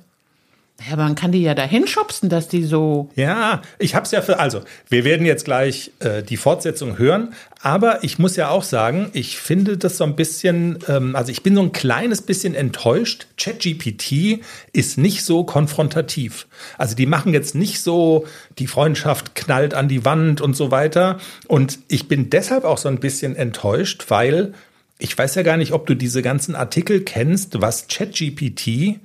Ja, 0.88 0.96
man 0.96 1.14
kann 1.14 1.32
die 1.32 1.42
ja 1.42 1.54
dahin 1.54 1.86
schubsen, 1.86 2.28
dass 2.28 2.48
die 2.48 2.64
so. 2.64 3.10
Ja, 3.14 3.62
ich 3.78 3.94
hab's 3.94 4.10
ja 4.10 4.22
für. 4.22 4.38
Also, 4.38 4.62
wir 4.88 5.04
werden 5.04 5.26
jetzt 5.26 5.44
gleich 5.44 5.92
äh, 6.00 6.22
die 6.22 6.36
Fortsetzung 6.36 6.98
hören, 6.98 7.34
aber 7.60 8.02
ich 8.02 8.18
muss 8.18 8.36
ja 8.36 8.48
auch 8.48 8.62
sagen, 8.62 9.10
ich 9.12 9.38
finde 9.38 9.76
das 9.76 9.98
so 9.98 10.04
ein 10.04 10.16
bisschen, 10.16 10.78
ähm, 10.88 11.14
also 11.14 11.30
ich 11.30 11.42
bin 11.42 11.54
so 11.54 11.62
ein 11.62 11.72
kleines 11.72 12.22
bisschen 12.22 12.54
enttäuscht. 12.54 13.26
ChatGPT 13.36 14.40
ist 14.72 14.98
nicht 14.98 15.24
so 15.24 15.44
konfrontativ. 15.44 16.46
Also 16.78 16.96
die 16.96 17.06
machen 17.06 17.32
jetzt 17.34 17.54
nicht 17.54 17.80
so, 17.80 18.26
die 18.58 18.66
Freundschaft 18.66 19.34
knallt 19.34 19.74
an 19.74 19.88
die 19.88 20.04
Wand 20.04 20.40
und 20.40 20.56
so 20.56 20.70
weiter. 20.70 21.18
Und 21.46 21.78
ich 21.88 22.08
bin 22.08 22.30
deshalb 22.30 22.64
auch 22.64 22.78
so 22.78 22.88
ein 22.88 23.00
bisschen 23.00 23.36
enttäuscht, 23.36 24.06
weil 24.08 24.54
ich 24.98 25.16
weiß 25.16 25.34
ja 25.34 25.42
gar 25.42 25.56
nicht, 25.56 25.72
ob 25.72 25.86
du 25.86 25.94
diese 25.94 26.22
ganzen 26.22 26.54
Artikel 26.54 27.02
kennst, 27.02 27.60
was 27.60 27.88
ChatGPT 27.88 29.00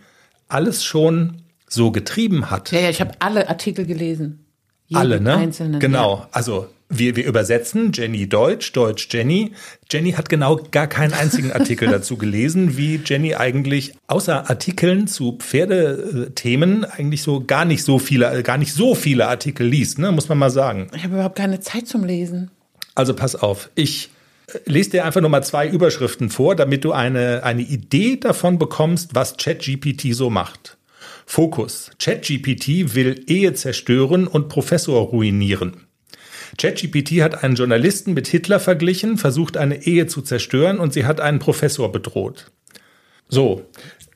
alles 0.47 0.83
schon 0.83 1.41
so 1.67 1.91
getrieben 1.91 2.49
hat. 2.49 2.71
Ja, 2.71 2.79
ja, 2.79 2.89
ich 2.89 3.01
habe 3.01 3.11
alle 3.19 3.49
Artikel 3.49 3.85
gelesen. 3.85 4.45
Jeden 4.87 5.01
alle, 5.01 5.19
ne? 5.19 5.35
Einzelnen, 5.35 5.79
genau. 5.79 6.15
Ja. 6.15 6.29
Also 6.31 6.67
wir, 6.89 7.17
wir 7.17 7.25
übersetzen 7.25 7.91
Jenny 7.93 8.29
Deutsch, 8.29 8.71
Deutsch 8.71 9.09
Jenny. 9.11 9.51
Jenny 9.91 10.13
hat 10.13 10.29
genau 10.29 10.55
gar 10.71 10.87
keinen 10.87 11.13
einzigen 11.13 11.51
Artikel 11.51 11.87
dazu 11.91 12.15
gelesen, 12.17 12.77
wie 12.77 13.01
Jenny 13.03 13.35
eigentlich 13.35 13.93
außer 14.07 14.49
Artikeln 14.49 15.07
zu 15.07 15.33
Pferdethemen 15.33 16.85
eigentlich 16.85 17.23
so 17.23 17.43
gar 17.45 17.65
nicht 17.65 17.83
so 17.83 17.99
viele, 17.99 18.41
gar 18.43 18.57
nicht 18.57 18.73
so 18.73 18.95
viele 18.95 19.27
Artikel 19.27 19.67
liest, 19.67 19.99
ne? 19.99 20.13
muss 20.13 20.29
man 20.29 20.37
mal 20.37 20.49
sagen. 20.49 20.89
Ich 20.95 21.03
habe 21.03 21.15
überhaupt 21.15 21.37
keine 21.37 21.59
Zeit 21.59 21.87
zum 21.87 22.05
Lesen. 22.05 22.51
Also 22.95 23.13
pass 23.13 23.35
auf, 23.35 23.69
ich 23.75 24.09
äh, 24.47 24.59
lese 24.65 24.91
dir 24.91 25.05
einfach 25.05 25.19
nur 25.19 25.29
mal 25.29 25.43
zwei 25.43 25.67
Überschriften 25.67 26.29
vor, 26.29 26.55
damit 26.55 26.85
du 26.85 26.93
eine, 26.93 27.43
eine 27.43 27.63
Idee 27.63 28.15
davon 28.15 28.57
bekommst, 28.57 29.13
was 29.13 29.35
ChatGPT 29.35 30.15
so 30.15 30.29
macht. 30.29 30.76
Fokus. 31.29 31.91
ChatGPT 31.99 32.95
will 32.95 33.21
Ehe 33.27 33.53
zerstören 33.53 34.27
und 34.27 34.47
Professor 34.47 35.07
ruinieren. 35.09 35.85
ChatGPT 36.57 37.21
hat 37.21 37.43
einen 37.43 37.55
Journalisten 37.55 38.13
mit 38.13 38.27
Hitler 38.27 38.61
verglichen, 38.61 39.17
versucht 39.17 39.57
eine 39.57 39.85
Ehe 39.85 40.07
zu 40.07 40.21
zerstören 40.21 40.79
und 40.79 40.93
sie 40.93 41.05
hat 41.05 41.19
einen 41.19 41.39
Professor 41.39 41.91
bedroht. 41.91 42.49
So, 43.27 43.65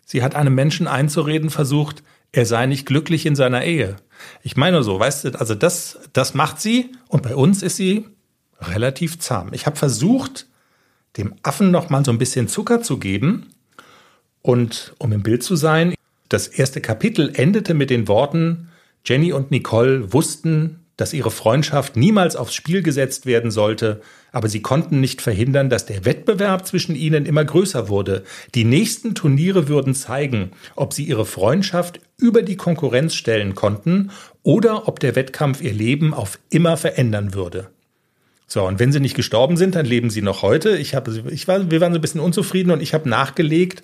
sie 0.05 0.23
hat 0.23 0.35
einem 0.35 0.55
Menschen 0.55 0.87
einzureden 0.87 1.49
versucht, 1.49 2.01
er 2.31 2.45
sei 2.45 2.65
nicht 2.65 2.85
glücklich 2.85 3.25
in 3.25 3.35
seiner 3.35 3.65
Ehe. 3.65 3.97
Ich 4.41 4.55
meine 4.55 4.81
so, 4.81 4.97
weißt 4.97 5.25
du, 5.25 5.39
also 5.39 5.53
das, 5.53 5.99
das 6.13 6.33
macht 6.33 6.61
sie 6.61 6.93
und 7.09 7.23
bei 7.23 7.35
uns 7.35 7.61
ist 7.61 7.75
sie 7.75 8.05
relativ 8.61 9.19
zahm. 9.19 9.53
Ich 9.53 9.65
habe 9.65 9.75
versucht, 9.75 10.47
dem 11.17 11.35
Affen 11.43 11.71
noch 11.71 11.89
mal 11.89 12.05
so 12.05 12.11
ein 12.11 12.17
bisschen 12.17 12.47
Zucker 12.47 12.81
zu 12.81 12.99
geben 12.99 13.49
und 14.41 14.93
um 14.97 15.11
im 15.11 15.23
Bild 15.23 15.43
zu 15.43 15.57
sein, 15.57 15.93
das 16.31 16.47
erste 16.47 16.79
Kapitel 16.79 17.31
endete 17.35 17.73
mit 17.73 17.89
den 17.89 18.07
Worten, 18.07 18.69
Jenny 19.05 19.33
und 19.33 19.51
Nicole 19.51 20.13
wussten, 20.13 20.79
dass 20.95 21.13
ihre 21.13 21.31
Freundschaft 21.31 21.97
niemals 21.97 22.35
aufs 22.35 22.53
Spiel 22.53 22.83
gesetzt 22.83 23.25
werden 23.25 23.51
sollte, 23.51 24.01
aber 24.31 24.47
sie 24.47 24.61
konnten 24.61 25.01
nicht 25.01 25.21
verhindern, 25.21 25.69
dass 25.69 25.85
der 25.85 26.05
Wettbewerb 26.05 26.65
zwischen 26.65 26.95
ihnen 26.95 27.25
immer 27.25 27.43
größer 27.43 27.89
wurde. 27.89 28.23
Die 28.55 28.63
nächsten 28.63 29.13
Turniere 29.13 29.67
würden 29.67 29.93
zeigen, 29.93 30.51
ob 30.75 30.93
sie 30.93 31.03
ihre 31.03 31.25
Freundschaft 31.25 31.99
über 32.17 32.43
die 32.43 32.55
Konkurrenz 32.55 33.15
stellen 33.15 33.55
konnten 33.55 34.11
oder 34.43 34.87
ob 34.87 34.99
der 34.99 35.15
Wettkampf 35.15 35.61
ihr 35.61 35.73
Leben 35.73 36.13
auf 36.13 36.39
immer 36.49 36.77
verändern 36.77 37.33
würde. 37.33 37.71
So, 38.47 38.65
und 38.67 38.79
wenn 38.79 38.91
sie 38.91 38.99
nicht 38.99 39.15
gestorben 39.15 39.57
sind, 39.57 39.75
dann 39.75 39.85
leben 39.85 40.09
sie 40.09 40.21
noch 40.21 40.43
heute. 40.43 40.77
Ich 40.77 40.93
habe, 40.93 41.23
ich 41.29 41.47
war, 41.47 41.71
wir 41.71 41.81
waren 41.81 41.93
so 41.93 41.99
ein 41.99 42.01
bisschen 42.01 42.21
unzufrieden 42.21 42.71
und 42.71 42.81
ich 42.81 42.93
habe 42.93 43.09
nachgelegt 43.09 43.81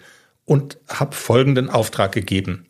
und 0.48 0.80
habe 0.88 1.14
folgenden 1.14 1.70
Auftrag 1.70 2.14
gegeben. 2.14 2.66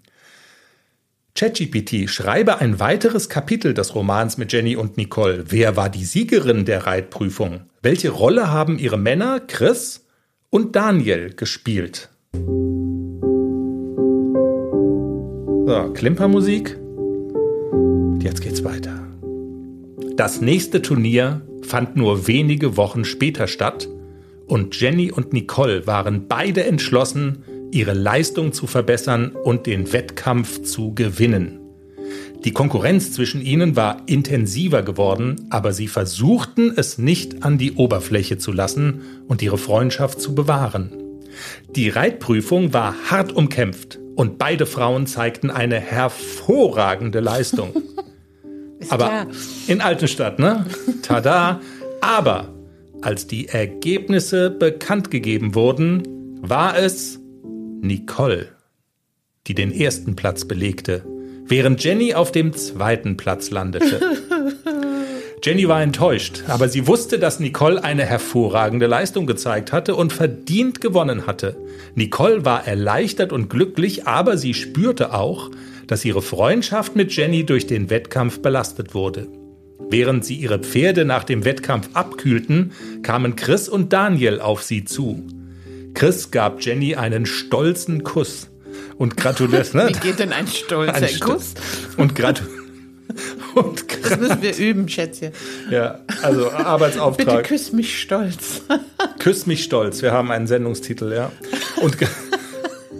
ChatGPT, 1.35 2.09
schreibe 2.09 2.57
ein 2.57 2.79
weiteres 2.79 3.29
Kapitel 3.29 3.75
des 3.75 3.93
Romans 3.93 4.39
mit 4.39 4.51
Jenny 4.51 4.75
und 4.75 4.97
Nicole. 4.97 5.45
Wer 5.49 5.77
war 5.77 5.87
die 5.87 6.03
Siegerin 6.03 6.65
der 6.65 6.87
Reitprüfung? 6.87 7.69
Welche 7.83 8.09
Rolle 8.09 8.49
haben 8.51 8.79
ihre 8.79 8.97
Männer 8.97 9.39
Chris 9.39 10.03
und 10.49 10.75
Daniel 10.75 11.35
gespielt? 11.35 12.09
So, 15.67 15.93
Klimpermusik. 15.93 16.75
Und 17.71 18.21
jetzt 18.23 18.41
geht's 18.41 18.63
weiter. 18.63 18.99
Das 20.15 20.41
nächste 20.41 20.81
Turnier 20.81 21.43
fand 21.61 21.95
nur 21.95 22.25
wenige 22.25 22.77
Wochen 22.77 23.05
später 23.05 23.45
statt 23.45 23.87
und 24.47 24.79
Jenny 24.79 25.11
und 25.11 25.33
Nicole 25.33 25.85
waren 25.85 26.27
beide 26.27 26.63
entschlossen, 26.63 27.43
ihre 27.71 27.93
Leistung 27.93 28.53
zu 28.53 28.67
verbessern 28.67 29.31
und 29.31 29.65
den 29.65 29.91
Wettkampf 29.93 30.63
zu 30.63 30.93
gewinnen. 30.93 31.59
Die 32.43 32.51
Konkurrenz 32.51 33.13
zwischen 33.13 33.41
ihnen 33.41 33.75
war 33.75 34.03
intensiver 34.05 34.83
geworden, 34.83 35.47
aber 35.49 35.73
sie 35.73 35.87
versuchten 35.87 36.71
es 36.75 36.97
nicht 36.97 37.43
an 37.43 37.57
die 37.57 37.73
Oberfläche 37.73 38.37
zu 38.37 38.51
lassen 38.51 39.01
und 39.27 39.41
ihre 39.41 39.57
Freundschaft 39.57 40.21
zu 40.21 40.35
bewahren. 40.35 40.91
Die 41.75 41.89
Reitprüfung 41.89 42.73
war 42.73 42.95
hart 43.09 43.33
umkämpft 43.33 43.99
und 44.15 44.37
beide 44.37 44.65
Frauen 44.65 45.07
zeigten 45.07 45.49
eine 45.49 45.79
hervorragende 45.79 47.19
Leistung. 47.19 47.69
Aber 48.89 49.05
klar. 49.05 49.27
in 49.67 49.81
Altenstadt, 49.81 50.39
ne? 50.39 50.65
Tada! 51.01 51.61
Aber 52.01 52.53
als 53.01 53.27
die 53.27 53.47
Ergebnisse 53.47 54.49
bekannt 54.49 55.11
gegeben 55.11 55.55
wurden, 55.55 56.03
war 56.41 56.77
es 56.77 57.19
Nicole, 57.81 58.49
die 59.45 59.53
den 59.53 59.71
ersten 59.71 60.15
Platz 60.15 60.45
belegte, 60.45 61.03
während 61.45 61.83
Jenny 61.83 62.13
auf 62.13 62.31
dem 62.31 62.53
zweiten 62.53 63.17
Platz 63.17 63.51
landete. 63.51 63.99
Jenny 65.43 65.67
war 65.67 65.81
enttäuscht, 65.81 66.43
aber 66.47 66.67
sie 66.67 66.87
wusste, 66.87 67.19
dass 67.19 67.39
Nicole 67.39 67.83
eine 67.83 68.03
hervorragende 68.03 68.87
Leistung 68.87 69.27
gezeigt 69.27 69.71
hatte 69.71 69.95
und 69.95 70.11
verdient 70.11 70.81
gewonnen 70.81 71.27
hatte. 71.27 71.55
Nicole 71.93 72.43
war 72.43 72.67
erleichtert 72.67 73.31
und 73.31 73.49
glücklich, 73.49 74.07
aber 74.07 74.37
sie 74.37 74.55
spürte 74.55 75.13
auch, 75.13 75.51
dass 75.85 76.03
ihre 76.03 76.23
Freundschaft 76.23 76.95
mit 76.95 77.15
Jenny 77.15 77.45
durch 77.45 77.67
den 77.67 77.89
Wettkampf 77.91 78.41
belastet 78.41 78.95
wurde. 78.95 79.27
Während 79.89 80.25
sie 80.25 80.35
ihre 80.35 80.59
Pferde 80.59 81.05
nach 81.05 81.23
dem 81.23 81.45
Wettkampf 81.45 81.89
abkühlten, 81.93 82.71
kamen 83.03 83.35
Chris 83.35 83.69
und 83.69 83.93
Daniel 83.93 84.41
auf 84.41 84.63
sie 84.63 84.83
zu. 84.83 85.23
Chris 85.97 86.29
gab 86.29 86.61
Jenny 86.61 86.95
einen 86.95 87.25
stolzen 87.25 88.03
Kuss 88.03 88.49
und 88.99 89.17
gratulierte. 89.17 89.77
Ne? 89.77 89.87
Wie 89.87 89.93
geht 89.93 90.19
denn 90.19 90.31
ein 90.31 90.45
stolzer 90.45 90.93
ein 90.93 91.19
Kuss? 91.19 91.55
Und 91.97 92.13
gratulierte. 92.13 92.55
Und 93.55 93.85
das 94.03 94.19
müssen 94.19 94.41
wir 94.43 94.55
üben, 94.57 94.87
Schätzchen. 94.87 95.31
Ja, 95.71 96.01
also 96.21 96.51
Arbeitsauftrag. 96.51 97.37
Bitte 97.37 97.41
küss 97.41 97.71
mich 97.71 97.99
stolz. 97.99 98.61
Küss 99.19 99.47
mich 99.47 99.63
stolz. 99.63 100.03
Wir 100.03 100.11
haben 100.11 100.29
einen 100.29 100.45
Sendungstitel, 100.45 101.11
ja. 101.11 101.31
Und, 101.81 101.97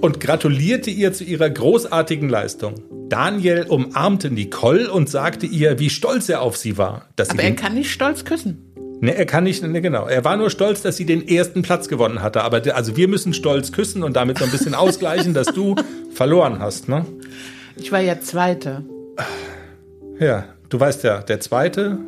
und 0.02 0.20
gratulierte 0.20 0.90
ihr 0.90 1.14
zu 1.14 1.24
ihrer 1.24 1.52
großartigen 1.52 2.30
Leistung. 2.30 2.76
Daniel 3.10 3.68
umarmte 3.70 4.32
Nicole 4.32 4.92
und 4.92 5.08
sagte 5.08 5.46
ihr, 5.46 5.78
wie 5.78 5.92
stolz 5.92 6.30
er 6.30 6.42
auf 6.42 6.58
sie 6.58 6.80
war. 6.80 7.10
Dass 7.16 7.30
Aber 7.30 7.44
er 7.44 7.56
kann 7.56 7.76
nicht 7.76 7.92
stolz 7.92 8.26
küssen. 8.26 8.67
Ne, 9.00 9.16
er 9.16 9.26
kann 9.26 9.44
nicht, 9.44 9.62
ne, 9.64 9.82
genau. 9.82 10.08
Er 10.08 10.26
war 10.26 10.38
nur 10.38 10.50
stolz, 10.50 10.82
dass 10.82 10.98
sie 10.98 11.06
den 11.06 11.28
ersten 11.28 11.62
Platz 11.62 11.88
gewonnen 11.88 12.22
hatte. 12.22 12.44
Aber 12.44 12.62
also 12.74 12.98
wir 12.98 13.08
müssen 13.08 13.34
stolz 13.34 13.72
küssen 13.72 14.04
und 14.04 14.16
damit 14.16 14.40
so 14.40 14.46
ein 14.46 14.52
bisschen 14.52 14.74
ausgleichen, 14.74 15.34
dass 15.34 15.48
du 15.48 15.76
verloren 16.12 16.60
hast, 16.60 16.90
ne? 16.90 17.06
Ich 17.76 17.92
war 17.92 18.00
ja 18.00 18.20
Zweite. 18.20 18.84
Ja, 20.20 20.46
du 20.70 20.80
weißt 20.80 21.04
ja, 21.04 21.22
der 21.22 21.40
Zweite, 21.40 22.00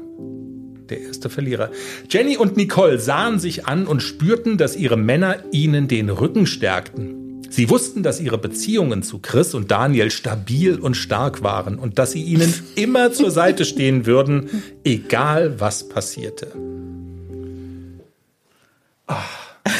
der 0.89 1.01
erste 1.01 1.29
Verlierer. 1.29 1.69
Jenny 2.09 2.37
und 2.37 2.57
Nicole 2.57 2.99
sahen 2.99 3.37
sich 3.37 3.67
an 3.67 3.85
und 3.85 4.01
spürten, 4.01 4.57
dass 4.57 4.75
ihre 4.75 4.97
Männer 4.97 5.37
ihnen 5.51 5.87
den 5.87 6.09
Rücken 6.09 6.47
stärkten. 6.47 7.18
Sie 7.49 7.69
wussten, 7.69 8.03
dass 8.03 8.19
ihre 8.19 8.37
Beziehungen 8.37 9.03
zu 9.03 9.19
Chris 9.19 9.53
und 9.53 9.71
Daniel 9.71 10.11
stabil 10.11 10.79
und 10.79 10.95
stark 10.95 11.43
waren 11.43 11.77
und 11.79 11.99
dass 11.99 12.11
sie 12.11 12.23
ihnen 12.23 12.53
immer 12.75 13.11
zur 13.11 13.31
Seite 13.31 13.65
stehen 13.65 14.05
würden, 14.05 14.49
egal 14.83 15.59
was 15.59 15.89
passierte. 15.89 16.51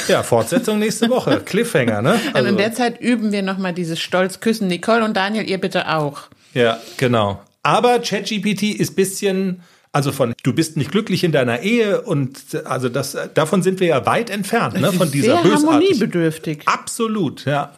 Ja, 0.08 0.24
Fortsetzung 0.24 0.80
nächste 0.80 1.10
Woche. 1.10 1.42
Cliffhanger, 1.46 2.02
ne? 2.02 2.20
Also, 2.34 2.50
in 2.50 2.58
der 2.58 2.74
Zeit 2.74 3.00
üben 3.00 3.32
wir 3.32 3.44
nochmal 3.44 3.74
dieses 3.74 4.00
Stolz-Küssen. 4.00 4.68
Nicole 4.68 5.04
und 5.04 5.16
Daniel, 5.16 5.48
ihr 5.48 5.60
bitte 5.60 5.94
auch. 5.94 6.24
Ja, 6.54 6.80
genau. 6.98 7.42
Aber 7.62 8.00
ChatGPT 8.00 8.64
ist 8.64 8.96
bisschen, 8.96 9.62
also 9.92 10.12
von 10.12 10.34
du 10.44 10.54
bist 10.54 10.78
nicht 10.78 10.92
glücklich 10.92 11.24
in 11.24 11.32
deiner 11.32 11.62
Ehe 11.62 12.02
und 12.02 12.64
also 12.66 12.90
das 12.90 13.18
davon 13.34 13.64
sind 13.64 13.80
wir 13.80 13.88
ja 13.88 14.06
weit 14.06 14.30
entfernt, 14.30 14.80
ne, 14.80 14.92
von 14.92 15.12
dieser 15.12 15.42
sehr 15.42 15.54
harmoniebedürftig. 15.54 16.62
Absolut, 16.66 17.46
ja. 17.46 17.74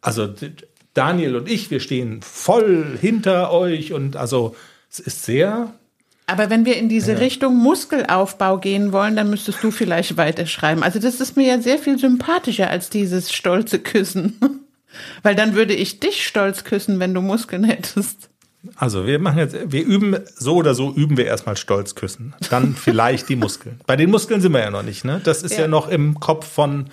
Also 0.00 0.28
Daniel 0.94 1.36
und 1.36 1.48
ich, 1.48 1.70
wir 1.70 1.80
stehen 1.80 2.20
voll 2.22 2.98
hinter 3.00 3.52
euch 3.52 3.92
und 3.92 4.16
also 4.16 4.56
es 4.90 4.98
ist 4.98 5.24
sehr 5.24 5.72
aber 6.26 6.50
wenn 6.50 6.64
wir 6.64 6.76
in 6.76 6.88
diese 6.88 7.12
ja. 7.12 7.18
Richtung 7.18 7.56
Muskelaufbau 7.56 8.58
gehen 8.58 8.92
wollen, 8.92 9.16
dann 9.16 9.28
müsstest 9.28 9.62
du 9.62 9.70
vielleicht 9.70 10.16
weiterschreiben. 10.16 10.82
Also 10.82 10.98
das 10.98 11.20
ist 11.20 11.36
mir 11.36 11.46
ja 11.46 11.60
sehr 11.60 11.78
viel 11.78 11.98
sympathischer 11.98 12.70
als 12.70 12.88
dieses 12.90 13.32
stolze 13.32 13.80
Küssen. 13.80 14.38
Weil 15.22 15.34
dann 15.34 15.54
würde 15.54 15.74
ich 15.74 16.00
dich 16.00 16.26
stolz 16.26 16.64
küssen, 16.64 17.00
wenn 17.00 17.14
du 17.14 17.20
Muskeln 17.20 17.64
hättest. 17.64 18.28
Also 18.76 19.06
wir 19.06 19.18
machen 19.18 19.38
jetzt, 19.38 19.56
wir 19.72 19.84
üben 19.84 20.16
so 20.36 20.56
oder 20.56 20.74
so 20.74 20.92
üben 20.92 21.16
wir 21.16 21.26
erstmal 21.26 21.56
stolz 21.56 21.94
küssen. 21.94 22.34
Dann 22.50 22.74
vielleicht 22.76 23.28
die 23.28 23.36
Muskeln. 23.36 23.80
Bei 23.86 23.96
den 23.96 24.10
Muskeln 24.10 24.40
sind 24.40 24.52
wir 24.52 24.60
ja 24.60 24.70
noch 24.70 24.84
nicht, 24.84 25.04
ne? 25.04 25.20
Das 25.24 25.42
ist 25.42 25.54
ja, 25.54 25.62
ja 25.62 25.68
noch 25.68 25.88
im 25.88 26.20
Kopf 26.20 26.46
von, 26.46 26.86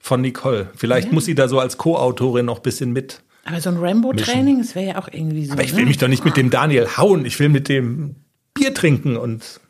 von 0.00 0.22
Nicole. 0.22 0.70
Vielleicht 0.74 1.08
ja. 1.08 1.14
muss 1.14 1.26
sie 1.26 1.34
da 1.34 1.48
so 1.48 1.58
als 1.58 1.76
Co-Autorin 1.76 2.46
noch 2.46 2.58
ein 2.58 2.62
bisschen 2.62 2.92
mit. 2.92 3.20
Aber 3.44 3.60
so 3.60 3.70
ein 3.70 3.76
Rambo-Training, 3.76 4.58
das 4.58 4.74
wäre 4.74 4.86
ja 4.86 4.98
auch 4.98 5.08
irgendwie 5.10 5.46
so. 5.46 5.52
Aber 5.52 5.64
ich 5.64 5.74
will 5.74 5.82
ne? 5.82 5.88
mich 5.88 5.98
doch 5.98 6.08
nicht 6.08 6.24
mit 6.24 6.36
dem 6.36 6.48
Daniel 6.48 6.96
hauen. 6.96 7.26
Ich 7.26 7.38
will 7.40 7.48
mit 7.50 7.68
dem 7.68 8.16
Bier 8.54 8.72
trinken 8.72 9.16
und. 9.16 9.60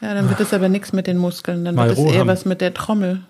Ja, 0.00 0.14
dann 0.14 0.28
wird 0.28 0.40
es 0.40 0.52
aber 0.52 0.68
nichts 0.68 0.92
mit 0.92 1.06
den 1.06 1.18
Muskeln. 1.18 1.64
Dann 1.64 1.76
wird 1.76 1.92
es 1.92 1.98
eher 1.98 2.20
haben. 2.20 2.28
was 2.28 2.44
mit 2.44 2.60
der 2.60 2.74
Trommel. 2.74 3.22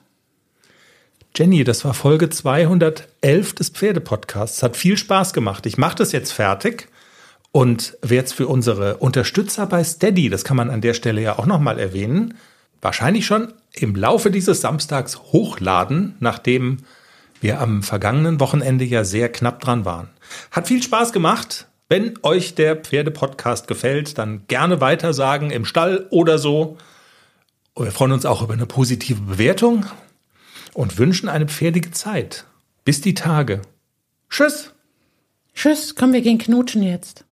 Jenny, 1.36 1.64
das 1.64 1.84
war 1.84 1.92
Folge 1.92 2.30
211 2.30 3.54
des 3.54 3.68
Pferdepodcasts. 3.68 4.62
Hat 4.62 4.76
viel 4.76 4.96
Spaß 4.96 5.34
gemacht. 5.34 5.66
Ich 5.66 5.76
mache 5.76 5.96
das 5.96 6.12
jetzt 6.12 6.32
fertig 6.32 6.88
und 7.56 7.96
wer 8.02 8.18
jetzt 8.18 8.34
für 8.34 8.48
unsere 8.48 8.98
Unterstützer 8.98 9.64
bei 9.64 9.82
Steady, 9.82 10.28
das 10.28 10.44
kann 10.44 10.58
man 10.58 10.68
an 10.68 10.82
der 10.82 10.92
Stelle 10.92 11.22
ja 11.22 11.38
auch 11.38 11.46
nochmal 11.46 11.78
erwähnen, 11.78 12.34
wahrscheinlich 12.82 13.24
schon 13.24 13.54
im 13.72 13.96
Laufe 13.96 14.30
dieses 14.30 14.60
Samstags 14.60 15.18
hochladen, 15.32 16.16
nachdem 16.20 16.80
wir 17.40 17.62
am 17.62 17.82
vergangenen 17.82 18.40
Wochenende 18.40 18.84
ja 18.84 19.04
sehr 19.04 19.32
knapp 19.32 19.60
dran 19.60 19.86
waren. 19.86 20.10
Hat 20.50 20.68
viel 20.68 20.82
Spaß 20.82 21.14
gemacht. 21.14 21.66
Wenn 21.88 22.18
euch 22.22 22.54
der 22.56 22.76
Pferde-Podcast 22.76 23.68
gefällt, 23.68 24.18
dann 24.18 24.42
gerne 24.48 24.82
weitersagen 24.82 25.50
im 25.50 25.64
Stall 25.64 26.08
oder 26.10 26.36
so. 26.36 26.76
Wir 27.74 27.90
freuen 27.90 28.12
uns 28.12 28.26
auch 28.26 28.42
über 28.42 28.52
eine 28.52 28.66
positive 28.66 29.22
Bewertung 29.22 29.86
und 30.74 30.98
wünschen 30.98 31.30
eine 31.30 31.48
pferdige 31.48 31.90
Zeit. 31.90 32.44
Bis 32.84 33.00
die 33.00 33.14
Tage. 33.14 33.62
Tschüss. 34.28 34.74
Tschüss, 35.54 35.94
komm, 35.94 36.12
wir 36.12 36.20
gehen 36.20 36.36
knutschen 36.36 36.82
jetzt. 36.82 37.24